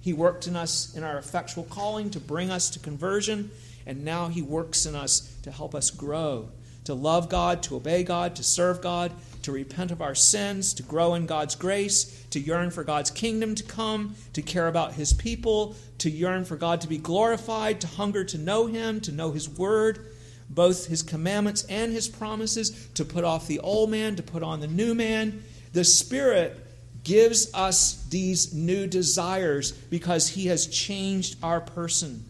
He 0.01 0.11
worked 0.11 0.47
in 0.47 0.55
us 0.55 0.95
in 0.95 1.03
our 1.03 1.17
effectual 1.17 1.63
calling 1.63 2.09
to 2.11 2.19
bring 2.19 2.49
us 2.49 2.71
to 2.71 2.79
conversion 2.79 3.51
and 3.85 4.03
now 4.03 4.27
He 4.27 4.41
works 4.41 4.85
in 4.85 4.95
us 4.95 5.35
to 5.43 5.51
help 5.51 5.75
us 5.75 5.89
grow, 5.89 6.49
to 6.85 6.93
love 6.93 7.29
God, 7.29 7.63
to 7.63 7.75
obey 7.75 8.03
God, 8.03 8.35
to 8.37 8.43
serve 8.43 8.81
God, 8.81 9.11
to 9.43 9.51
repent 9.51 9.91
of 9.91 10.01
our 10.01 10.15
sins, 10.15 10.73
to 10.75 10.83
grow 10.83 11.15
in 11.15 11.25
God's 11.25 11.55
grace, 11.55 12.25
to 12.29 12.39
yearn 12.39 12.71
for 12.71 12.83
God's 12.83 13.11
kingdom 13.11 13.55
to 13.55 13.63
come, 13.63 14.15
to 14.33 14.41
care 14.41 14.67
about 14.67 14.93
His 14.93 15.13
people, 15.13 15.75
to 15.97 16.09
yearn 16.09 16.45
for 16.45 16.55
God 16.55 16.81
to 16.81 16.87
be 16.87 16.97
glorified, 16.97 17.81
to 17.81 17.87
hunger 17.87 18.23
to 18.23 18.37
know 18.37 18.67
Him, 18.67 19.01
to 19.01 19.11
know 19.11 19.31
His 19.31 19.49
word, 19.49 20.12
both 20.49 20.87
His 20.87 21.01
commandments 21.01 21.63
and 21.69 21.91
His 21.91 22.07
promises, 22.07 22.87
to 22.95 23.05
put 23.05 23.23
off 23.23 23.47
the 23.47 23.59
old 23.59 23.89
man, 23.89 24.15
to 24.15 24.23
put 24.23 24.43
on 24.43 24.59
the 24.59 24.67
new 24.67 24.93
man. 24.93 25.43
The 25.73 25.83
Spirit 25.83 26.59
gives 27.03 27.53
us 27.53 28.05
these 28.09 28.53
new 28.53 28.87
desires 28.87 29.71
because 29.71 30.29
He 30.29 30.47
has 30.47 30.67
changed 30.67 31.37
our 31.43 31.61
person. 31.61 32.23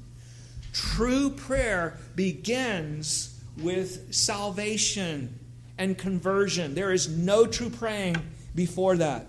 True 0.73 1.29
prayer 1.29 1.97
begins 2.15 3.39
with 3.61 4.13
salvation 4.13 5.37
and 5.77 5.97
conversion. 5.97 6.73
There 6.73 6.91
is 6.91 7.07
no 7.09 7.45
true 7.45 7.69
praying 7.69 8.17
before 8.55 8.97
that. 8.97 9.27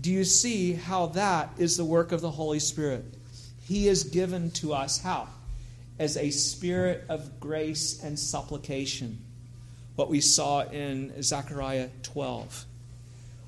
Do 0.00 0.10
you 0.10 0.24
see 0.24 0.74
how 0.74 1.06
that 1.06 1.50
is 1.58 1.76
the 1.76 1.84
work 1.84 2.12
of 2.12 2.20
the 2.20 2.30
Holy 2.30 2.60
Spirit? 2.60 3.04
He 3.62 3.88
is 3.88 4.04
given 4.04 4.50
to 4.52 4.74
us 4.74 5.00
how? 5.00 5.28
As 5.98 6.16
a 6.16 6.30
spirit 6.30 7.04
of 7.08 7.40
grace 7.40 8.02
and 8.02 8.18
supplication. 8.18 9.18
What 9.96 10.10
we 10.10 10.20
saw 10.20 10.62
in 10.62 11.22
Zechariah 11.22 11.88
12. 12.02 12.64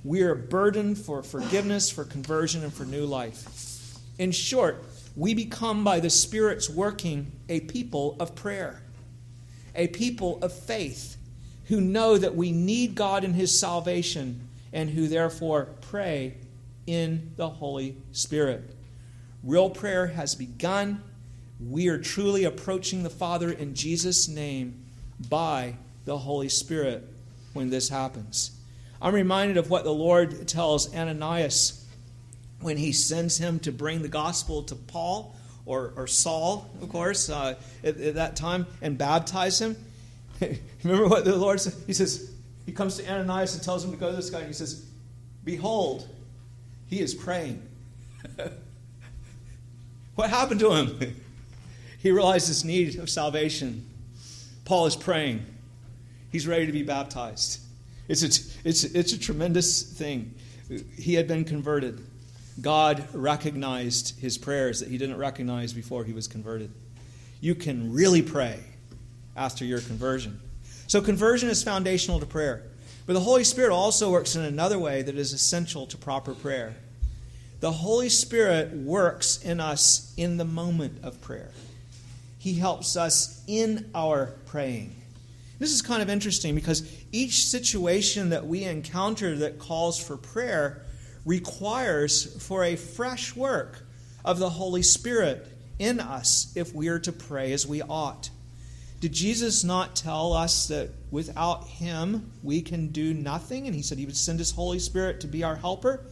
We 0.05 0.23
are 0.23 0.37
burdened 0.37 0.99
for 0.99 1.25
forgiveness, 1.25 1.91
for 1.91 2.05
conversion, 2.05 2.63
and 2.63 2.73
for 2.73 2.85
new 2.85 3.05
life. 3.05 3.99
In 4.19 4.31
short, 4.31 4.85
we 5.17 5.35
become, 5.35 5.83
by 5.83 5.99
the 5.99 6.11
Spirit's 6.11 6.71
working, 6.71 7.33
a 7.49 7.61
people 7.61 8.17
of 8.21 8.37
prayer, 8.37 8.83
a 9.75 9.89
people 9.89 10.39
of 10.43 10.53
faith 10.53 11.17
who 11.65 11.81
know 11.81 12.17
that 12.17 12.37
we 12.37 12.53
need 12.53 12.95
God 12.95 13.25
in 13.25 13.33
His 13.33 13.59
salvation 13.59 14.49
and 14.73 14.91
who 14.91 15.09
therefore 15.09 15.71
pray 15.81 16.35
in 16.87 17.33
the 17.37 17.49
Holy 17.49 17.97
Spirit. 18.13 18.63
Real 19.43 19.71
prayer 19.71 20.07
has 20.09 20.35
begun. 20.35 21.03
We 21.59 21.89
are 21.89 21.99
truly 21.99 22.45
approaching 22.45 23.03
the 23.03 23.11
Father 23.11 23.51
in 23.51 23.75
Jesus' 23.75 24.29
name 24.29 24.85
by 25.29 25.77
the 26.05 26.19
Holy 26.19 26.49
Spirit 26.49 27.09
when 27.55 27.71
this 27.71 27.89
happens. 27.89 28.51
I'm 29.01 29.15
reminded 29.15 29.57
of 29.57 29.71
what 29.71 29.85
the 29.85 29.93
Lord 29.93 30.47
tells 30.49 30.95
Ananias 30.95 31.85
when 32.61 32.77
he 32.77 32.93
sends 32.93 33.39
him 33.39 33.59
to 33.61 33.73
bring 33.73 34.03
the 34.03 34.09
gospel 34.09 34.63
to 34.65 34.75
Paul 34.75 35.35
or, 35.65 35.93
or 35.97 36.07
Saul, 36.07 36.71
of 36.81 36.89
course, 36.89 37.29
uh, 37.29 37.55
at, 37.83 37.99
at, 37.99 38.15
that 38.15 38.37
time, 38.37 38.67
and 38.81 38.97
baptize 38.97 39.61
him. 39.61 39.77
Remember 40.85 41.09
what 41.09 41.25
the 41.25 41.37
Lord 41.37 41.61
said? 41.61 41.75
He 41.87 41.93
says, 41.93 42.33
he 42.65 42.73
comes 42.73 42.97
to 42.97 43.11
Ananias 43.11 43.55
and 43.55 43.63
tells 43.63 43.85
him 43.85 43.91
to 43.91 43.97
go 43.97 44.11
to 44.11 44.17
this 44.17 44.31
guy, 44.31 44.39
and 44.39 44.49
he 44.49 44.53
says, 44.53 44.87
Behold, 45.45 46.09
he 46.87 47.01
is 47.01 47.15
praying. 47.15 47.63
what 50.15 50.31
happened 50.31 50.61
to 50.61 50.73
him? 50.73 51.17
he 52.07 52.13
realized 52.13 52.47
his 52.47 52.65
need 52.65 53.01
of 53.01 53.11
salvation. 53.11 53.85
Paul 54.65 54.87
is 54.87 54.95
praying. 54.95 55.45
He's 56.31 56.47
ready 56.47 56.65
to 56.65 56.71
be 56.71 56.85
baptized. 56.85 57.59
It's 58.07 58.23
a, 58.23 58.69
it's, 58.69 58.85
it's 58.85 59.13
a 59.13 59.19
tremendous 59.19 59.83
thing. 59.83 60.33
He 60.97 61.15
had 61.15 61.27
been 61.27 61.45
converted. 61.45 62.01
God 62.61 63.09
recognized 63.13 64.21
his 64.21 64.39
prayers 64.39 64.79
that 64.79 64.89
he 64.89 64.99
didn't 64.99 65.17
recognize 65.17 65.73
before 65.73 66.05
he 66.05 66.13
was 66.13 66.29
converted. 66.29 66.71
You 67.41 67.57
can 67.57 67.93
really 67.93 68.23
pray 68.23 68.61
after 69.35 69.65
your 69.65 69.81
conversion. 69.81 70.41
So, 70.87 71.01
conversion 71.01 71.49
is 71.49 71.65
foundational 71.65 72.21
to 72.21 72.27
prayer. 72.27 72.63
But 73.07 73.15
the 73.15 73.21
Holy 73.21 73.43
Spirit 73.43 73.73
also 73.73 74.13
works 74.13 74.37
in 74.37 74.43
another 74.43 74.79
way 74.79 75.03
that 75.03 75.17
is 75.17 75.33
essential 75.33 75.89
to 75.89 75.97
proper 75.97 76.35
prayer. 76.35 76.77
The 77.59 77.73
Holy 77.73 78.09
Spirit 78.11 78.75
works 78.75 79.43
in 79.43 79.59
us 79.59 80.15
in 80.17 80.37
the 80.37 80.45
moment 80.45 81.03
of 81.03 81.21
prayer, 81.21 81.51
He 82.47 82.55
helps 82.55 82.97
us 82.97 83.43
in 83.49 83.91
our 83.93 84.27
praying. 84.47 84.95
This 85.59 85.73
is 85.73 85.83
kind 85.83 86.01
of 86.01 86.09
interesting 86.09 86.55
because 86.55 86.89
each 87.11 87.45
situation 87.45 88.31
that 88.31 88.47
we 88.47 88.63
encounter 88.63 89.35
that 89.39 89.59
calls 89.59 89.99
for 89.99 90.17
prayer 90.17 90.83
requires 91.25 92.41
for 92.47 92.63
a 92.63 92.77
fresh 92.77 93.35
work 93.35 93.85
of 94.25 94.39
the 94.39 94.49
Holy 94.49 94.83
Spirit 94.83 95.45
in 95.81 95.99
us 95.99 96.53
if 96.55 96.73
we 96.73 96.87
are 96.87 97.01
to 97.01 97.11
pray 97.11 97.53
as 97.53 97.67
we 97.67 97.83
ought. 97.83 98.31
Did 99.01 99.13
Jesus 99.13 99.65
not 99.65 99.97
tell 99.97 100.33
us 100.33 100.69
that 100.69 100.91
without 101.11 101.67
Him 101.67 102.31
we 102.45 102.63
can 102.63 102.93
do 102.93 103.13
nothing? 103.13 103.67
And 103.67 103.75
He 103.75 103.83
said 103.83 103.99
He 103.99 104.07
would 104.07 104.17
send 104.17 104.39
His 104.39 104.53
Holy 104.53 104.79
Spirit 104.79 105.21
to 105.23 105.27
be 105.27 105.43
our 105.43 105.57
helper? 105.57 106.07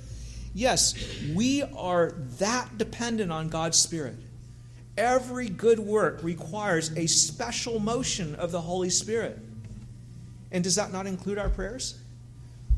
Yes, 0.53 0.95
we 1.33 1.63
are 1.63 2.11
that 2.41 2.77
dependent 2.77 3.31
on 3.31 3.51
God's 3.51 3.79
Spirit. 3.79 4.17
Every 4.97 5.49
good 5.49 5.81
work 5.81 6.23
requires 6.23 6.97
a 6.97 7.07
special 7.07 7.81
motion 7.81 8.35
of 8.37 8.53
the 8.53 8.61
Holy 8.61 8.91
Spirit. 8.91 9.39
And 10.53 10.63
does 10.63 10.77
that 10.77 10.93
not 10.93 11.07
include 11.07 11.39
our 11.39 11.49
prayers? 11.49 11.99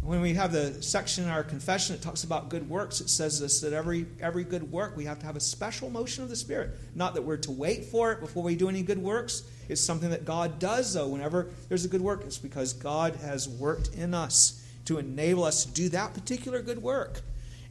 when 0.07 0.20
we 0.20 0.35
have 0.35 0.52
the 0.52 0.81
section 0.83 1.24
in 1.24 1.31
our 1.31 1.42
confession 1.42 1.96
that 1.96 2.02
talks 2.02 2.22
about 2.22 2.48
good 2.48 2.68
works, 2.68 3.00
it 3.00 3.11
says 3.11 3.40
this 3.40 3.61
that 3.61 3.72
every 3.72 4.07
every 4.20 4.44
good 4.44 4.70
work 4.70 4.96
we 4.96 5.05
have 5.05 5.18
to 5.18 5.26
have 5.26 5.35
a 5.35 5.40
special 5.40 5.90
motion 5.90 6.22
of 6.22 6.31
the 6.31 6.37
Spirit. 6.37 6.79
Not 6.94 7.14
that 7.14 7.22
we're 7.22 7.37
to 7.38 7.50
wait 7.50 7.87
for 7.87 8.12
it 8.12 8.20
before 8.20 8.44
we 8.44 8.55
do 8.55 8.68
any 8.68 8.83
good 8.83 8.98
works. 8.98 9.42
It's 9.68 9.81
something 9.81 10.11
that 10.11 10.24
God 10.24 10.61
does, 10.61 10.94
though. 10.94 11.09
Whenever 11.09 11.48
there's 11.68 11.85
a 11.85 11.88
good 11.88 12.00
work, 12.00 12.22
it's 12.24 12.38
because 12.38 12.72
God 12.72 13.16
has 13.16 13.48
worked 13.48 13.88
in 13.94 14.14
us 14.14 14.64
to 14.85 14.98
enable 14.98 15.42
us 15.42 15.64
to 15.64 15.72
do 15.72 15.88
that 15.88 16.14
particular 16.14 16.62
good 16.62 16.81
work. 16.81 17.22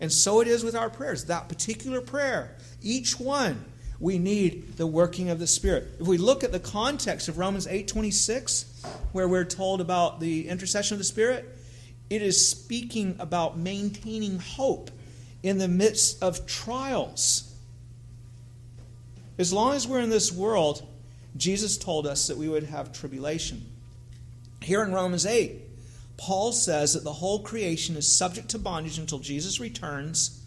And 0.01 0.11
so 0.11 0.41
it 0.41 0.49
is 0.49 0.61
with 0.61 0.75
our 0.75 0.89
prayers. 0.89 1.23
That 1.25 1.47
particular 1.47 2.01
prayer, 2.01 2.57
each 2.81 3.17
one, 3.17 3.63
we 3.99 4.17
need 4.17 4.77
the 4.77 4.87
working 4.87 5.29
of 5.29 5.39
the 5.39 5.47
Spirit. 5.47 5.87
If 5.99 6.07
we 6.07 6.17
look 6.17 6.43
at 6.43 6.51
the 6.51 6.59
context 6.59 7.27
of 7.27 7.37
Romans 7.37 7.67
8:26, 7.67 8.65
where 9.11 9.27
we're 9.27 9.45
told 9.45 9.81
about 9.81 10.19
the 10.19 10.47
intercession 10.49 10.95
of 10.95 10.99
the 10.99 11.05
Spirit, 11.05 11.57
it 12.09 12.21
is 12.21 12.47
speaking 12.47 13.15
about 13.19 13.57
maintaining 13.57 14.39
hope 14.39 14.91
in 15.41 15.57
the 15.57 15.67
midst 15.67 16.21
of 16.21 16.45
trials. 16.45 17.43
As 19.37 19.51
long 19.51 19.73
as 19.73 19.87
we're 19.87 19.99
in 19.99 20.09
this 20.09 20.31
world, 20.31 20.85
Jesus 21.35 21.77
told 21.77 22.07
us 22.07 22.27
that 22.27 22.37
we 22.37 22.47
would 22.47 22.63
have 22.63 22.93
tribulation. 22.93 23.65
Here 24.61 24.83
in 24.83 24.93
Romans 24.93 25.25
8, 25.25 25.61
Paul 26.17 26.53
says 26.53 26.93
that 26.93 27.03
the 27.03 27.13
whole 27.13 27.39
creation 27.39 27.97
is 27.97 28.09
subject 28.09 28.49
to 28.49 28.59
bondage 28.59 28.97
until 28.97 29.19
Jesus 29.19 29.59
returns 29.59 30.39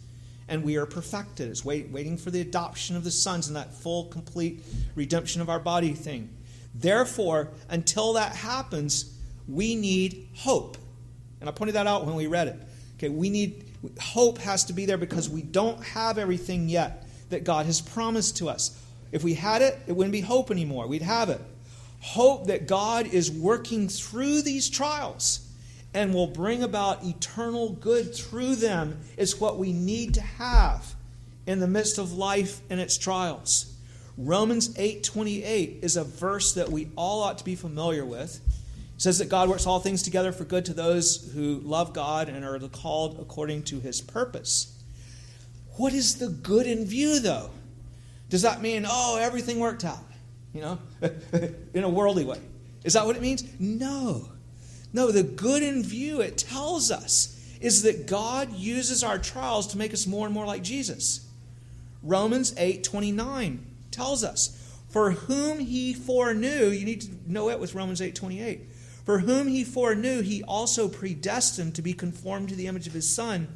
and 0.49 0.63
we 0.63 0.75
are 0.77 0.85
perfected. 0.85 1.49
It's 1.49 1.63
wait, 1.63 1.89
waiting 1.89 2.17
for 2.17 2.31
the 2.31 2.41
adoption 2.41 2.95
of 2.95 3.03
the 3.03 3.11
sons 3.11 3.47
and 3.47 3.55
that 3.55 3.73
full, 3.73 4.05
complete 4.05 4.63
redemption 4.95 5.41
of 5.41 5.49
our 5.49 5.59
body 5.59 5.93
thing. 5.93 6.29
Therefore, 6.75 7.49
until 7.69 8.13
that 8.13 8.35
happens, 8.35 9.15
we 9.47 9.75
need 9.75 10.27
hope. 10.35 10.77
And 11.39 11.47
I 11.47 11.51
pointed 11.51 11.75
that 11.75 11.87
out 11.87 12.05
when 12.05 12.15
we 12.15 12.27
read 12.27 12.47
it. 12.47 12.59
Okay, 12.97 13.09
we 13.09 13.29
need 13.29 13.65
hope 13.99 14.39
has 14.39 14.65
to 14.65 14.73
be 14.73 14.85
there 14.85 14.97
because 14.97 15.29
we 15.29 15.41
don't 15.41 15.81
have 15.83 16.17
everything 16.17 16.67
yet 16.67 17.07
that 17.29 17.43
God 17.43 17.65
has 17.65 17.79
promised 17.79 18.37
to 18.37 18.49
us. 18.49 18.77
If 19.11 19.23
we 19.23 19.35
had 19.35 19.61
it, 19.61 19.79
it 19.87 19.93
wouldn't 19.93 20.11
be 20.11 20.21
hope 20.21 20.51
anymore. 20.51 20.87
We'd 20.87 21.01
have 21.01 21.29
it. 21.29 21.39
Hope 22.01 22.47
that 22.47 22.67
God 22.67 23.07
is 23.07 23.31
working 23.31 23.87
through 23.87 24.41
these 24.41 24.69
trials 24.69 25.48
and 25.93 26.13
will 26.13 26.27
bring 26.27 26.63
about 26.63 27.03
eternal 27.03 27.71
good 27.71 28.13
through 28.13 28.55
them 28.55 28.99
is 29.17 29.39
what 29.39 29.57
we 29.57 29.73
need 29.73 30.13
to 30.13 30.21
have 30.21 30.95
in 31.47 31.59
the 31.59 31.67
midst 31.67 31.97
of 31.97 32.13
life 32.13 32.61
and 32.69 32.79
its 32.79 32.97
trials. 32.97 33.73
Romans 34.17 34.69
8:28 34.77 35.79
is 35.81 35.95
a 35.95 36.03
verse 36.03 36.53
that 36.53 36.71
we 36.71 36.89
all 36.95 37.23
ought 37.23 37.37
to 37.39 37.43
be 37.43 37.55
familiar 37.55 38.05
with. 38.05 38.41
It 38.95 39.01
says 39.01 39.17
that 39.19 39.29
God 39.29 39.49
works 39.49 39.65
all 39.65 39.79
things 39.79 40.03
together 40.03 40.31
for 40.31 40.43
good 40.43 40.65
to 40.65 40.73
those 40.73 41.31
who 41.33 41.61
love 41.61 41.93
God 41.93 42.27
and 42.29 42.43
are 42.43 42.59
called 42.67 43.17
according 43.19 43.63
to 43.63 43.79
his 43.79 44.01
purpose. 44.01 44.75
What 45.77 45.93
is 45.93 46.17
the 46.17 46.27
good 46.27 46.67
in 46.67 46.85
view 46.85 47.19
though? 47.19 47.49
Does 48.29 48.41
that 48.43 48.61
mean 48.61 48.85
oh 48.87 49.17
everything 49.19 49.59
worked 49.59 49.85
out, 49.85 50.03
you 50.53 50.61
know, 50.61 50.79
in 51.73 51.83
a 51.83 51.89
worldly 51.89 52.25
way? 52.25 52.39
Is 52.83 52.93
that 52.93 53.05
what 53.05 53.15
it 53.15 53.21
means? 53.21 53.43
No. 53.59 54.29
No, 54.91 55.11
the 55.11 55.23
good 55.23 55.61
in 55.61 55.83
view, 55.83 56.21
it 56.21 56.37
tells 56.37 56.91
us, 56.91 57.35
is 57.61 57.83
that 57.83 58.07
God 58.07 58.53
uses 58.53 59.03
our 59.03 59.19
trials 59.19 59.67
to 59.67 59.77
make 59.77 59.93
us 59.93 60.07
more 60.07 60.25
and 60.25 60.33
more 60.33 60.45
like 60.45 60.63
Jesus. 60.63 61.27
Romans 62.01 62.53
8 62.57 62.83
29 62.83 63.65
tells 63.91 64.23
us, 64.23 64.79
For 64.89 65.11
whom 65.11 65.59
he 65.59 65.93
foreknew, 65.93 66.69
you 66.69 66.85
need 66.85 67.01
to 67.01 67.09
know 67.27 67.49
it 67.49 67.59
with 67.59 67.75
Romans 67.75 68.01
8 68.01 68.15
28. 68.15 68.61
For 69.05 69.19
whom 69.19 69.47
he 69.47 69.63
foreknew, 69.63 70.21
he 70.21 70.43
also 70.43 70.87
predestined 70.87 71.75
to 71.75 71.81
be 71.81 71.93
conformed 71.93 72.49
to 72.49 72.55
the 72.55 72.67
image 72.67 72.87
of 72.87 72.93
his 72.93 73.09
Son, 73.09 73.47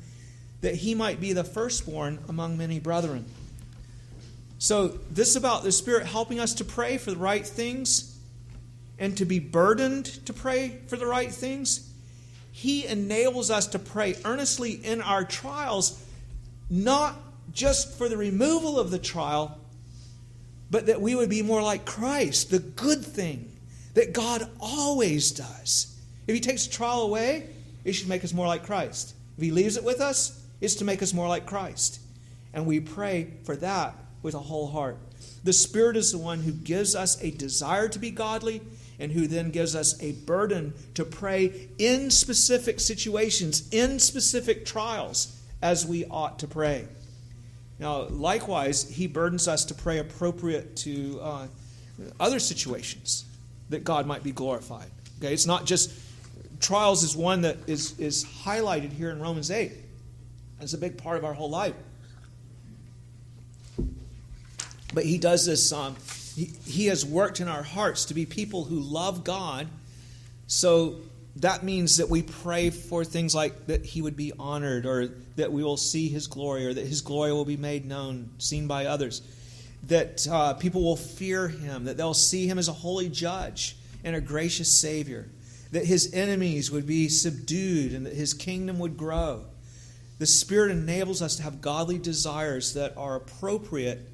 that 0.62 0.76
he 0.76 0.96
might 0.96 1.22
be 1.22 1.34
the 1.34 1.44
firstborn 1.44 2.20
among 2.28 2.58
many 2.58 2.80
brethren. 2.80 3.26
So, 4.58 5.00
this 5.12 5.36
about 5.36 5.64
the 5.64 5.72
Spirit 5.72 6.06
helping 6.06 6.40
us 6.40 6.54
to 6.56 6.66
pray 6.66 6.98
for 6.98 7.12
the 7.12 7.18
right 7.18 7.46
things 7.46 8.13
and 9.04 9.18
to 9.18 9.26
be 9.26 9.38
burdened 9.38 10.06
to 10.26 10.32
pray 10.32 10.80
for 10.88 10.96
the 10.96 11.06
right 11.06 11.30
things, 11.30 11.92
He 12.54 12.86
enables 12.86 13.52
us 13.52 13.68
to 13.68 13.80
pray 13.80 14.16
earnestly 14.24 14.72
in 14.72 15.02
our 15.02 15.26
trials, 15.26 16.02
not 16.70 17.14
just 17.52 17.98
for 17.98 18.08
the 18.08 18.16
removal 18.16 18.80
of 18.80 18.92
the 18.92 18.98
trial, 18.98 19.60
but 20.72 20.86
that 20.86 21.02
we 21.02 21.16
would 21.16 21.30
be 21.30 21.42
more 21.42 21.62
like 21.62 21.84
Christ, 21.84 22.50
the 22.50 22.60
good 22.60 23.04
thing 23.04 23.52
that 23.94 24.14
God 24.14 24.50
always 24.62 25.32
does. 25.32 25.94
If 26.26 26.34
He 26.34 26.40
takes 26.40 26.66
trial 26.66 27.02
away, 27.02 27.50
it 27.84 27.92
should 27.92 28.08
make 28.08 28.24
us 28.24 28.34
more 28.34 28.48
like 28.48 28.66
Christ. 28.66 29.14
If 29.36 29.44
He 29.44 29.52
leaves 29.52 29.76
it 29.76 29.84
with 29.84 30.00
us, 30.00 30.42
it's 30.62 30.76
to 30.76 30.86
make 30.86 31.04
us 31.04 31.14
more 31.14 31.28
like 31.28 31.46
Christ. 31.46 32.00
And 32.54 32.66
we 32.66 32.80
pray 32.80 33.34
for 33.44 33.58
that 33.58 33.96
with 34.22 34.34
a 34.34 34.40
whole 34.40 34.68
heart. 34.68 34.98
The 35.44 35.52
Spirit 35.52 35.98
is 35.98 36.14
the 36.14 36.20
one 36.20 36.40
who 36.40 36.54
gives 36.54 36.96
us 36.96 37.22
a 37.22 37.32
desire 37.32 37.90
to 37.90 38.00
be 38.00 38.10
godly 38.10 38.62
and 39.00 39.12
who 39.12 39.28
then 39.28 39.52
gives 39.52 39.76
us 39.76 40.02
a 40.02 40.12
burden 40.12 40.74
to 40.94 41.04
pray 41.04 41.68
in 41.78 42.12
specific 42.12 42.80
situations, 42.80 43.68
in 43.72 44.00
specific 44.00 44.66
trials, 44.66 45.40
as 45.62 45.86
we 45.86 46.06
ought 46.06 46.40
to 46.40 46.48
pray. 46.48 46.86
Now, 47.80 48.04
likewise, 48.04 48.90
he 48.90 49.08
burdens 49.08 49.48
us 49.48 49.66
to 49.66 49.74
pray 49.74 49.98
appropriate 49.98 50.76
to 50.78 51.20
uh, 51.22 51.48
other 52.20 52.40
situations 52.40 53.26
that 53.70 53.84
God 53.84 54.06
might 54.06 54.24
be 54.24 54.32
glorified. 54.32 54.90
Okay, 55.20 55.34
it's 55.34 55.46
not 55.46 55.66
just 55.66 55.92
trials 56.60 57.04
is 57.04 57.16
one 57.16 57.42
that 57.42 57.58
is, 57.68 58.00
is 58.00 58.24
highlighted 58.26 58.92
here 58.92 59.10
in 59.10 59.20
Romans 59.20 59.52
8. 59.52 59.72
It's 60.62 60.74
a 60.74 60.78
big 60.78 60.98
part 60.98 61.18
of 61.18 61.26
our 61.26 61.34
whole 61.34 61.50
life. 61.50 61.76
But 64.94 65.06
he 65.06 65.18
does 65.18 65.46
this 65.46 65.72
um, 65.74 65.96
he, 66.36 66.88
has 66.88 67.06
worked 67.06 67.40
in 67.40 67.48
our 67.48 67.64
hearts 67.64 68.06
to 68.06 68.14
be 68.14 68.26
people 68.26 68.64
who 68.64 68.80
love 68.80 69.24
God. 69.24 69.68
So 70.48 70.96
that 71.38 71.64
means 71.64 71.98
that 71.98 72.10
we 72.10 72.24
pray 72.24 72.70
for 72.70 73.04
things 73.04 73.34
like 73.34 73.68
that 73.68 73.86
he 73.86 74.02
would 74.02 74.16
be 74.16 74.34
honored 74.38 74.86
or 74.86 75.10
that 75.36 75.52
we 75.52 75.64
will 75.64 75.78
see 75.78 76.08
his 76.10 76.28
glory 76.28 76.66
or 76.66 76.74
that 76.74 76.86
his 76.86 77.02
glory 77.02 77.32
will 77.32 77.46
be 77.46 77.58
made 77.58 77.86
known, 77.86 78.30
seen 78.38 78.68
by 78.68 78.86
others. 78.86 79.22
That 79.88 80.28
uh, 80.30 80.54
people 80.56 80.84
will 80.84 80.96
fear 80.96 81.48
him, 81.48 81.86
that 81.86 81.98
they'll 81.98 82.14
see 82.14 82.48
him 82.48 82.58
as 82.58 82.68
a 82.68 82.74
holy 82.74 83.10
judge 83.10 83.76
and 84.04 84.16
a 84.16 84.22
gracious 84.22 84.72
Savior, 84.72 85.28
that 85.72 85.86
his 85.86 86.14
enemies 86.14 86.72
would 86.72 86.86
be 86.86 87.10
subdued 87.10 87.94
and 87.94 88.06
that 88.06 88.14
his 88.14 88.34
kingdom 88.34 88.80
would 88.80 88.98
grow. 88.98 89.46
The 90.20 90.26
Spirit 90.26 90.72
enables 90.72 91.22
us 91.22 91.36
to 91.38 91.44
have 91.44 91.62
godly 91.62 91.98
desires 91.98 92.74
that 92.76 92.96
are 92.96 93.16
appropriate 93.16 94.08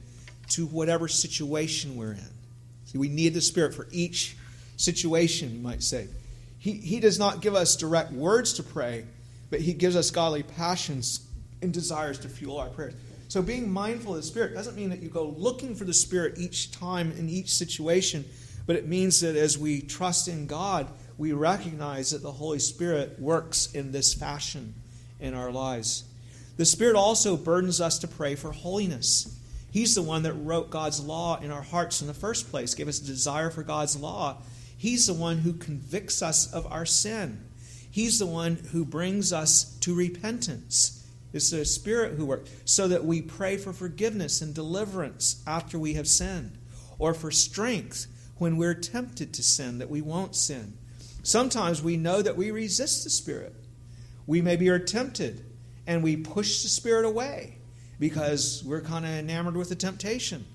to 0.50 0.66
whatever 0.68 1.08
situation 1.08 1.96
we're 1.96 2.14
in. 2.14 2.30
See, 2.86 2.98
we 2.98 3.10
need 3.10 3.34
the 3.34 3.42
Spirit 3.42 3.74
for 3.74 3.88
each 3.92 4.36
situation, 4.78 5.54
you 5.54 5.60
might 5.60 5.84
say. 5.84 6.08
He, 6.58 6.74
he 6.74 7.00
does 7.00 7.20
not 7.20 7.42
give 7.42 7.56
us 7.56 7.76
direct 7.76 8.12
words 8.12 8.54
to 8.54 8.64
pray, 8.64 9.06
but 9.50 9.62
He 9.62 9.74
gives 9.74 9.96
us 9.96 10.12
godly 10.12 10.44
passions 10.44 11.26
and 11.62 11.74
desires 11.74 12.20
to 12.20 12.30
fuel 12.30 12.58
our 12.58 12.70
prayers. 12.70 12.94
So, 13.28 13.42
being 13.42 13.72
mindful 13.72 14.16
of 14.16 14.18
the 14.18 14.28
Spirit 14.28 14.56
doesn't 14.56 14.76
mean 14.76 14.90
that 14.90 15.02
you 15.02 15.10
go 15.10 15.36
looking 15.38 15.76
for 15.76 15.84
the 15.84 15.94
Spirit 15.94 16.40
each 16.40 16.72
time 16.72 17.12
in 17.12 17.30
each 17.30 17.54
situation, 17.54 18.26
but 18.66 18.76
it 18.76 18.88
means 18.88 19.22
that 19.22 19.36
as 19.36 19.58
we 19.58 19.82
trust 19.82 20.28
in 20.28 20.48
God, 20.48 20.88
we 21.18 21.34
recognize 21.34 22.12
that 22.12 22.24
the 22.24 22.32
Holy 22.32 22.60
Spirit 22.60 23.20
works 23.20 23.72
in 23.74 23.92
this 23.92 24.14
fashion 24.14 24.74
in 25.20 25.34
our 25.34 25.52
lives. 25.52 26.06
The 26.58 26.66
Spirit 26.66 26.96
also 26.96 27.38
burdens 27.38 27.80
us 27.80 28.00
to 28.00 28.08
pray 28.08 28.36
for 28.36 28.52
holiness. 28.52 29.39
He's 29.72 29.96
the 29.96 30.02
one 30.02 30.24
that 30.24 30.34
wrote 30.34 30.72
God's 30.72 31.00
law 31.00 31.40
in 31.40 31.52
our 31.52 31.62
hearts 31.62 32.02
in 32.02 32.08
the 32.08 32.14
first 32.14 32.50
place, 32.50 32.74
gave 32.74 32.88
us 32.88 33.00
a 33.00 33.06
desire 33.06 33.50
for 33.50 33.64
God's 33.64 33.96
law. 33.96 34.38
He's 34.78 35.08
the 35.08 35.14
one 35.14 35.40
who 35.40 35.54
convicts 35.54 36.22
us 36.22 36.52
of 36.52 36.66
our 36.72 36.86
sin. 36.86 37.44
He's 37.92 38.20
the 38.20 38.26
one 38.26 38.56
who 38.72 38.86
brings 38.86 39.34
us 39.34 39.78
to 39.82 39.94
repentance. 39.94 41.08
It's 41.34 41.52
the 41.52 41.66
Spirit 41.66 42.14
who 42.14 42.26
works, 42.26 42.50
so 42.66 42.88
that 42.88 43.06
we 43.06 43.22
pray 43.22 43.58
for 43.58 43.74
forgiveness 43.74 44.42
and 44.42 44.54
deliverance 44.54 45.44
after 45.46 45.78
we 45.78 45.94
have 45.94 46.08
sinned, 46.08 46.58
or 46.98 47.14
for 47.14 47.30
strength 47.30 48.08
when 48.38 48.58
we're 48.58 48.74
tempted 48.74 49.34
to 49.34 49.44
sin, 49.44 49.78
that 49.78 49.90
we 49.90 50.02
won't 50.02 50.36
sin. 50.36 50.78
Sometimes 51.22 51.84
we 51.84 51.98
know 51.98 52.22
that 52.22 52.38
we 52.38 52.50
resist 52.50 53.04
the 53.04 53.10
Spirit. 53.12 53.54
We 54.26 54.42
maybe 54.42 54.70
are 54.70 54.80
tempted, 54.80 55.46
and 55.86 56.02
we 56.02 56.16
push 56.16 56.64
the 56.64 56.70
Spirit 56.70 57.06
away 57.06 57.59
because 58.00 58.64
we're 58.66 58.82
kind 58.82 59.06
of 59.06 59.12
enamored 59.12 59.58
with 59.58 59.70
the 59.70 59.76
temptation. 59.76 60.46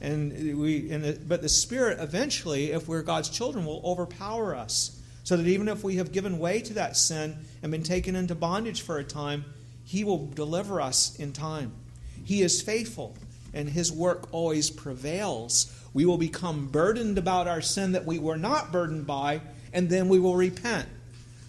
And 0.00 0.58
we, 0.58 0.90
and 0.90 1.04
the, 1.04 1.18
but 1.26 1.42
the 1.42 1.48
Spirit 1.48 1.98
eventually, 2.00 2.72
if 2.72 2.86
we're 2.86 3.02
God's 3.02 3.28
children, 3.28 3.64
will 3.64 3.82
overpower 3.84 4.54
us. 4.54 5.00
So 5.24 5.36
that 5.36 5.46
even 5.46 5.68
if 5.68 5.82
we 5.82 5.96
have 5.96 6.12
given 6.12 6.38
way 6.38 6.60
to 6.60 6.74
that 6.74 6.96
sin 6.96 7.38
and 7.62 7.72
been 7.72 7.82
taken 7.82 8.14
into 8.14 8.34
bondage 8.34 8.82
for 8.82 8.98
a 8.98 9.04
time, 9.04 9.44
He 9.84 10.04
will 10.04 10.26
deliver 10.26 10.80
us 10.80 11.16
in 11.16 11.32
time. 11.32 11.72
He 12.24 12.42
is 12.42 12.62
faithful, 12.62 13.16
and 13.52 13.68
His 13.68 13.90
work 13.90 14.28
always 14.30 14.70
prevails. 14.70 15.72
We 15.92 16.04
will 16.04 16.18
become 16.18 16.68
burdened 16.68 17.18
about 17.18 17.48
our 17.48 17.60
sin 17.60 17.92
that 17.92 18.04
we 18.04 18.18
were 18.20 18.36
not 18.36 18.70
burdened 18.70 19.06
by, 19.06 19.40
and 19.72 19.88
then 19.88 20.08
we 20.08 20.20
will 20.20 20.36
repent. 20.36 20.88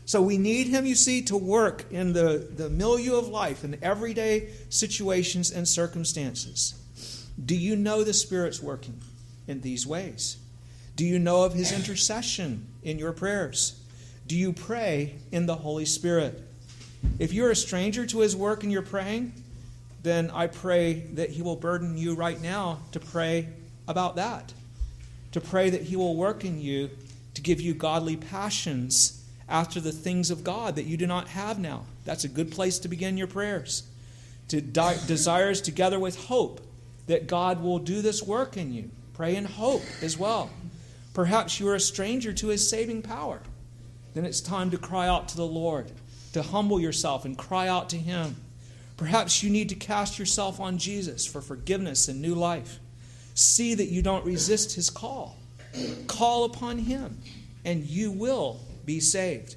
So 0.08 0.22
we 0.22 0.38
need 0.38 0.68
him, 0.68 0.86
you 0.86 0.96
see, 0.96 1.22
to 1.24 1.36
work 1.36 1.84
in 1.92 2.14
the, 2.14 2.48
the 2.56 2.70
milieu 2.70 3.18
of 3.18 3.28
life, 3.28 3.66
in 3.66 3.78
everyday 3.82 4.48
situations 4.70 5.52
and 5.52 5.68
circumstances. 5.68 6.82
Do 7.44 7.58
you 7.58 7.76
know 7.76 8.06
the 8.06 8.14
Spirit's 8.14 8.64
working 8.64 9.02
in 9.48 9.60
these 9.60 9.86
ways? 9.86 10.38
Do 10.96 11.04
you 11.04 11.20
know 11.20 11.44
of 11.44 11.54
his 11.54 11.74
intercession 11.74 12.68
in 12.84 12.98
your 12.98 13.12
prayers? 13.12 13.84
Do 14.26 14.38
you 14.38 14.54
pray 14.54 15.16
in 15.34 15.46
the 15.46 15.56
Holy 15.56 15.86
Spirit? 15.86 16.42
If 17.20 17.34
you're 17.34 17.52
a 17.52 17.56
stranger 17.56 18.06
to 18.06 18.20
his 18.20 18.34
work 18.34 18.64
and 18.64 18.72
you're 18.72 18.84
praying, 18.84 19.34
then 20.04 20.32
I 20.32 20.48
pray 20.48 21.02
that 21.16 21.32
he 21.32 21.42
will 21.42 21.58
burden 21.58 21.98
you 21.98 22.16
right 22.16 22.42
now 22.42 22.80
to 22.94 23.02
pray 23.02 23.50
about 23.90 24.16
that. 24.16 24.54
To 25.34 25.42
pray 25.42 25.70
that 25.70 25.82
he 25.82 25.98
will 25.98 26.16
work 26.16 26.46
in 26.46 26.62
you 26.62 26.92
to 27.34 27.42
give 27.42 27.60
you 27.60 27.74
godly 27.74 28.16
passions 28.16 29.17
after 29.50 29.80
the 29.80 29.92
things 29.92 30.30
of 30.30 30.44
God 30.44 30.76
that 30.76 30.86
you 30.86 30.98
do 30.98 31.08
not 31.08 31.30
have 31.30 31.60
now. 31.60 31.86
That's 32.06 32.24
a 32.24 32.30
good 32.30 32.52
place 32.52 32.80
to 32.80 32.88
begin 32.88 33.18
your 33.18 33.28
prayers. 33.28 33.84
To 34.50 34.62
di- 34.62 34.98
desires 35.08 35.62
together 35.62 36.00
with 36.00 36.28
hope 36.28 36.62
that 37.08 37.28
God 37.28 37.62
will 37.62 37.80
do 37.80 38.02
this 38.02 38.22
work 38.24 38.58
in 38.58 38.74
you. 38.74 38.90
Pray 39.14 39.36
in 39.36 39.46
hope 39.46 39.84
as 40.02 40.18
well. 40.18 40.50
Perhaps 41.14 41.60
you 41.60 41.68
are 41.68 41.76
a 41.76 41.80
stranger 41.80 42.32
to 42.34 42.50
his 42.50 42.70
saving 42.70 43.02
power. 43.02 43.42
then 44.14 44.26
it's 44.26 44.42
time 44.42 44.70
to 44.72 44.78
cry 44.78 45.08
out 45.08 45.28
to 45.30 45.38
the 45.38 45.46
Lord, 45.46 45.92
to 46.34 46.42
humble 46.42 46.80
yourself 46.80 47.26
and 47.26 47.38
cry 47.38 47.68
out 47.68 47.90
to 47.90 47.98
Him. 47.98 48.36
Perhaps 48.98 49.44
you 49.44 49.50
need 49.50 49.70
to 49.70 49.76
cast 49.76 50.18
yourself 50.18 50.60
on 50.60 50.78
Jesus 50.78 51.26
for 51.26 51.42
forgiveness 51.42 52.08
and 52.08 52.22
new 52.22 52.34
life. 52.34 52.80
See 53.36 53.76
that 53.76 53.90
you 53.90 54.02
don't 54.02 54.26
resist 54.26 54.74
His 54.74 54.90
call. 54.90 55.38
Call 56.08 56.46
upon 56.46 56.80
Him, 56.80 57.20
and 57.64 57.84
you 57.84 58.12
will 58.12 58.60
be 58.88 59.00
saved. 59.00 59.56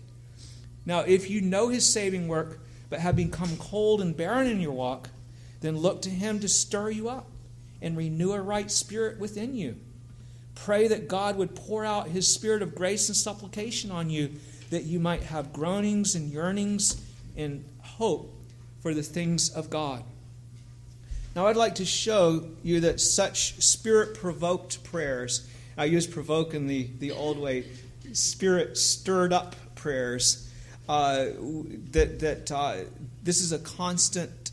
Now, 0.85 1.01
if 1.01 1.31
you 1.31 1.41
know 1.41 1.69
His 1.69 1.91
saving 1.91 2.29
work, 2.29 2.61
but 2.91 3.01
have 3.01 3.17
become 3.17 3.57
cold 3.57 4.03
and 4.03 4.15
barren 4.15 4.47
in 4.47 4.61
your 4.61 4.73
walk, 4.73 5.09
then 5.63 5.79
look 5.79 6.03
to 6.03 6.11
Him 6.11 6.41
to 6.41 6.49
stir 6.49 6.91
you 6.91 7.09
up 7.09 7.31
and 7.81 7.97
renew 7.97 8.33
a 8.33 8.43
right 8.43 8.71
spirit 8.71 9.19
within 9.19 9.55
you. 9.55 9.77
Pray 10.55 10.89
that 10.89 11.09
God 11.09 11.37
would 11.37 11.55
pour 11.55 11.87
out 11.87 12.09
His 12.09 12.27
spirit 12.27 12.61
of 12.61 12.75
grace 12.75 13.09
and 13.09 13.17
supplication 13.17 13.91
on 13.91 14.11
you, 14.11 14.33
that 14.69 14.83
you 14.83 14.99
might 14.99 15.23
have 15.23 15.53
groanings 15.53 16.15
and 16.15 16.31
yearnings 16.31 17.01
and 17.37 17.65
hope 17.81 18.35
for 18.83 18.93
the 18.93 19.03
things 19.03 19.49
of 19.49 19.71
God. 19.71 20.03
Now, 21.37 21.47
I'd 21.47 21.57
like 21.57 21.77
to 21.77 21.85
show 21.85 22.49
you 22.65 22.81
that 22.81 23.01
such 23.01 23.63
spirit 23.63 24.15
provoked 24.15 24.83
prayers, 24.83 25.49
I 25.79 25.85
use 25.85 26.07
provoke 26.07 26.53
in 26.53 26.67
the, 26.67 26.89
the 26.99 27.13
old 27.13 27.39
way, 27.39 27.65
spirit 28.13 28.77
stirred 28.77 29.33
up 29.33 29.57
prayers, 29.75 30.51
uh, 30.89 31.27
that, 31.93 32.19
that 32.21 32.51
uh, 32.51 32.77
this 33.23 33.41
is 33.41 33.53
a 33.53 33.59
constant 33.59 34.51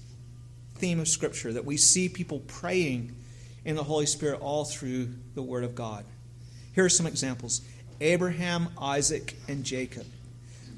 theme 0.76 1.00
of 1.00 1.08
Scripture, 1.08 1.54
that 1.54 1.66
we 1.66 1.78
see 1.78 2.10
people 2.10 2.40
praying 2.48 3.16
in 3.66 3.76
the 3.76 3.84
Holy 3.84 4.06
Spirit 4.06 4.40
all 4.42 4.64
through 4.64 5.10
the 5.36 5.42
Word 5.42 5.64
of 5.64 5.76
God. 5.76 6.06
Here 6.74 6.86
are 6.86 6.90
some 6.90 7.08
examples 7.08 7.62
Abraham, 8.00 8.70
Isaac, 8.80 9.36
and 9.48 9.64
Jacob. 9.64 10.06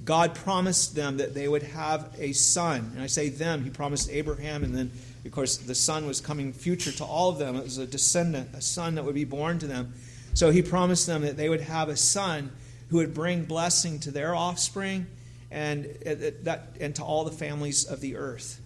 God 0.06 0.34
promised 0.34 0.96
them 0.96 1.18
that 1.18 1.34
they 1.34 1.48
would 1.48 1.64
have 1.64 2.16
a 2.18 2.32
son. 2.32 2.92
And 2.96 3.04
I 3.04 3.08
say 3.08 3.30
them, 3.30 3.64
he 3.64 3.70
promised 3.70 4.10
Abraham, 4.10 4.64
and 4.64 4.74
then, 4.74 4.92
of 5.26 5.32
course, 5.32 5.58
the 5.58 5.76
son 5.76 6.08
was 6.08 6.22
coming 6.22 6.54
future 6.54 6.92
to 6.94 7.04
all 7.04 7.30
of 7.30 7.38
them. 7.38 7.56
It 7.56 7.64
was 7.64 7.78
a 7.78 7.86
descendant, 7.86 8.50
a 8.56 8.62
son 8.62 8.96
that 8.96 9.04
would 9.04 9.14
be 9.14 9.26
born 9.26 9.60
to 9.60 9.68
them. 9.68 9.94
So 10.34 10.52
he 10.52 10.62
promised 10.62 11.06
them 11.06 11.22
that 11.24 11.36
they 11.36 11.50
would 11.50 11.62
have 11.62 11.90
a 11.90 11.98
son 11.98 12.52
who 12.90 12.98
would 12.98 13.14
bring 13.14 13.46
blessing 13.46 14.00
to 14.00 14.12
their 14.12 14.36
offspring 14.36 15.08
and, 15.52 15.86
uh, 16.06 16.16
that, 16.44 16.76
and 16.80 16.96
to 16.96 17.04
all 17.04 17.24
the 17.24 17.32
families 17.32 17.86
of 17.86 18.02
the 18.02 18.16
earth. 18.16 18.62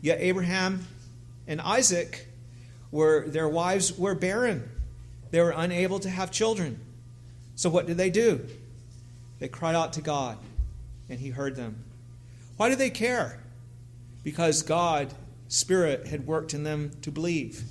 Yet 0.00 0.18
Abraham 0.20 0.86
and 1.46 1.60
Isaac 1.60 2.26
were, 2.90 3.26
their 3.28 3.48
wives 3.48 3.96
were 3.96 4.14
barren. 4.14 4.68
They 5.30 5.40
were 5.40 5.54
unable 5.56 5.98
to 6.00 6.10
have 6.10 6.30
children. 6.30 6.80
So 7.56 7.70
what 7.70 7.86
did 7.86 7.96
they 7.96 8.10
do? 8.10 8.46
They 9.38 9.48
cried 9.48 9.74
out 9.74 9.94
to 9.94 10.00
God 10.00 10.38
and 11.08 11.18
he 11.18 11.30
heard 11.30 11.56
them. 11.56 11.84
Why 12.56 12.68
did 12.68 12.78
they 12.78 12.90
care? 12.90 13.40
Because 14.22 14.62
God, 14.62 15.12
Spirit, 15.48 16.06
had 16.06 16.26
worked 16.26 16.54
in 16.54 16.64
them 16.64 16.92
to 17.02 17.10
believe. 17.10 17.62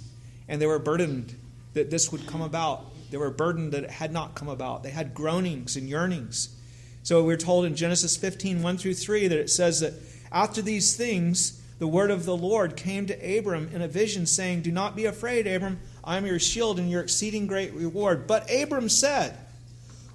And 0.47 0.61
they 0.61 0.65
were 0.65 0.79
burdened 0.79 1.35
that 1.73 1.89
this 1.89 2.11
would 2.11 2.27
come 2.27 2.41
about. 2.41 2.90
They 3.11 3.17
were 3.17 3.29
burdened 3.29 3.73
that 3.73 3.83
it 3.83 3.91
had 3.91 4.11
not 4.11 4.35
come 4.35 4.47
about. 4.47 4.83
They 4.83 4.89
had 4.89 5.13
groanings 5.13 5.75
and 5.75 5.87
yearnings. 5.87 6.55
So 7.03 7.23
we're 7.23 7.37
told 7.37 7.65
in 7.65 7.75
Genesis 7.75 8.15
15, 8.17 8.63
1 8.63 8.77
through 8.77 8.93
3, 8.93 9.27
that 9.27 9.37
it 9.37 9.49
says 9.49 9.81
that 9.81 9.93
after 10.31 10.61
these 10.61 10.95
things, 10.95 11.61
the 11.79 11.87
word 11.87 12.09
of 12.09 12.25
the 12.25 12.37
Lord 12.37 12.77
came 12.77 13.05
to 13.07 13.37
Abram 13.37 13.69
in 13.73 13.81
a 13.81 13.87
vision, 13.87 14.25
saying, 14.25 14.61
Do 14.61 14.71
not 14.71 14.95
be 14.95 15.05
afraid, 15.05 15.45
Abram. 15.45 15.79
I 16.03 16.17
am 16.17 16.25
your 16.25 16.39
shield 16.39 16.79
and 16.79 16.89
your 16.89 17.01
exceeding 17.01 17.47
great 17.47 17.73
reward. 17.73 18.27
But 18.27 18.49
Abram 18.51 18.87
said, 18.87 19.37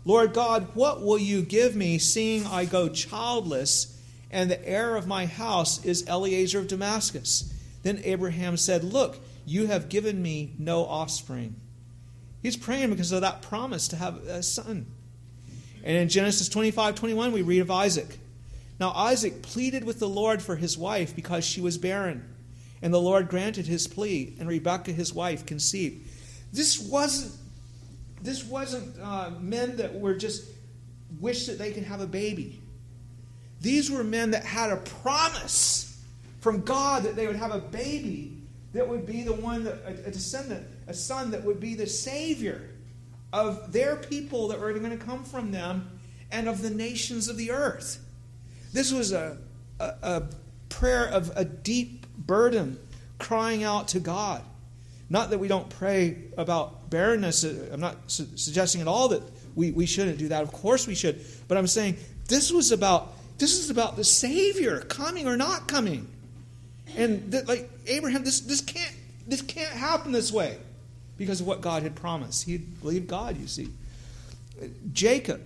Lord 0.05 0.33
God, 0.33 0.69
what 0.75 1.03
will 1.03 1.19
you 1.19 1.43
give 1.43 1.75
me, 1.75 1.99
seeing 1.99 2.47
I 2.47 2.65
go 2.65 2.89
childless, 2.89 4.01
and 4.31 4.51
the 4.51 4.67
heir 4.67 4.97
of 4.97 5.07
my 5.07 5.27
house 5.27 5.85
is 5.85 6.09
Eliezer 6.09 6.61
of 6.61 6.69
Damascus? 6.69 7.53
Then 7.83 8.01
Abraham 8.05 8.57
said, 8.57 8.85
Look, 8.85 9.19
you 9.45 9.67
have 9.67 9.89
given 9.89 10.23
me 10.23 10.55
no 10.59 10.85
offspring. 10.85 11.57
He's 12.47 12.57
praying 12.57 12.91
because 12.91 13.11
of 13.11 13.23
that 13.23 13.43
promise 13.43 13.89
to 13.89 13.97
have 13.97 14.19
a 14.19 14.41
son. 14.41 14.87
And 15.83 15.97
in 15.97 16.09
Genesis 16.09 16.49
25 16.49 16.95
21, 16.95 17.33
we 17.33 17.43
read 17.43 17.59
of 17.59 17.73
Isaac. 17.73 18.21
Now 18.79 18.93
Isaac 18.93 19.43
pleaded 19.43 19.83
with 19.83 19.99
the 19.99 20.09
Lord 20.09 20.41
for 20.41 20.55
his 20.55 20.79
wife 20.79 21.17
because 21.17 21.45
she 21.45 21.61
was 21.61 21.77
barren. 21.77 22.25
And 22.83 22.95
the 22.95 23.01
Lord 23.01 23.29
granted 23.29 23.67
his 23.67 23.89
plea, 23.89 24.37
and 24.39 24.49
Rebekah, 24.49 24.93
his 24.93 25.13
wife, 25.13 25.45
conceived. 25.45 26.09
This 26.53 26.79
wasn't 26.79 27.33
this 28.23 28.45
wasn't 28.45 28.97
uh, 29.03 29.33
men 29.41 29.79
that 29.79 29.99
were 29.99 30.15
just 30.15 30.45
wish 31.19 31.47
that 31.47 31.59
they 31.59 31.73
could 31.73 31.83
have 31.83 32.01
a 32.01 32.07
baby. 32.07 32.63
These 33.61 33.91
were 33.91 34.05
men 34.05 34.31
that 34.31 34.45
had 34.45 34.71
a 34.71 34.77
promise 34.77 36.01
from 36.39 36.61
God 36.61 37.03
that 37.03 37.17
they 37.17 37.27
would 37.27 37.35
have 37.35 37.51
a 37.51 37.59
baby 37.59 38.37
that 38.73 38.89
would 38.89 39.05
be 39.05 39.25
the 39.25 39.33
one 39.33 39.65
that 39.65 39.79
a, 39.85 40.07
a 40.07 40.11
descendant, 40.13 40.65
a 40.87 40.95
son 40.95 41.31
that 41.33 41.45
would 41.45 41.61
be 41.61 41.75
the 41.75 41.87
savior 41.87 42.71
of 43.33 43.73
their 43.73 43.97
people 43.97 44.49
that 44.49 44.61
were 44.61 44.73
going 44.73 44.97
to 44.97 45.05
come 45.05 45.25
from 45.25 45.51
them 45.51 45.99
and 46.31 46.49
of 46.49 46.63
the 46.63 46.71
nations 46.71 47.29
of 47.29 47.37
the 47.37 47.51
earth. 47.51 48.01
This 48.73 48.93
was 48.93 49.13
a, 49.13 49.39
a, 49.81 49.95
a 50.03 50.23
prayer 50.69 51.07
of 51.07 51.33
a 51.37 51.45
deep 51.45 52.07
burden 52.17 52.79
crying 53.19 53.65
out 53.65 53.89
to 53.89 54.01
God. 54.01 54.43
Not 55.09 55.31
that 55.31 55.39
we 55.39 55.49
don't 55.49 55.69
pray 55.69 56.25
about 56.37 56.91
barrenness. 56.91 57.45
Uh, 57.45 57.69
I'm 57.73 57.81
not 57.81 57.97
su- 58.11 58.27
suggesting 58.35 58.81
at 58.81 58.89
all 58.89 59.09
that 59.09 59.23
we, 59.55 59.71
we 59.71 59.87
shouldn't 59.87 60.19
do 60.19 60.29
that. 60.29 60.43
Of 60.43 60.53
course 60.53 60.87
we 60.87 60.95
should. 60.95 61.25
But 61.47 61.59
I'm 61.59 61.67
saying 61.67 61.97
this 62.29 62.51
was 62.51 62.73
about 62.73 63.13
this 63.39 63.59
is 63.59 63.71
about 63.71 63.97
the 63.97 64.05
Savior 64.05 64.81
coming 64.81 65.29
or 65.29 65.37
not 65.37 65.69
coming. 65.69 66.09
And 66.97 67.31
that, 67.33 67.47
like 67.47 67.71
Abraham, 67.87 68.25
this 68.25 68.41
this 68.41 68.61
can't 68.61 68.95
this 69.29 69.43
can't 69.43 69.73
happen 69.73 70.11
this 70.11 70.33
way 70.33 70.59
because 71.19 71.41
of 71.41 71.47
what 71.47 71.61
God 71.61 71.83
had 71.83 71.95
promised. 71.95 72.45
He 72.45 72.59
believed 72.59 73.09
God, 73.09 73.39
you 73.39 73.47
see. 73.47 73.69
Jacob, 74.93 75.43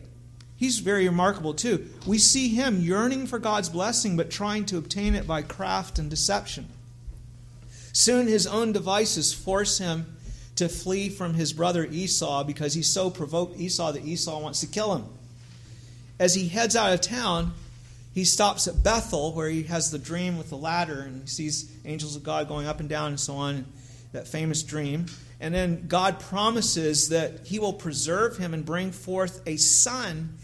he's 0.57 0.79
very 0.79 1.07
remarkable 1.07 1.55
too. 1.55 1.89
We 2.07 2.19
see 2.19 2.49
him 2.49 2.81
yearning 2.81 3.27
for 3.27 3.39
God's 3.39 3.69
blessing, 3.69 4.17
but 4.17 4.31
trying 4.31 4.67
to 4.67 4.79
obtain 4.79 5.15
it 5.15 5.27
by 5.27 5.43
craft 5.43 5.99
and 5.99 6.11
deception. 6.11 6.69
Soon 7.93 8.29
his 8.29 8.47
own 8.47 8.73
devices 8.73 9.33
force 9.33 9.79
him 9.79 10.17
to 10.57 10.69
flee 10.69 11.09
from 11.09 11.35
his 11.35 11.53
brother 11.53 11.85
Esau 11.85 12.45
because 12.45 12.75
he 12.75 12.83
so 12.83 13.11
provoked 13.11 13.59
Esau 13.59 13.93
that 13.93 14.05
Esau 14.05 14.41
wants 14.41 14.61
to 14.61 14.67
kill 14.67 14.95
him. 14.95 15.07
As 16.19 16.35
he 16.35 16.49
heads 16.49 16.77
out 16.77 16.93
of 16.93 17.01
town, 17.01 17.55
he 18.13 18.25
stops 18.25 18.69
at 18.69 18.83
Bethel 18.83 19.33
where 19.33 19.49
he 19.49 19.63
has 19.65 19.91
the 19.91 19.99
dream 19.99 20.37
with 20.37 20.51
the 20.51 20.57
ladder 20.57 21.01
and 21.01 21.23
he 21.23 21.29
sees 21.29 21.73
angels 21.85 22.15
of 22.17 22.23
God 22.23 22.47
going 22.47 22.67
up 22.67 22.81
and 22.81 22.89
down 22.89 23.09
and 23.09 23.21
so 23.21 23.35
on, 23.35 23.65
that 24.13 24.29
famous 24.29 24.63
dream. 24.63 25.07
And 25.41 25.55
then 25.55 25.87
God 25.89 26.21
promises 26.21 27.09
that 27.09 27.47
he 27.47 27.59
will 27.59 27.73
preserve 27.73 28.37
him 28.37 28.53
and 28.53 28.65
bring 28.65 28.93
forth 28.93 29.41
a 29.47 29.57
son 29.57 30.37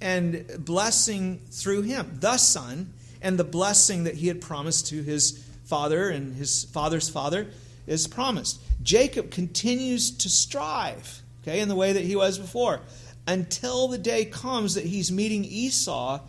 and 0.00 0.46
blessing 0.58 1.40
through 1.50 1.82
him, 1.82 2.18
the 2.20 2.38
son, 2.38 2.92
and 3.20 3.38
the 3.38 3.44
blessing 3.44 4.04
that 4.04 4.14
he 4.14 4.28
had 4.28 4.40
promised 4.40 4.88
to 4.88 5.02
his 5.02 5.44
father 5.64 6.08
and 6.08 6.34
his 6.34 6.64
father's 6.64 7.10
father 7.10 7.48
is 7.86 8.06
promised. 8.06 8.60
Jacob 8.82 9.30
continues 9.30 10.10
to 10.10 10.30
strive, 10.30 11.20
okay, 11.42 11.60
in 11.60 11.68
the 11.68 11.76
way 11.76 11.92
that 11.92 12.04
he 12.04 12.16
was 12.16 12.38
before, 12.38 12.80
until 13.26 13.88
the 13.88 13.98
day 13.98 14.24
comes 14.24 14.74
that 14.74 14.86
he's 14.86 15.12
meeting 15.12 15.44
Esau 15.44 16.20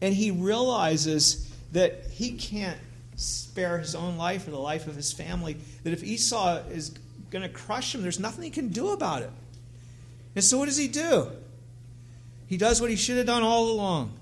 and 0.00 0.14
he 0.14 0.30
realizes 0.30 1.52
that 1.72 2.06
he 2.12 2.32
can't 2.32 2.78
spare 3.16 3.78
his 3.78 3.94
own 3.94 4.16
life 4.16 4.48
or 4.48 4.52
the 4.52 4.58
life 4.58 4.86
of 4.86 4.96
his 4.96 5.12
family, 5.12 5.56
that 5.82 5.92
if 5.92 6.02
Esau 6.02 6.62
is 6.70 6.92
going 7.30 7.42
to 7.42 7.48
crush 7.48 7.94
him, 7.94 8.02
there's 8.02 8.18
nothing 8.18 8.44
he 8.44 8.50
can 8.50 8.68
do 8.68 8.90
about 8.90 9.22
it. 9.22 9.30
And 10.34 10.44
so 10.44 10.58
what 10.58 10.66
does 10.66 10.76
he 10.76 10.88
do? 10.88 11.30
He 12.46 12.56
does 12.56 12.80
what 12.80 12.90
he 12.90 12.96
should 12.96 13.16
have 13.16 13.26
done 13.26 13.42
all 13.42 13.70
along. 13.70 14.12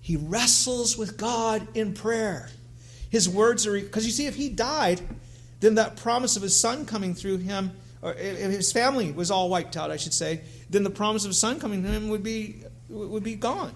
He 0.00 0.16
wrestles 0.16 0.98
with 0.98 1.16
God 1.16 1.66
in 1.74 1.94
prayer. 1.94 2.50
His 3.10 3.28
words 3.28 3.66
are, 3.66 3.78
because 3.78 4.04
you 4.04 4.10
see, 4.10 4.26
if 4.26 4.34
he 4.34 4.48
died, 4.48 5.00
then 5.60 5.76
that 5.76 5.96
promise 5.96 6.36
of 6.36 6.42
his 6.42 6.58
son 6.58 6.86
coming 6.86 7.14
through 7.14 7.38
him, 7.38 7.70
or 8.00 8.14
if 8.14 8.50
his 8.50 8.72
family 8.72 9.12
was 9.12 9.30
all 9.30 9.48
wiped 9.48 9.76
out, 9.76 9.90
I 9.90 9.96
should 9.96 10.14
say, 10.14 10.40
then 10.70 10.82
the 10.82 10.90
promise 10.90 11.24
of 11.24 11.28
his 11.28 11.38
son 11.38 11.60
coming 11.60 11.82
to 11.84 11.88
him 11.88 12.08
would 12.08 12.24
be, 12.24 12.62
would 12.88 13.22
be 13.22 13.36
gone. 13.36 13.72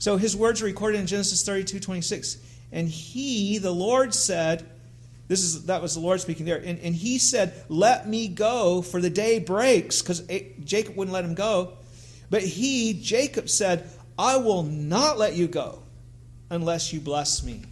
So 0.00 0.16
his 0.16 0.36
words 0.36 0.60
are 0.60 0.64
recorded 0.64 0.98
in 0.98 1.06
Genesis 1.06 1.44
32 1.44 1.78
26. 1.78 2.38
And 2.72 2.88
he, 2.88 3.58
the 3.58 3.70
Lord, 3.70 4.12
said, 4.12 4.66
this 5.26 5.42
is 5.42 5.66
that 5.66 5.80
was 5.80 5.94
the 5.94 6.00
Lord 6.00 6.20
speaking 6.20 6.44
there. 6.44 6.58
And, 6.58 6.78
and 6.80 6.94
he 6.94 7.18
said, 7.18 7.54
Let 7.68 8.08
me 8.08 8.28
go, 8.28 8.82
for 8.82 9.00
the 9.00 9.10
day 9.10 9.38
breaks, 9.38 10.02
because 10.02 10.20
Jacob 10.64 10.96
wouldn't 10.96 11.12
let 11.12 11.24
him 11.24 11.34
go. 11.34 11.72
But 12.30 12.42
he, 12.42 12.94
Jacob, 12.94 13.48
said, 13.48 13.88
I 14.18 14.36
will 14.36 14.62
not 14.62 15.18
let 15.18 15.34
you 15.34 15.46
go 15.46 15.82
unless 16.50 16.92
you 16.92 17.00
bless 17.00 17.42
me. 17.42 17.62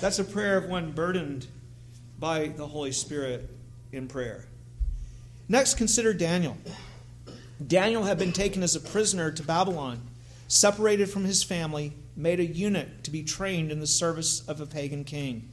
That's 0.00 0.18
a 0.18 0.24
prayer 0.24 0.58
of 0.58 0.68
one 0.68 0.92
burdened 0.92 1.46
by 2.18 2.48
the 2.48 2.66
Holy 2.66 2.92
Spirit 2.92 3.48
in 3.92 4.08
prayer. 4.08 4.44
Next, 5.48 5.74
consider 5.74 6.12
Daniel. 6.12 6.56
Daniel 7.64 8.04
had 8.04 8.18
been 8.18 8.32
taken 8.32 8.62
as 8.62 8.76
a 8.76 8.80
prisoner 8.80 9.30
to 9.32 9.42
Babylon 9.42 10.00
separated 10.46 11.10
from 11.10 11.24
his 11.24 11.42
family, 11.42 11.92
made 12.16 12.40
a 12.40 12.44
eunuch 12.44 13.02
to 13.02 13.10
be 13.10 13.22
trained 13.22 13.70
in 13.70 13.80
the 13.80 13.86
service 13.86 14.46
of 14.48 14.60
a 14.60 14.66
pagan 14.66 15.04
king. 15.04 15.48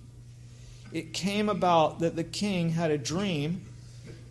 It 0.91 1.13
came 1.13 1.49
about 1.49 1.99
that 1.99 2.15
the 2.15 2.23
king 2.23 2.69
had 2.69 2.91
a 2.91 2.97
dream, 2.97 3.61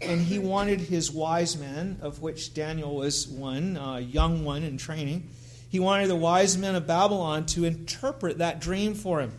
and 0.00 0.20
he 0.20 0.38
wanted 0.38 0.80
his 0.80 1.10
wise 1.10 1.56
men, 1.56 1.98
of 2.00 2.22
which 2.22 2.54
Daniel 2.54 2.96
was 2.96 3.26
one, 3.28 3.76
a 3.76 4.00
young 4.00 4.44
one 4.44 4.62
in 4.62 4.76
training, 4.76 5.28
he 5.74 5.80
wanted 5.80 6.06
the 6.06 6.14
wise 6.14 6.56
men 6.56 6.76
of 6.76 6.86
Babylon 6.86 7.46
to 7.46 7.64
interpret 7.64 8.38
that 8.38 8.60
dream 8.60 8.94
for 8.94 9.20
him. 9.20 9.32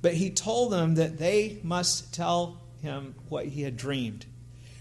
But 0.00 0.14
he 0.14 0.30
told 0.30 0.72
them 0.72 0.94
that 0.94 1.18
they 1.18 1.58
must 1.64 2.14
tell 2.14 2.60
him 2.82 3.16
what 3.28 3.46
he 3.46 3.62
had 3.62 3.76
dreamed. 3.76 4.26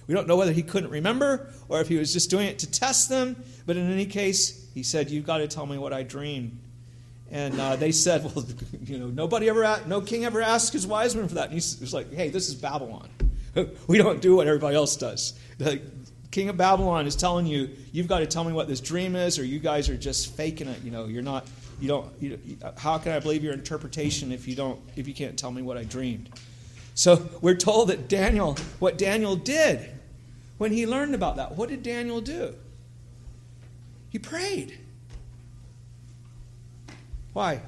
We 0.06 0.14
don't 0.14 0.28
know 0.28 0.36
whether 0.36 0.52
he 0.52 0.62
couldn't 0.62 0.92
remember 0.92 1.52
or 1.68 1.82
if 1.82 1.88
he 1.88 1.98
was 1.98 2.14
just 2.14 2.30
doing 2.30 2.48
it 2.48 2.60
to 2.60 2.70
test 2.70 3.10
them, 3.10 3.36
but 3.66 3.78
in 3.78 3.92
any 3.92 4.06
case, 4.06 4.70
he 4.76 4.84
said, 4.84 5.10
You've 5.10 5.26
got 5.26 5.40
to 5.40 5.48
tell 5.48 5.66
me 5.66 5.80
what 5.80 5.92
I 5.94 6.04
dreamed. 6.04 6.60
And 7.32 7.60
uh, 7.60 7.76
they 7.76 7.92
said, 7.92 8.24
Well, 8.24 8.46
you 8.84 8.98
know, 8.98 9.08
nobody 9.08 9.50
ever, 9.50 9.64
asked, 9.64 9.88
no 9.88 10.02
king 10.02 10.26
ever 10.26 10.42
asked 10.42 10.74
his 10.74 10.86
wise 10.86 11.16
men 11.16 11.28
for 11.28 11.36
that. 11.36 11.46
And 11.46 11.54
he 11.54 11.58
was 11.58 11.94
like, 11.94 12.14
Hey, 12.14 12.30
this 12.30 12.48
is 12.50 12.56
Babylon. 12.56 13.10
we 13.88 13.98
don't 13.98 14.22
do 14.22 14.36
what 14.36 14.48
everybody 14.48 14.76
else 14.76 14.96
does. 14.96 15.40
The 15.58 15.82
king 16.32 16.50
of 16.50 16.58
Babylon 16.58 17.08
is 17.08 17.16
telling 17.16 17.46
you, 17.46 17.70
You've 17.92 18.08
got 18.08 18.20
to 18.20 18.28
tell 18.28 18.44
me 18.44 18.54
what 18.54 18.68
this 18.68 18.82
dream 18.82 19.16
is, 19.16 19.40
or 19.40 19.46
you 19.46 19.60
guys 19.60 19.90
are 19.90 19.98
just 19.98 20.36
faking 20.36 20.68
it. 20.68 20.84
You 20.84 20.92
know, 20.92 21.06
you're 21.06 21.24
not, 21.24 21.48
you 21.80 21.88
don't, 21.88 22.12
you, 22.22 22.40
how 22.78 22.98
can 22.98 23.12
I 23.12 23.20
believe 23.20 23.44
your 23.44 23.54
interpretation 23.54 24.32
if 24.32 24.48
you 24.48 24.56
don't, 24.56 24.80
if 24.96 25.08
you 25.08 25.14
can't 25.14 25.38
tell 25.38 25.52
me 25.52 25.62
what 25.62 25.78
I 25.78 25.84
dreamed? 25.84 26.30
So 26.94 27.30
we're 27.42 27.56
told 27.56 27.90
that 27.90 28.08
Daniel, 28.08 28.56
what 28.80 28.98
Daniel 28.98 29.36
did 29.36 29.92
when 30.58 30.72
he 30.72 30.88
learned 30.88 31.14
about 31.16 31.36
that, 31.36 31.56
what 31.56 31.70
did 31.70 31.84
Daniel 31.84 32.22
do? 32.22 32.56
He 34.10 34.20
prayed. 34.20 34.80
Why? 37.36 37.60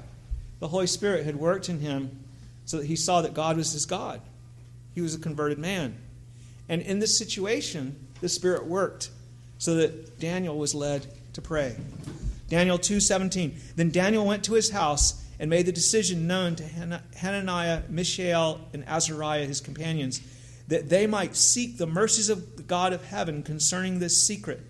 The 0.60 0.68
Holy 0.68 0.86
Spirit 0.86 1.26
had 1.26 1.36
worked 1.36 1.68
in 1.68 1.80
him 1.80 2.24
so 2.64 2.78
that 2.78 2.86
he 2.86 2.96
saw 2.96 3.20
that 3.20 3.34
God 3.34 3.58
was 3.58 3.72
his 3.72 3.84
God. 3.84 4.22
He 4.94 5.02
was 5.02 5.14
a 5.14 5.18
converted 5.18 5.58
man. 5.58 5.94
And 6.70 6.80
in 6.80 7.00
this 7.00 7.18
situation, 7.18 7.94
the 8.22 8.30
Spirit 8.30 8.64
worked 8.64 9.10
so 9.58 9.74
that 9.74 10.18
Daniel 10.18 10.56
was 10.56 10.74
led 10.74 11.06
to 11.34 11.42
pray. 11.42 11.76
Daniel 12.48 12.78
2:17. 12.78 13.60
Then 13.76 13.90
Daniel 13.90 14.24
went 14.24 14.42
to 14.44 14.54
his 14.54 14.70
house 14.70 15.22
and 15.38 15.50
made 15.50 15.66
the 15.66 15.72
decision 15.72 16.26
known 16.26 16.56
to 16.56 17.02
Hananiah, 17.16 17.82
Mishael, 17.90 18.62
and 18.72 18.88
Azariah, 18.88 19.44
his 19.44 19.60
companions, 19.60 20.22
that 20.68 20.88
they 20.88 21.06
might 21.06 21.36
seek 21.36 21.76
the 21.76 21.86
mercies 21.86 22.30
of 22.30 22.56
the 22.56 22.62
God 22.62 22.94
of 22.94 23.04
heaven 23.04 23.42
concerning 23.42 23.98
this 23.98 24.16
secret, 24.16 24.62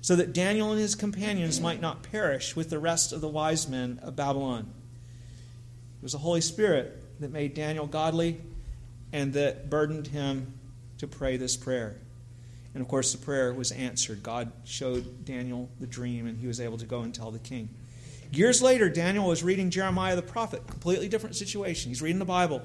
so 0.00 0.16
that 0.16 0.32
Daniel 0.32 0.70
and 0.70 0.80
his 0.80 0.94
companions 0.94 1.60
might 1.60 1.80
not 1.80 2.02
perish 2.02 2.56
with 2.56 2.70
the 2.70 2.78
rest 2.78 3.12
of 3.12 3.20
the 3.20 3.28
wise 3.28 3.68
men 3.68 4.00
of 4.02 4.16
Babylon. 4.16 4.72
It 5.98 6.02
was 6.02 6.12
the 6.12 6.18
Holy 6.18 6.40
Spirit 6.40 7.20
that 7.20 7.30
made 7.30 7.54
Daniel 7.54 7.86
godly 7.86 8.40
and 9.12 9.32
that 9.34 9.68
burdened 9.68 10.06
him 10.06 10.54
to 10.98 11.06
pray 11.06 11.36
this 11.36 11.56
prayer. 11.56 11.96
And 12.72 12.80
of 12.80 12.88
course, 12.88 13.12
the 13.12 13.18
prayer 13.18 13.52
was 13.52 13.72
answered. 13.72 14.22
God 14.22 14.52
showed 14.64 15.24
Daniel 15.24 15.68
the 15.80 15.86
dream, 15.86 16.26
and 16.26 16.38
he 16.38 16.46
was 16.46 16.60
able 16.60 16.78
to 16.78 16.86
go 16.86 17.00
and 17.00 17.12
tell 17.12 17.30
the 17.30 17.38
king. 17.40 17.68
Years 18.30 18.62
later, 18.62 18.88
Daniel 18.88 19.26
was 19.26 19.42
reading 19.42 19.70
Jeremiah 19.70 20.14
the 20.14 20.22
prophet, 20.22 20.66
completely 20.68 21.08
different 21.08 21.34
situation. 21.34 21.90
He's 21.90 22.00
reading 22.00 22.20
the 22.20 22.24
Bible. 22.24 22.62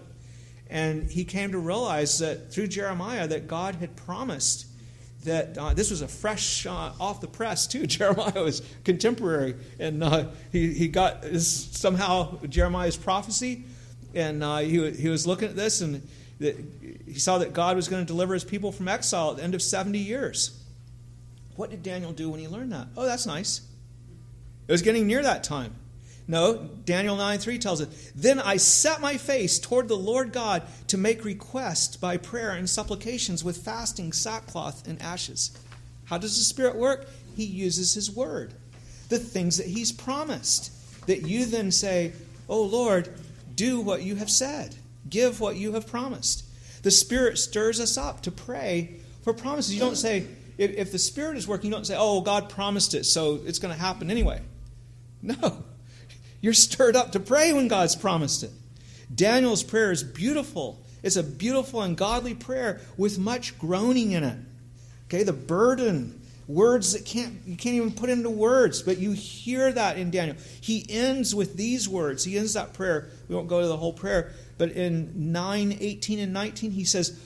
And 0.69 1.09
he 1.09 1.25
came 1.25 1.51
to 1.51 1.57
realize 1.57 2.19
that 2.19 2.53
through 2.53 2.67
Jeremiah 2.67 3.27
that 3.27 3.47
God 3.47 3.75
had 3.75 3.95
promised 3.95 4.67
that 5.25 5.57
uh, 5.57 5.73
this 5.73 5.91
was 5.91 6.01
a 6.01 6.07
fresh 6.07 6.65
uh, 6.65 6.91
off 6.99 7.21
the 7.21 7.27
press 7.27 7.67
too. 7.67 7.85
Jeremiah 7.87 8.43
was 8.43 8.61
contemporary, 8.83 9.55
and 9.79 10.03
uh, 10.03 10.27
he 10.51 10.73
he 10.73 10.87
got 10.87 11.25
somehow 11.25 12.39
Jeremiah's 12.45 12.97
prophecy, 12.97 13.65
and 14.13 14.43
uh, 14.43 14.57
he 14.57 14.91
he 14.91 15.09
was 15.09 15.27
looking 15.27 15.49
at 15.49 15.55
this 15.55 15.81
and 15.81 16.07
that 16.39 16.55
he 17.05 17.19
saw 17.19 17.37
that 17.37 17.53
God 17.53 17.75
was 17.75 17.87
going 17.87 18.03
to 18.03 18.07
deliver 18.07 18.33
his 18.33 18.43
people 18.43 18.71
from 18.71 18.87
exile 18.87 19.31
at 19.31 19.37
the 19.37 19.43
end 19.43 19.55
of 19.55 19.61
seventy 19.61 19.99
years. 19.99 20.61
What 21.55 21.69
did 21.69 21.83
Daniel 21.83 22.11
do 22.11 22.29
when 22.29 22.39
he 22.39 22.47
learned 22.47 22.71
that? 22.71 22.87
Oh, 22.97 23.05
that's 23.05 23.25
nice. 23.25 23.61
It 24.67 24.71
was 24.71 24.81
getting 24.81 25.07
near 25.07 25.23
that 25.23 25.43
time. 25.43 25.73
No, 26.27 26.69
Daniel 26.85 27.15
9 27.15 27.37
3 27.37 27.59
tells 27.59 27.81
it. 27.81 27.89
Then 28.15 28.39
I 28.39 28.57
set 28.57 28.99
my 28.99 29.17
face 29.17 29.59
toward 29.59 29.87
the 29.87 29.97
Lord 29.97 30.31
God 30.33 30.63
to 30.87 30.97
make 30.97 31.23
request 31.23 32.01
by 32.01 32.17
prayer 32.17 32.51
and 32.51 32.69
supplications 32.69 33.43
with 33.43 33.57
fasting, 33.57 34.11
sackcloth, 34.11 34.87
and 34.87 34.99
ashes. 35.01 35.51
How 36.05 36.17
does 36.17 36.37
the 36.37 36.43
Spirit 36.43 36.75
work? 36.75 37.07
He 37.35 37.45
uses 37.45 37.93
His 37.93 38.09
word, 38.09 38.53
the 39.09 39.19
things 39.19 39.57
that 39.57 39.67
He's 39.67 39.91
promised. 39.91 40.71
That 41.05 41.27
you 41.27 41.45
then 41.45 41.71
say, 41.71 42.13
Oh 42.49 42.63
Lord, 42.63 43.09
do 43.53 43.79
what 43.79 44.01
you 44.01 44.15
have 44.15 44.31
said, 44.31 44.75
give 45.07 45.39
what 45.39 45.57
you 45.57 45.73
have 45.73 45.85
promised. 45.85 46.43
The 46.81 46.91
Spirit 46.91 47.37
stirs 47.37 47.79
us 47.79 47.97
up 47.97 48.21
to 48.21 48.31
pray 48.31 48.95
for 49.23 49.33
promises. 49.33 49.75
You 49.75 49.79
don't 49.79 49.95
say, 49.95 50.25
if, 50.57 50.71
if 50.71 50.91
the 50.91 50.99
Spirit 50.99 51.37
is 51.37 51.47
working, 51.47 51.69
you 51.69 51.75
don't 51.75 51.85
say, 51.85 51.95
Oh, 51.97 52.21
God 52.21 52.49
promised 52.49 52.95
it, 52.95 53.05
so 53.05 53.41
it's 53.45 53.59
going 53.59 53.73
to 53.73 53.79
happen 53.79 54.09
anyway. 54.09 54.41
No. 55.21 55.63
You're 56.45 56.53
stirred 56.53 56.95
up 56.95 57.13
to 57.13 57.19
pray 57.19 57.53
when 57.53 57.67
God's 57.67 57.95
promised 57.95 58.43
it. 58.43 58.51
Daniel's 59.15 59.63
prayer 59.63 59.91
is 59.91 60.03
beautiful. 60.03 60.79
It's 61.01 61.15
a 61.15 61.23
beautiful 61.23 61.81
and 61.81 61.97
godly 61.97 62.35
prayer 62.35 62.81
with 62.97 63.17
much 63.17 63.57
groaning 63.57 64.11
in 64.11 64.23
it. 64.23 64.37
Okay, 65.07 65.23
the 65.23 65.33
burden, 65.33 66.21
words 66.47 66.93
that 66.93 67.03
can't 67.03 67.33
you 67.47 67.55
can't 67.57 67.77
even 67.77 67.91
put 67.91 68.11
into 68.11 68.29
words, 68.29 68.83
but 68.83 68.99
you 68.99 69.13
hear 69.13 69.71
that 69.71 69.97
in 69.97 70.11
Daniel. 70.11 70.37
He 70.61 70.85
ends 70.87 71.33
with 71.33 71.57
these 71.57 71.89
words. 71.89 72.23
He 72.23 72.37
ends 72.37 72.53
that 72.53 72.73
prayer. 72.73 73.09
We 73.27 73.33
won't 73.33 73.47
go 73.47 73.61
to 73.61 73.67
the 73.67 73.77
whole 73.77 73.93
prayer, 73.93 74.31
but 74.59 74.69
in 74.69 75.31
9, 75.31 75.77
18, 75.79 76.19
and 76.19 76.31
19, 76.31 76.69
he 76.69 76.83
says, 76.83 77.19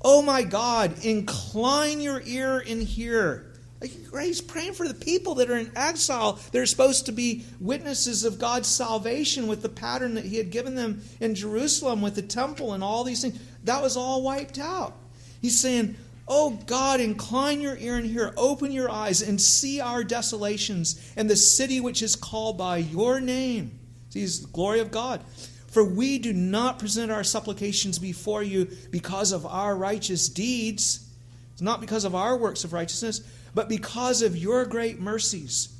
Oh 0.00 0.22
my 0.22 0.44
God, 0.44 1.04
incline 1.04 2.00
your 2.00 2.22
ear 2.24 2.64
and 2.66 2.82
hear. 2.82 3.51
He's 3.82 4.40
praying 4.40 4.74
for 4.74 4.86
the 4.86 4.94
people 4.94 5.34
that 5.36 5.50
are 5.50 5.56
in 5.56 5.72
exile. 5.74 6.38
They're 6.52 6.66
supposed 6.66 7.06
to 7.06 7.12
be 7.12 7.44
witnesses 7.60 8.24
of 8.24 8.38
God's 8.38 8.68
salvation 8.68 9.48
with 9.48 9.62
the 9.62 9.68
pattern 9.68 10.14
that 10.14 10.24
He 10.24 10.36
had 10.36 10.50
given 10.50 10.74
them 10.74 11.02
in 11.20 11.34
Jerusalem 11.34 12.00
with 12.00 12.14
the 12.14 12.22
temple 12.22 12.74
and 12.74 12.84
all 12.84 13.02
these 13.02 13.22
things. 13.22 13.40
That 13.64 13.82
was 13.82 13.96
all 13.96 14.22
wiped 14.22 14.58
out. 14.58 14.96
He's 15.40 15.58
saying, 15.58 15.96
Oh 16.28 16.50
God, 16.66 17.00
incline 17.00 17.60
your 17.60 17.76
ear 17.76 17.96
and 17.96 18.06
hear, 18.06 18.32
open 18.36 18.70
your 18.70 18.90
eyes 18.90 19.22
and 19.22 19.40
see 19.40 19.80
our 19.80 20.04
desolations 20.04 21.12
and 21.16 21.28
the 21.28 21.36
city 21.36 21.80
which 21.80 22.02
is 22.02 22.14
called 22.14 22.56
by 22.56 22.76
your 22.76 23.20
name. 23.20 23.78
See, 24.10 24.22
it's 24.22 24.38
the 24.38 24.48
glory 24.48 24.80
of 24.80 24.92
God. 24.92 25.22
For 25.66 25.82
we 25.82 26.18
do 26.18 26.32
not 26.32 26.78
present 26.78 27.10
our 27.10 27.24
supplications 27.24 27.98
before 27.98 28.42
you 28.42 28.68
because 28.90 29.32
of 29.32 29.46
our 29.46 29.74
righteous 29.74 30.28
deeds. 30.28 31.08
It's 31.54 31.62
not 31.62 31.80
because 31.80 32.04
of 32.04 32.14
our 32.14 32.36
works 32.36 32.62
of 32.62 32.72
righteousness 32.72 33.22
but 33.54 33.68
because 33.68 34.22
of 34.22 34.36
your 34.36 34.64
great 34.64 35.00
mercies. 35.00 35.74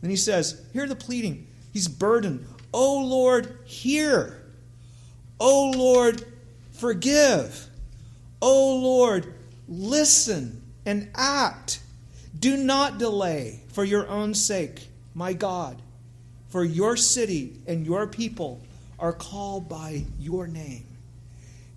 Then 0.00 0.10
he 0.10 0.16
says, 0.16 0.62
hear 0.72 0.86
the 0.86 0.96
pleading. 0.96 1.46
He's 1.72 1.88
burdened. 1.88 2.46
O 2.74 2.98
Lord, 2.98 3.58
hear. 3.64 4.42
O 5.38 5.70
Lord, 5.76 6.24
forgive. 6.72 7.68
O 8.40 8.76
Lord, 8.76 9.32
listen 9.68 10.62
and 10.84 11.10
act. 11.14 11.80
Do 12.38 12.56
not 12.56 12.98
delay 12.98 13.60
for 13.68 13.84
your 13.84 14.08
own 14.08 14.34
sake, 14.34 14.88
my 15.14 15.32
God, 15.32 15.80
for 16.48 16.64
your 16.64 16.96
city 16.96 17.56
and 17.66 17.86
your 17.86 18.06
people 18.06 18.60
are 18.98 19.12
called 19.12 19.68
by 19.68 20.04
your 20.18 20.46
name. 20.46 20.86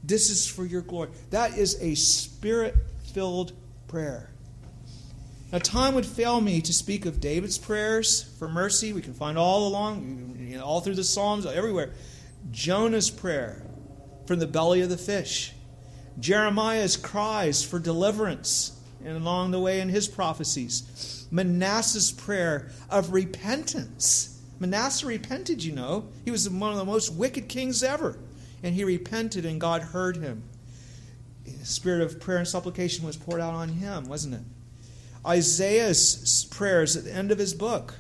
This 0.04 0.30
is 0.30 0.48
for 0.48 0.66
your 0.66 0.82
glory. 0.82 1.10
That 1.32 1.58
is 1.58 1.82
a 1.82 1.96
spirit 1.96 2.76
filled 3.14 3.54
prayer. 3.88 4.30
Now, 5.56 5.60
time 5.60 5.96
would 5.96 6.06
fail 6.06 6.42
me 6.42 6.60
to 6.60 6.74
speak 6.74 7.06
of 7.06 7.22
David's 7.22 7.58
prayers 7.58 8.24
for 8.38 8.50
mercy. 8.50 8.92
We 8.92 9.02
can 9.02 9.14
find 9.14 9.38
all 9.38 9.70
along, 9.70 10.36
you 10.38 10.58
know, 10.58 10.66
all 10.66 10.82
through 10.82 10.96
the 10.96 11.04
Psalms, 11.06 11.46
everywhere. 11.46 11.94
Jonah's 12.52 13.10
prayer 13.10 13.66
from 14.28 14.40
the 14.40 14.48
belly 14.48 14.82
of 14.82 14.90
the 14.90 14.98
fish. 14.98 15.54
Jeremiah's 16.20 16.98
cries 16.98 17.64
for 17.64 17.80
deliverance 17.80 18.78
and 19.02 19.16
along 19.16 19.52
the 19.52 19.62
way 19.62 19.80
in 19.80 19.88
his 19.88 20.10
prophecies. 20.10 21.26
Manasseh's 21.32 22.12
prayer 22.12 22.70
of 22.90 23.14
repentance. 23.14 24.42
Manasseh 24.60 25.08
repented, 25.08 25.64
you 25.64 25.72
know. 25.72 26.10
He 26.26 26.32
was 26.32 26.50
one 26.50 26.74
of 26.74 26.78
the 26.78 26.84
most 26.84 27.14
wicked 27.14 27.48
kings 27.48 27.82
ever. 27.82 28.20
And 28.62 28.76
he 28.76 28.84
repented, 28.84 29.46
and 29.46 29.62
God 29.62 29.84
heard 29.84 30.18
him. 30.18 30.44
The 31.46 31.66
spirit 31.66 32.02
of 32.02 32.20
prayer 32.20 32.40
and 32.40 32.48
supplication 32.48 33.06
was 33.06 33.16
poured 33.16 33.40
out 33.40 33.54
on 33.54 33.70
him, 33.70 34.10
wasn't 34.10 34.34
it? 34.34 34.42
Isaiah's 35.26 36.48
prayers 36.52 36.96
at 36.96 37.04
the 37.04 37.14
end 37.14 37.32
of 37.32 37.38
his 37.38 37.54
book. 37.54 37.96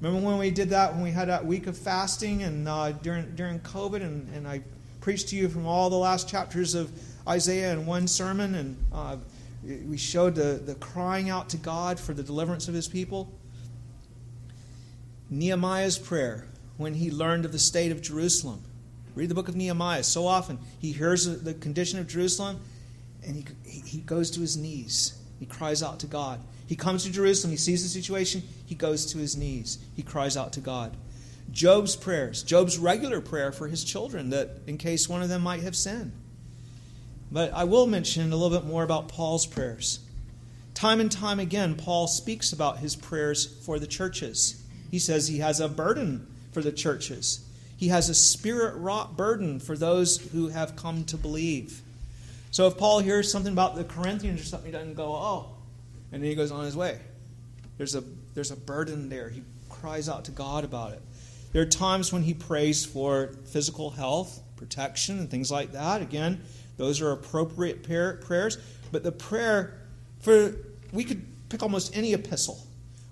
Remember 0.00 0.26
when 0.26 0.38
we 0.38 0.50
did 0.50 0.70
that, 0.70 0.92
when 0.92 1.02
we 1.02 1.10
had 1.10 1.28
that 1.28 1.44
week 1.44 1.66
of 1.66 1.76
fasting 1.76 2.42
and 2.42 2.68
uh, 2.68 2.92
during, 2.92 3.34
during 3.34 3.58
COVID, 3.60 4.02
and, 4.02 4.28
and 4.34 4.46
I 4.46 4.62
preached 5.00 5.28
to 5.28 5.36
you 5.36 5.48
from 5.48 5.66
all 5.66 5.90
the 5.90 5.96
last 5.96 6.28
chapters 6.28 6.74
of 6.74 6.92
Isaiah 7.26 7.72
in 7.72 7.86
one 7.86 8.06
sermon, 8.06 8.54
and 8.54 8.76
uh, 8.92 9.16
we 9.62 9.96
showed 9.96 10.34
the, 10.34 10.60
the 10.64 10.74
crying 10.76 11.30
out 11.30 11.48
to 11.50 11.56
God 11.56 11.98
for 11.98 12.12
the 12.12 12.22
deliverance 12.22 12.68
of 12.68 12.74
his 12.74 12.86
people. 12.86 13.32
Nehemiah's 15.30 15.98
prayer 15.98 16.46
when 16.76 16.94
he 16.94 17.10
learned 17.10 17.44
of 17.44 17.52
the 17.52 17.58
state 17.58 17.90
of 17.90 18.02
Jerusalem. 18.02 18.62
Read 19.14 19.30
the 19.30 19.34
book 19.34 19.48
of 19.48 19.56
Nehemiah. 19.56 20.02
So 20.02 20.26
often 20.26 20.58
he 20.78 20.92
hears 20.92 21.24
the 21.42 21.54
condition 21.54 21.98
of 21.98 22.06
Jerusalem 22.06 22.60
and 23.26 23.48
he, 23.64 23.80
he 23.80 23.98
goes 23.98 24.30
to 24.32 24.40
his 24.40 24.56
knees. 24.56 25.18
He 25.44 25.50
cries 25.50 25.82
out 25.82 26.00
to 26.00 26.06
God. 26.06 26.40
He 26.66 26.74
comes 26.74 27.04
to 27.04 27.12
Jerusalem, 27.12 27.50
he 27.50 27.58
sees 27.58 27.82
the 27.82 27.88
situation, 27.90 28.42
he 28.64 28.74
goes 28.74 29.04
to 29.12 29.18
his 29.18 29.36
knees. 29.36 29.76
He 29.94 30.02
cries 30.02 30.38
out 30.38 30.54
to 30.54 30.60
God. 30.60 30.96
Job's 31.50 31.96
prayers, 31.96 32.42
Job's 32.42 32.78
regular 32.78 33.20
prayer 33.20 33.52
for 33.52 33.68
his 33.68 33.84
children, 33.84 34.30
that 34.30 34.60
in 34.66 34.78
case 34.78 35.06
one 35.06 35.20
of 35.20 35.28
them 35.28 35.42
might 35.42 35.60
have 35.60 35.76
sinned. 35.76 36.12
But 37.30 37.52
I 37.52 37.64
will 37.64 37.86
mention 37.86 38.32
a 38.32 38.36
little 38.36 38.58
bit 38.58 38.66
more 38.66 38.84
about 38.84 39.08
Paul's 39.08 39.44
prayers. 39.44 40.00
Time 40.72 40.98
and 40.98 41.12
time 41.12 41.38
again, 41.38 41.74
Paul 41.74 42.06
speaks 42.06 42.50
about 42.50 42.78
his 42.78 42.96
prayers 42.96 43.44
for 43.66 43.78
the 43.78 43.86
churches. 43.86 44.64
He 44.90 44.98
says 44.98 45.28
he 45.28 45.40
has 45.40 45.60
a 45.60 45.68
burden 45.68 46.26
for 46.52 46.62
the 46.62 46.72
churches. 46.72 47.46
He 47.76 47.88
has 47.88 48.08
a 48.08 48.14
spirit 48.14 48.76
wrought 48.76 49.14
burden 49.14 49.60
for 49.60 49.76
those 49.76 50.16
who 50.32 50.48
have 50.48 50.74
come 50.74 51.04
to 51.04 51.18
believe. 51.18 51.82
So 52.54 52.68
if 52.68 52.78
Paul 52.78 53.00
hears 53.00 53.32
something 53.32 53.52
about 53.52 53.74
the 53.74 53.82
Corinthians 53.82 54.40
or 54.40 54.44
something, 54.44 54.66
he 54.66 54.72
doesn't 54.72 54.94
go, 54.94 55.12
oh, 55.12 55.56
and 56.12 56.22
then 56.22 56.30
he 56.30 56.36
goes 56.36 56.52
on 56.52 56.64
his 56.64 56.76
way. 56.76 57.00
There's 57.78 57.96
a, 57.96 58.04
there's 58.34 58.52
a 58.52 58.56
burden 58.56 59.08
there. 59.08 59.28
He 59.28 59.42
cries 59.68 60.08
out 60.08 60.26
to 60.26 60.30
God 60.30 60.62
about 60.62 60.92
it. 60.92 61.02
There 61.52 61.62
are 61.62 61.66
times 61.66 62.12
when 62.12 62.22
he 62.22 62.32
prays 62.32 62.86
for 62.86 63.32
physical 63.46 63.90
health, 63.90 64.40
protection, 64.54 65.18
and 65.18 65.28
things 65.28 65.50
like 65.50 65.72
that. 65.72 66.00
Again, 66.00 66.42
those 66.76 67.00
are 67.00 67.10
appropriate 67.10 67.82
prayers. 67.82 68.58
But 68.92 69.02
the 69.02 69.10
prayer 69.10 69.80
for, 70.20 70.54
we 70.92 71.02
could 71.02 71.26
pick 71.48 71.60
almost 71.60 71.96
any 71.96 72.12
epistle. 72.12 72.64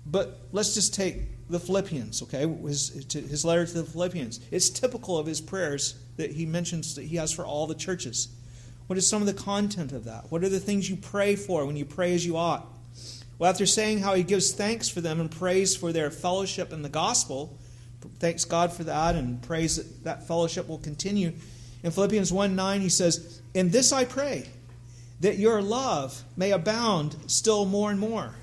But 0.05 0.39
let's 0.53 0.73
just 0.73 0.93
take 0.93 1.49
the 1.49 1.59
Philippians, 1.59 2.23
okay? 2.23 2.47
His, 2.47 3.05
his 3.11 3.43
letter 3.43 3.65
to 3.65 3.73
the 3.73 3.83
Philippians. 3.83 4.39
It's 4.51 4.69
typical 4.69 5.17
of 5.17 5.25
his 5.25 5.41
prayers 5.41 5.95
that 6.15 6.31
he 6.31 6.45
mentions 6.45 6.95
that 6.95 7.03
he 7.03 7.17
has 7.17 7.33
for 7.33 7.45
all 7.45 7.67
the 7.67 7.75
churches. 7.75 8.29
What 8.87 8.97
is 8.97 9.07
some 9.07 9.21
of 9.21 9.27
the 9.27 9.33
content 9.33 9.91
of 9.91 10.05
that? 10.05 10.31
What 10.31 10.43
are 10.43 10.49
the 10.49 10.59
things 10.59 10.89
you 10.89 10.95
pray 10.95 11.35
for 11.35 11.65
when 11.65 11.75
you 11.75 11.85
pray 11.85 12.13
as 12.13 12.25
you 12.25 12.37
ought? 12.37 12.67
Well, 13.39 13.49
after 13.49 13.65
saying 13.65 13.99
how 13.99 14.13
he 14.13 14.23
gives 14.23 14.51
thanks 14.51 14.89
for 14.89 15.01
them 15.01 15.19
and 15.19 15.29
prays 15.29 15.75
for 15.75 15.91
their 15.91 16.11
fellowship 16.11 16.71
in 16.71 16.81
the 16.81 16.89
gospel, 16.89 17.57
thanks 18.19 18.45
God 18.45 18.71
for 18.71 18.83
that 18.83 19.15
and 19.15 19.41
prays 19.41 19.77
that 19.77 20.03
that 20.03 20.27
fellowship 20.27 20.67
will 20.67 20.77
continue. 20.77 21.33
In 21.83 21.91
Philippians 21.91 22.31
1 22.31 22.55
9, 22.55 22.81
he 22.81 22.89
says, 22.89 23.41
In 23.53 23.69
this 23.69 23.91
I 23.91 24.05
pray, 24.05 24.45
that 25.21 25.37
your 25.37 25.61
love 25.61 26.23
may 26.35 26.51
abound 26.51 27.15
still 27.27 27.65
more 27.65 27.91
and 27.91 27.99
more 27.99 28.35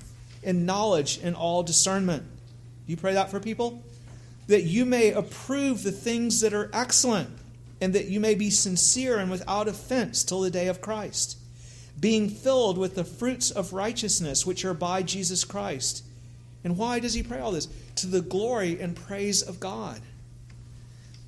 in 0.43 0.65
knowledge 0.65 1.19
and 1.23 1.35
all 1.35 1.63
discernment. 1.63 2.23
Do 2.23 2.91
You 2.91 2.97
pray 2.97 3.13
that 3.13 3.29
for 3.29 3.39
people? 3.39 3.83
That 4.47 4.63
you 4.63 4.85
may 4.85 5.11
approve 5.11 5.83
the 5.83 5.91
things 5.91 6.41
that 6.41 6.53
are 6.53 6.69
excellent, 6.73 7.29
and 7.81 7.93
that 7.93 8.05
you 8.05 8.19
may 8.19 8.35
be 8.35 8.49
sincere 8.49 9.17
and 9.17 9.29
without 9.29 9.67
offense 9.67 10.23
till 10.23 10.41
the 10.41 10.51
day 10.51 10.67
of 10.67 10.79
Christ 10.79 11.37
being 12.01 12.29
filled 12.29 12.79
with 12.79 12.95
the 12.95 13.03
fruits 13.03 13.51
of 13.51 13.73
righteousness 13.73 14.45
which 14.45 14.65
are 14.65 14.73
by 14.73 15.03
Jesus 15.03 15.43
Christ. 15.43 16.03
And 16.63 16.77
why 16.77 16.99
does 16.99 17.13
he 17.13 17.23
pray 17.23 17.39
all 17.39 17.51
this? 17.51 17.67
To 17.97 18.07
the 18.07 18.21
glory 18.21 18.81
and 18.81 18.95
praise 18.95 19.41
of 19.41 19.59
God. 19.59 20.01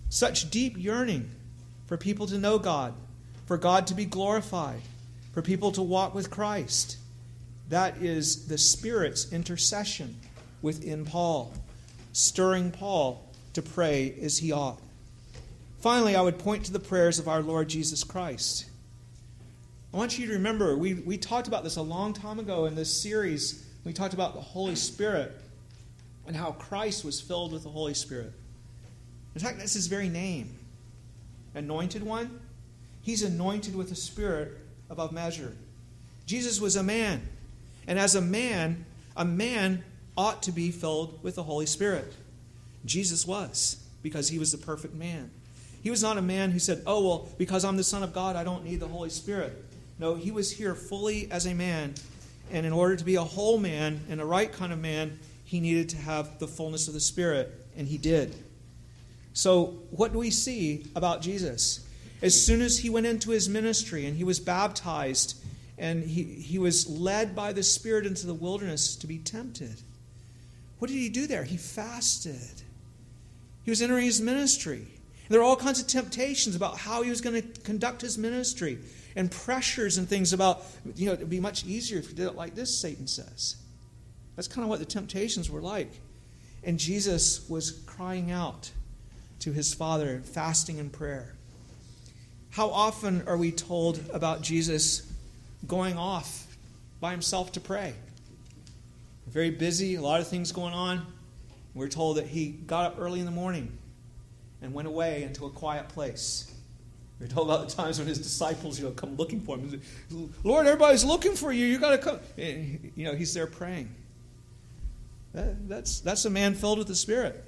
Such 0.10 0.50
deep 0.50 0.76
yearning 0.78 1.30
for 1.86 1.96
people 1.96 2.26
to 2.28 2.38
know 2.38 2.58
God, 2.58 2.94
for 3.46 3.58
God 3.58 3.88
to 3.88 3.94
be 3.94 4.06
glorified, 4.06 4.82
for 5.32 5.42
people 5.42 5.72
to 5.74 5.82
walk 5.82 6.16
with 6.16 6.32
Christ. 6.32 6.98
That 7.70 7.98
is 7.98 8.48
the 8.48 8.58
Spirit's 8.58 9.32
intercession 9.32 10.20
within 10.62 11.06
Paul, 11.06 11.54
stirring 12.14 12.72
Paul 12.72 13.28
to 13.54 13.62
pray 13.62 14.16
as 14.22 14.40
he 14.40 14.52
ought. 14.52 14.80
Finally, 15.84 16.16
I 16.16 16.22
would 16.22 16.40
point 16.40 16.64
to 16.64 16.72
the 16.72 16.80
prayers 16.80 17.20
of 17.20 17.28
our 17.28 17.42
Lord 17.42 17.68
Jesus 17.68 18.06
Christ. 18.06 18.68
I 19.94 19.98
want 19.98 20.18
you 20.18 20.28
to 20.28 20.32
remember, 20.32 20.78
we, 20.78 20.94
we 20.94 21.18
talked 21.18 21.50
about 21.50 21.66
this 21.66 21.76
a 21.76 21.82
long 21.82 22.14
time 22.14 22.40
ago 22.40 22.68
in 22.68 22.74
this 22.74 23.02
series. 23.02 23.68
We 23.84 23.92
talked 23.92 24.14
about 24.14 24.34
the 24.34 24.40
Holy 24.40 24.76
Spirit 24.76 25.34
and 26.26 26.38
how 26.38 26.54
Christ 26.54 27.04
was 27.04 27.20
filled 27.20 27.52
with 27.52 27.64
the 27.64 27.70
Holy 27.70 27.94
Spirit. 27.94 28.32
In 29.36 29.42
fact, 29.42 29.58
that's 29.58 29.74
his 29.74 29.88
very 29.88 30.08
name. 30.08 30.58
Anointed 31.54 32.02
one, 32.02 32.40
he's 33.02 33.22
anointed 33.22 33.76
with 33.76 33.92
a 33.92 33.96
spirit 33.96 34.58
above 34.90 35.12
measure. 35.12 35.54
Jesus 36.26 36.62
was 36.62 36.78
a 36.78 36.84
man. 36.84 37.28
And 37.88 38.00
as 38.00 38.16
a 38.16 38.22
man, 38.22 38.86
a 39.18 39.26
man 39.26 39.84
ought 40.16 40.44
to 40.44 40.54
be 40.54 40.72
filled 40.72 41.22
with 41.22 41.36
the 41.36 41.44
Holy 41.44 41.66
Spirit. 41.66 42.14
Jesus 42.86 43.28
was, 43.28 43.84
because 44.02 44.30
he 44.30 44.40
was 44.40 44.54
the 44.54 44.58
perfect 44.58 44.94
man. 44.94 45.30
He 45.84 45.92
was 45.92 46.02
not 46.02 46.18
a 46.18 46.22
man 46.22 46.52
who 46.52 46.60
said, 46.60 46.82
Oh, 46.88 47.06
well, 47.06 47.30
because 47.38 47.66
I'm 47.66 47.76
the 47.76 47.84
Son 47.84 48.04
of 48.04 48.14
God, 48.14 48.38
I 48.38 48.46
don't 48.46 48.64
need 48.64 48.80
the 48.80 48.88
Holy 48.88 49.10
Spirit. 49.10 49.64
No, 50.00 50.16
he 50.16 50.32
was 50.32 50.50
here 50.50 50.76
fully 50.76 51.30
as 51.30 51.46
a 51.46 51.54
man. 51.54 51.94
And 52.52 52.66
in 52.66 52.72
order 52.72 52.96
to 52.96 53.04
be 53.04 53.16
a 53.16 53.24
whole 53.24 53.58
man 53.58 54.00
and 54.10 54.22
a 54.22 54.26
right 54.26 54.52
kind 54.52 54.72
of 54.72 54.80
man, 54.80 55.20
he 55.44 55.60
needed 55.60 55.90
to 55.90 55.98
have 55.98 56.40
the 56.40 56.48
fullness 56.48 56.88
of 56.88 56.94
the 56.94 57.00
Spirit, 57.02 57.68
and 57.78 57.86
he 57.86 57.98
did. 57.98 58.34
So, 59.34 59.80
what 59.92 60.14
do 60.14 60.20
we 60.20 60.32
see 60.32 60.86
about 60.96 61.22
Jesus? 61.22 61.86
As 62.22 62.46
soon 62.46 62.62
as 62.62 62.80
he 62.80 62.90
went 62.90 63.06
into 63.06 63.32
his 63.32 63.50
ministry 63.50 64.06
and 64.06 64.16
he 64.16 64.24
was 64.24 64.40
baptized 64.40 65.36
and 65.78 66.04
he, 66.04 66.24
he 66.24 66.58
was 66.60 66.90
led 66.90 67.36
by 67.36 67.52
the 67.52 67.64
Spirit 67.64 68.06
into 68.06 68.26
the 68.26 68.34
wilderness 68.34 68.96
to 68.96 69.08
be 69.08 69.18
tempted, 69.18 69.82
what 70.80 70.90
did 70.90 70.98
he 70.98 71.10
do 71.10 71.28
there? 71.28 71.44
He 71.44 71.58
fasted. 71.58 72.62
He 73.64 73.72
was 73.72 73.82
entering 73.82 74.06
his 74.06 74.22
ministry. 74.22 74.88
There 75.34 75.42
are 75.42 75.46
all 75.46 75.56
kinds 75.56 75.82
of 75.82 75.88
temptations 75.88 76.56
about 76.56 76.78
how 76.78 77.02
he 77.02 77.10
was 77.10 77.20
going 77.20 77.42
to 77.42 77.62
conduct 77.62 78.02
his 78.02 78.20
ministry 78.20 78.78
and 79.16 79.32
pressures 79.32 79.98
and 79.98 80.08
things 80.08 80.32
about, 80.32 80.64
you 80.96 81.08
know, 81.08 81.14
it 81.14 81.22
would 81.22 81.30
be 81.32 81.40
much 81.40 81.66
easier 81.66 81.98
if 81.98 82.10
you 82.10 82.16
did 82.16 82.28
it 82.28 82.36
like 82.36 82.54
this, 82.54 82.80
Satan 82.80 83.08
says. 83.08 83.56
That's 84.36 84.48
kind 84.48 84.62
of 84.64 84.70
what 84.70 84.78
the 84.78 84.86
temptations 84.86 85.50
were 85.50 85.60
like. 85.60 85.90
And 86.64 86.78
Jesus 86.78 87.50
was 87.50 87.72
crying 87.88 88.30
out 88.30 88.70
to 89.40 89.52
his 89.52 89.74
Father, 89.74 90.22
fasting 90.24 90.78
in 90.78 90.92
prayer. 90.92 91.34
How 92.52 92.70
often 92.70 93.28
are 93.28 93.36
we 93.36 93.52
told 93.52 94.02
about 94.14 94.44
Jesus 94.44 95.12
going 95.66 95.98
off 95.98 96.46
by 97.02 97.10
himself 97.10 97.54
to 97.54 97.60
pray? 97.60 97.96
Very 99.26 99.50
busy, 99.50 99.96
a 99.96 100.02
lot 100.02 100.22
of 100.22 100.28
things 100.28 100.52
going 100.52 100.76
on. 100.76 101.08
We're 101.74 101.88
told 101.88 102.18
that 102.18 102.28
he 102.28 102.50
got 102.50 102.86
up 102.86 103.00
early 103.00 103.20
in 103.20 103.26
the 103.26 103.32
morning 103.32 103.80
and 104.64 104.74
went 104.74 104.88
away 104.88 105.24
into 105.24 105.46
a 105.46 105.50
quiet 105.50 105.90
place 105.90 106.54
we're 107.24 107.30
told 107.30 107.50
about 107.50 107.70
the 107.70 107.74
times 107.74 108.00
when 108.00 108.08
his 108.10 108.18
disciples, 108.18 108.78
you 108.78 108.86
know, 108.86 108.92
come 108.92 109.16
looking 109.16 109.40
for 109.40 109.58
him. 109.58 109.82
Lord, 110.44 110.68
everybody's 110.68 111.06
looking 111.06 111.36
for 111.36 111.54
you. 111.54 111.66
You 111.66 111.80
got 111.80 111.92
to 111.92 111.98
come. 111.98 112.20
And, 112.38 112.92
you 112.96 113.06
know, 113.06 113.16
he's 113.16 113.34
there 113.34 113.48
praying. 113.48 113.96
That, 115.34 115.70
that's 115.70 116.02
that's 116.02 116.26
a 116.26 116.30
man 116.30 116.54
filled 116.54 116.80
with 116.80 116.88
the 116.88 116.96
Spirit. 116.96 117.46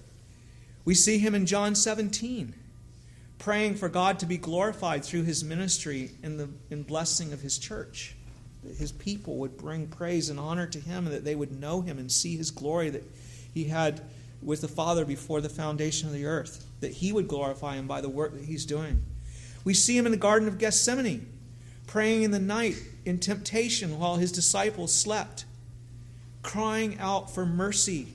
We 0.85 0.95
see 0.95 1.17
him 1.17 1.35
in 1.35 1.45
John 1.45 1.75
17, 1.75 2.53
praying 3.37 3.75
for 3.75 3.89
God 3.89 4.19
to 4.19 4.25
be 4.25 4.37
glorified 4.37 5.03
through 5.03 5.23
his 5.23 5.43
ministry 5.43 6.11
in 6.23 6.37
the 6.37 6.47
in 6.69 6.83
blessing 6.83 7.33
of 7.33 7.41
his 7.41 7.57
church. 7.57 8.15
That 8.63 8.77
his 8.77 8.93
people 8.93 9.35
would 9.39 9.57
bring 9.57 9.87
praise 9.87 10.29
and 10.29 10.39
honor 10.39 10.67
to 10.67 10.79
him, 10.79 11.05
and 11.05 11.13
that 11.13 11.25
they 11.25 11.35
would 11.35 11.51
know 11.51 11.81
him 11.81 11.99
and 11.99 12.09
see 12.09 12.37
his 12.37 12.49
glory 12.49 12.91
that 12.91 13.03
he 13.53 13.65
had 13.65 14.01
with 14.45 14.61
the 14.61 14.67
Father 14.67 15.03
before 15.03 15.41
the 15.41 15.49
foundation 15.49 16.07
of 16.07 16.13
the 16.13 16.25
earth. 16.25 16.65
That 16.79 16.93
he 16.93 17.11
would 17.11 17.27
glorify 17.27 17.75
him 17.75 17.87
by 17.87 18.01
the 18.01 18.09
work 18.09 18.33
that 18.33 18.45
he's 18.45 18.65
doing. 18.65 19.03
We 19.63 19.73
see 19.73 19.97
him 19.97 20.05
in 20.05 20.11
the 20.11 20.17
Garden 20.17 20.47
of 20.47 20.59
Gethsemane, 20.59 21.27
praying 21.87 22.23
in 22.23 22.31
the 22.31 22.39
night 22.39 22.75
in 23.03 23.19
temptation 23.19 23.99
while 23.99 24.15
his 24.15 24.31
disciples 24.31 24.93
slept, 24.93 25.45
crying 26.43 26.97
out 26.99 27.33
for 27.33 27.45
mercy 27.45 28.07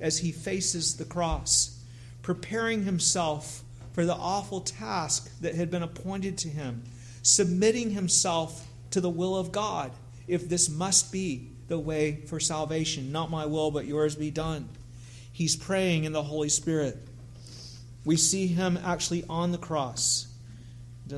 as 0.00 0.18
he 0.18 0.32
faces 0.32 0.96
the 0.96 1.04
cross, 1.04 1.82
preparing 2.22 2.84
himself 2.84 3.62
for 3.92 4.04
the 4.04 4.14
awful 4.14 4.60
task 4.60 5.30
that 5.40 5.54
had 5.54 5.70
been 5.70 5.82
appointed 5.82 6.36
to 6.38 6.48
him, 6.48 6.82
submitting 7.22 7.90
himself 7.90 8.66
to 8.90 9.00
the 9.00 9.10
will 9.10 9.36
of 9.36 9.52
God, 9.52 9.92
if 10.26 10.48
this 10.48 10.68
must 10.68 11.12
be 11.12 11.50
the 11.68 11.78
way 11.78 12.22
for 12.26 12.40
salvation. 12.40 13.12
Not 13.12 13.30
my 13.30 13.46
will, 13.46 13.70
but 13.70 13.86
yours 13.86 14.14
be 14.14 14.30
done. 14.30 14.68
He's 15.34 15.54
praying 15.54 16.04
in 16.04 16.12
the 16.12 16.22
Holy 16.22 16.48
Spirit. 16.48 16.96
We 18.06 18.16
see 18.16 18.46
him 18.46 18.78
actually 18.82 19.24
on 19.28 19.52
the 19.52 19.58
cross 19.58 20.28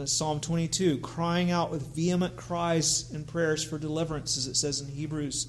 Psalm 0.04 0.40
22, 0.40 0.98
crying 0.98 1.50
out 1.50 1.70
with 1.70 1.94
vehement 1.94 2.36
cries 2.36 3.10
and 3.12 3.26
prayers 3.26 3.62
for 3.62 3.78
deliverance, 3.78 4.36
as 4.36 4.46
it 4.46 4.56
says 4.56 4.80
in 4.80 4.88
Hebrews, 4.88 5.46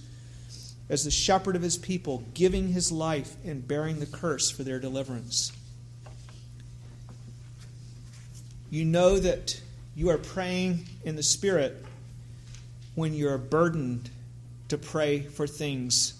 as 0.89 1.03
the 1.03 1.11
shepherd 1.11 1.55
of 1.55 1.61
his 1.63 1.78
people, 1.78 2.24
giving 2.34 2.70
his 2.70 2.91
life 2.91 3.36
and 3.43 3.68
bearing 3.68 3.99
the 3.99 4.05
curse 4.05 4.51
for 4.51 4.63
their 4.63 4.80
deliverance. 4.80 5.51
You 8.70 8.86
know 8.86 9.18
that 9.18 9.59
you 9.95 10.09
are 10.09 10.18
praying 10.18 10.86
in 11.03 11.15
the 11.15 11.24
Spirit 11.24 11.84
when 12.95 13.13
you 13.13 13.28
are 13.30 13.39
burdened 13.39 14.09
to 14.70 14.78
pray 14.78 15.22
for 15.22 15.47
things 15.47 16.13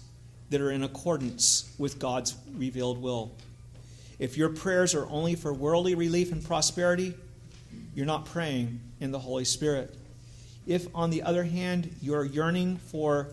that 0.50 0.60
are 0.60 0.70
in 0.70 0.82
accordance 0.82 1.72
with 1.78 1.98
God's 1.98 2.34
revealed 2.54 3.00
will. 3.00 3.32
If 4.18 4.36
your 4.36 4.48
prayers 4.48 4.94
are 4.94 5.06
only 5.08 5.34
for 5.34 5.52
worldly 5.52 5.94
relief 5.94 6.32
and 6.32 6.44
prosperity, 6.44 7.14
you're 7.94 8.06
not 8.06 8.26
praying 8.26 8.80
in 9.00 9.10
the 9.12 9.18
Holy 9.18 9.44
Spirit. 9.44 9.94
If, 10.66 10.86
on 10.94 11.10
the 11.10 11.22
other 11.22 11.44
hand, 11.44 11.94
you're 12.02 12.24
yearning 12.24 12.76
for 12.76 13.28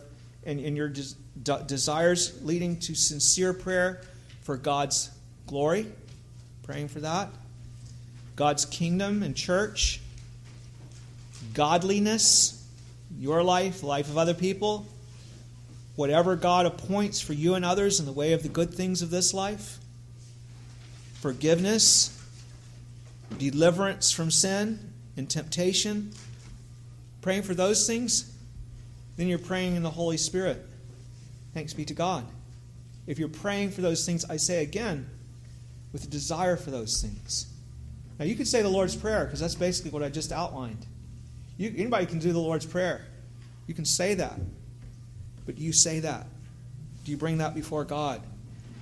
and, 0.45 0.59
and 0.59 0.78
your 0.78 0.89
des- 0.89 1.63
desires 1.66 2.39
leading 2.43 2.80
to 2.82 2.95
sincere 2.95 3.53
prayer 3.53 4.01
for 4.41 4.57
God's 4.57 5.09
glory, 5.47 5.88
praying 6.63 6.88
for 6.88 6.99
that, 6.99 7.30
God's 8.36 8.66
kingdom 8.66 9.24
and 9.24 9.36
church, 9.36 10.01
godliness, 11.53 12.63
your 13.20 13.43
life, 13.43 13.82
life 13.82 14.09
of 14.09 14.18
other 14.18 14.34
people, 14.34 14.86
whatever 15.96 16.36
God 16.36 16.66
appoints 16.66 17.22
for 17.22 17.34
you 17.34 17.56
and 17.56 17.64
others 17.64 18.00
in 18.00 18.06
the 18.06 18.12
way 18.12 18.34
of 18.34 18.43
the 18.43 18.50
good 18.50 18.74
things 18.74 19.02
of 19.02 19.10
this 19.10 19.34
life, 19.34 19.80
forgiveness, 21.22 22.12
deliverance 23.38 24.12
from 24.12 24.30
sin 24.30 24.80
and 25.18 25.30
temptation, 25.30 26.12
praying 27.22 27.43
for 27.43 27.54
those 27.54 27.88
things, 27.88 28.34
then 29.18 29.28
you're 29.28 29.39
praying 29.39 29.76
in 29.76 29.84
the 29.84 29.89
Holy 29.89 30.18
Spirit. 30.18 30.66
Thanks 31.54 31.74
be 31.74 31.86
to 31.86 31.93
God. 31.93 32.26
If 33.08 33.18
you're 33.18 33.30
praying 33.30 33.72
for 33.72 33.82
those 33.82 34.06
things, 34.06 34.26
I 34.26 34.38
say 34.38 34.62
again, 34.64 35.10
with 35.93 36.04
a 36.04 36.08
desire 36.08 36.58
for 36.58 36.72
those 36.72 37.02
things. 37.02 37.48
Now, 38.20 38.26
you 38.26 38.36
could 38.36 38.48
say 38.48 38.62
the 38.62 38.70
Lord's 38.70 38.96
Prayer 38.96 39.26
because 39.26 39.39
that's 39.39 39.56
basically 39.56 39.91
what 39.91 40.04
I 40.04 40.10
just 40.10 40.32
outlined. 40.32 40.86
You, 41.58 41.74
anybody 41.78 42.06
can 42.06 42.20
do 42.20 42.34
the 42.34 42.39
Lord's 42.39 42.66
Prayer. 42.66 43.06
You 43.68 43.74
can 43.74 43.86
say 43.86 44.14
that. 44.16 44.38
But 45.46 45.56
do 45.56 45.64
you 45.64 45.74
say 45.74 46.00
that? 46.00 46.28
Do 47.04 47.12
you 47.12 47.18
bring 47.18 47.38
that 47.38 47.54
before 47.54 47.84
God 47.84 48.22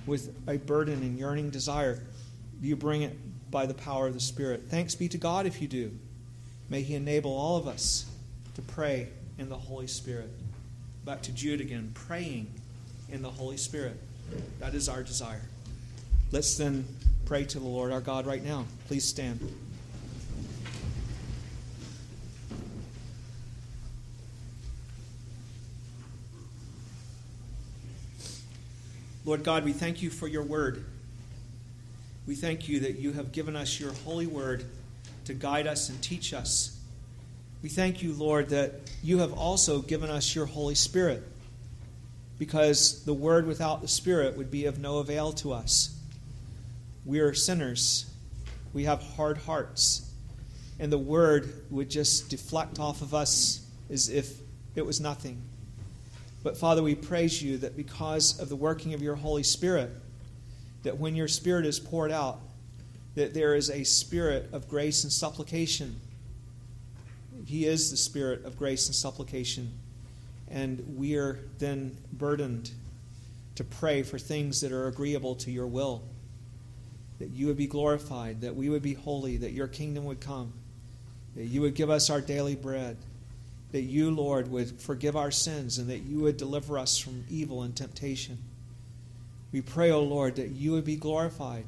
with 0.06 0.34
a 0.48 0.56
burden 0.56 1.02
and 1.02 1.18
yearning 1.18 1.50
desire? 1.50 2.02
Do 2.60 2.68
you 2.68 2.76
bring 2.76 3.02
it 3.02 3.16
by 3.50 3.66
the 3.66 3.74
power 3.74 4.06
of 4.06 4.14
the 4.14 4.20
Spirit? 4.20 4.64
Thanks 4.68 4.94
be 4.94 5.08
to 5.08 5.18
God 5.18 5.46
if 5.46 5.60
you 5.60 5.68
do. 5.68 5.92
May 6.70 6.82
He 6.82 6.94
enable 6.94 7.36
all 7.36 7.56
of 7.56 7.68
us 7.68 8.06
to 8.54 8.62
pray 8.62 9.08
in 9.38 9.48
the 9.48 9.56
Holy 9.56 9.86
Spirit. 9.86 10.30
Back 11.04 11.22
to 11.22 11.32
Jude 11.32 11.60
again, 11.60 11.90
praying 11.94 12.50
in 13.10 13.20
the 13.20 13.30
Holy 13.30 13.58
Spirit. 13.58 14.00
That 14.58 14.74
is 14.74 14.88
our 14.88 15.02
desire. 15.02 15.42
Let's 16.32 16.56
then 16.56 16.86
pray 17.26 17.44
to 17.44 17.58
the 17.58 17.66
Lord 17.66 17.92
our 17.92 18.00
God 18.00 18.26
right 18.26 18.42
now. 18.42 18.64
Please 18.88 19.04
stand. 19.04 19.40
Lord 29.26 29.42
God, 29.42 29.64
we 29.64 29.72
thank 29.72 30.02
you 30.02 30.10
for 30.10 30.28
your 30.28 30.42
word. 30.42 30.84
We 32.26 32.34
thank 32.34 32.68
you 32.68 32.80
that 32.80 32.98
you 32.98 33.12
have 33.12 33.32
given 33.32 33.56
us 33.56 33.80
your 33.80 33.92
holy 34.04 34.26
word 34.26 34.64
to 35.24 35.32
guide 35.32 35.66
us 35.66 35.88
and 35.88 36.02
teach 36.02 36.34
us. 36.34 36.78
We 37.62 37.70
thank 37.70 38.02
you, 38.02 38.12
Lord, 38.12 38.50
that 38.50 38.74
you 39.02 39.18
have 39.18 39.32
also 39.32 39.80
given 39.80 40.10
us 40.10 40.34
your 40.34 40.44
Holy 40.44 40.74
Spirit 40.74 41.22
because 42.38 43.02
the 43.04 43.14
word 43.14 43.46
without 43.46 43.80
the 43.80 43.88
Spirit 43.88 44.36
would 44.36 44.50
be 44.50 44.66
of 44.66 44.78
no 44.78 44.98
avail 44.98 45.32
to 45.32 45.54
us. 45.54 45.98
We 47.06 47.20
are 47.20 47.32
sinners, 47.32 48.04
we 48.74 48.84
have 48.84 49.02
hard 49.02 49.38
hearts, 49.38 50.10
and 50.78 50.92
the 50.92 50.98
word 50.98 51.62
would 51.70 51.88
just 51.88 52.28
deflect 52.28 52.78
off 52.78 53.00
of 53.00 53.14
us 53.14 53.64
as 53.88 54.10
if 54.10 54.38
it 54.74 54.84
was 54.84 55.00
nothing. 55.00 55.40
But 56.44 56.58
Father, 56.58 56.82
we 56.82 56.94
praise 56.94 57.42
you 57.42 57.56
that 57.58 57.74
because 57.74 58.38
of 58.38 58.50
the 58.50 58.54
working 58.54 58.92
of 58.92 59.02
your 59.02 59.14
Holy 59.16 59.42
Spirit, 59.42 59.90
that 60.82 60.98
when 60.98 61.16
your 61.16 61.26
Spirit 61.26 61.64
is 61.64 61.80
poured 61.80 62.12
out, 62.12 62.38
that 63.14 63.32
there 63.32 63.54
is 63.54 63.70
a 63.70 63.82
spirit 63.84 64.50
of 64.52 64.68
grace 64.68 65.04
and 65.04 65.12
supplication. 65.12 65.96
He 67.46 67.64
is 67.64 67.90
the 67.90 67.96
spirit 67.96 68.44
of 68.44 68.58
grace 68.58 68.86
and 68.86 68.94
supplication. 68.94 69.72
And 70.50 70.96
we 70.96 71.16
are 71.16 71.38
then 71.58 71.96
burdened 72.12 72.70
to 73.54 73.64
pray 73.64 74.02
for 74.02 74.18
things 74.18 74.60
that 74.60 74.72
are 74.72 74.88
agreeable 74.88 75.36
to 75.36 75.50
your 75.50 75.66
will. 75.66 76.02
That 77.20 77.30
you 77.30 77.46
would 77.46 77.56
be 77.56 77.68
glorified, 77.68 78.40
that 78.42 78.54
we 78.54 78.68
would 78.68 78.82
be 78.82 78.94
holy, 78.94 79.36
that 79.38 79.52
your 79.52 79.68
kingdom 79.68 80.04
would 80.04 80.20
come, 80.20 80.52
that 81.36 81.44
you 81.44 81.60
would 81.60 81.74
give 81.74 81.88
us 81.88 82.10
our 82.10 82.20
daily 82.20 82.56
bread 82.56 82.96
that 83.74 83.82
you, 83.82 84.12
Lord, 84.12 84.52
would 84.52 84.80
forgive 84.80 85.16
our 85.16 85.32
sins 85.32 85.78
and 85.78 85.90
that 85.90 86.04
you 86.04 86.20
would 86.20 86.36
deliver 86.36 86.78
us 86.78 86.96
from 86.96 87.24
evil 87.28 87.64
and 87.64 87.74
temptation. 87.74 88.38
We 89.50 89.62
pray, 89.62 89.90
O 89.90 89.96
oh 89.96 90.04
Lord, 90.04 90.36
that 90.36 90.50
you 90.50 90.70
would 90.70 90.84
be 90.84 90.94
glorified 90.94 91.64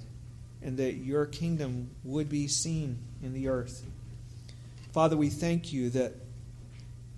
and 0.62 0.76
that 0.76 0.92
your 0.98 1.26
kingdom 1.26 1.90
would 2.04 2.28
be 2.28 2.46
seen 2.46 2.98
in 3.24 3.32
the 3.32 3.48
earth. 3.48 3.84
Father, 4.92 5.16
we 5.16 5.30
thank 5.30 5.72
you 5.72 5.90
that, 5.90 6.12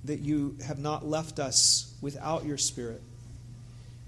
that 0.05 0.20
you 0.20 0.57
have 0.66 0.78
not 0.78 1.07
left 1.07 1.39
us 1.39 1.95
without 2.01 2.47
your 2.47 2.57
Spirit. 2.57 3.03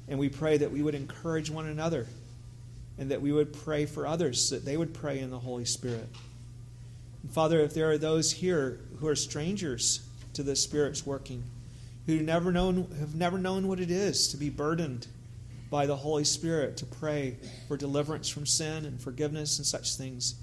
And 0.08 0.18
we 0.18 0.30
pray 0.30 0.56
that 0.56 0.72
we 0.72 0.82
would 0.82 0.94
encourage 0.94 1.50
one 1.50 1.66
another 1.66 2.06
and 2.96 3.10
that 3.10 3.20
we 3.20 3.32
would 3.32 3.52
pray 3.52 3.84
for 3.84 4.06
others, 4.06 4.48
that 4.48 4.64
they 4.64 4.78
would 4.78 4.94
pray 4.94 5.18
in 5.18 5.28
the 5.28 5.38
Holy 5.38 5.66
Spirit. 5.66 6.08
And 7.22 7.30
Father, 7.30 7.60
if 7.60 7.74
there 7.74 7.90
are 7.90 7.98
those 7.98 8.32
here 8.32 8.80
who 8.98 9.08
are 9.08 9.14
strangers 9.14 10.06
to 10.40 10.44
the 10.44 10.56
Spirit's 10.56 11.04
working, 11.04 11.44
who 12.06 12.20
never 12.20 12.50
known, 12.50 12.88
have 12.98 13.14
never 13.14 13.36
known 13.36 13.68
what 13.68 13.78
it 13.78 13.90
is 13.90 14.28
to 14.28 14.38
be 14.38 14.48
burdened 14.48 15.06
by 15.68 15.84
the 15.84 15.96
Holy 15.96 16.24
Spirit 16.24 16.78
to 16.78 16.86
pray 16.86 17.36
for 17.68 17.76
deliverance 17.76 18.26
from 18.30 18.46
sin 18.46 18.86
and 18.86 18.98
forgiveness 18.98 19.58
and 19.58 19.66
such 19.66 19.96
things. 19.96 20.36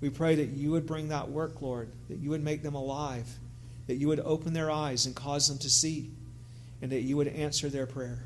We 0.00 0.08
pray 0.08 0.36
that 0.36 0.48
you 0.48 0.70
would 0.70 0.86
bring 0.86 1.08
that 1.08 1.30
work, 1.30 1.60
Lord, 1.60 1.90
that 2.08 2.18
you 2.18 2.30
would 2.30 2.42
make 2.42 2.62
them 2.62 2.74
alive, 2.74 3.28
that 3.88 3.96
you 3.96 4.08
would 4.08 4.20
open 4.20 4.54
their 4.54 4.70
eyes 4.70 5.04
and 5.04 5.14
cause 5.14 5.46
them 5.48 5.58
to 5.58 5.68
see, 5.68 6.10
and 6.80 6.90
that 6.90 7.02
you 7.02 7.18
would 7.18 7.28
answer 7.28 7.68
their 7.68 7.86
prayer. 7.86 8.24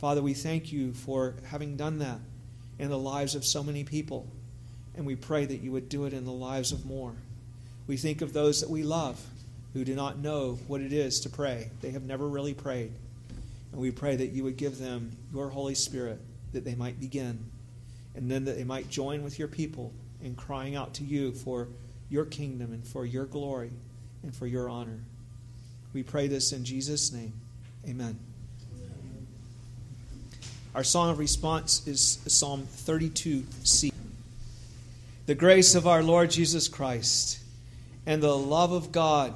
Father, 0.00 0.22
we 0.22 0.34
thank 0.34 0.72
you 0.72 0.92
for 0.92 1.36
having 1.46 1.76
done 1.76 2.00
that 2.00 2.18
in 2.80 2.90
the 2.90 2.98
lives 2.98 3.36
of 3.36 3.44
so 3.44 3.62
many 3.62 3.84
people, 3.84 4.26
and 4.96 5.06
we 5.06 5.14
pray 5.14 5.44
that 5.46 5.60
you 5.60 5.70
would 5.70 5.88
do 5.88 6.04
it 6.04 6.12
in 6.12 6.24
the 6.24 6.32
lives 6.32 6.72
of 6.72 6.84
more. 6.84 7.14
We 7.86 7.96
think 7.96 8.22
of 8.22 8.32
those 8.32 8.60
that 8.60 8.70
we 8.70 8.82
love 8.82 9.24
who 9.74 9.84
do 9.84 9.94
not 9.94 10.18
know 10.18 10.58
what 10.66 10.80
it 10.80 10.92
is 10.92 11.20
to 11.20 11.28
pray. 11.28 11.68
They 11.82 11.90
have 11.90 12.04
never 12.04 12.26
really 12.26 12.54
prayed. 12.54 12.92
And 13.72 13.80
we 13.80 13.90
pray 13.90 14.16
that 14.16 14.28
you 14.28 14.44
would 14.44 14.56
give 14.56 14.78
them 14.78 15.10
your 15.34 15.50
Holy 15.50 15.74
Spirit 15.74 16.20
that 16.52 16.64
they 16.64 16.76
might 16.76 17.00
begin, 17.00 17.44
and 18.14 18.30
then 18.30 18.44
that 18.44 18.56
they 18.56 18.64
might 18.64 18.88
join 18.88 19.24
with 19.24 19.38
your 19.38 19.48
people 19.48 19.92
in 20.22 20.36
crying 20.36 20.76
out 20.76 20.94
to 20.94 21.04
you 21.04 21.32
for 21.32 21.66
your 22.08 22.24
kingdom 22.24 22.72
and 22.72 22.86
for 22.86 23.04
your 23.04 23.24
glory 23.26 23.72
and 24.22 24.34
for 24.34 24.46
your 24.46 24.70
honor. 24.70 25.00
We 25.92 26.04
pray 26.04 26.28
this 26.28 26.52
in 26.52 26.64
Jesus' 26.64 27.12
name. 27.12 27.32
Amen. 27.86 28.16
Our 30.74 30.84
song 30.84 31.10
of 31.10 31.18
response 31.18 31.86
is 31.86 32.20
Psalm 32.26 32.66
32c. 32.66 33.92
The 35.26 35.34
grace 35.34 35.74
of 35.74 35.86
our 35.86 36.02
Lord 36.02 36.30
Jesus 36.30 36.68
Christ 36.68 37.40
and 38.06 38.22
the 38.22 38.36
love 38.36 38.72
of 38.72 38.92
God 38.92 39.34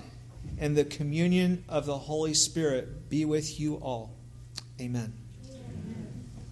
and 0.58 0.76
the 0.76 0.84
communion 0.84 1.64
of 1.68 1.86
the 1.86 1.98
Holy 1.98 2.34
Spirit 2.34 3.08
be 3.08 3.24
with 3.24 3.60
you 3.60 3.76
all. 3.76 4.16
Amen. 4.80 5.27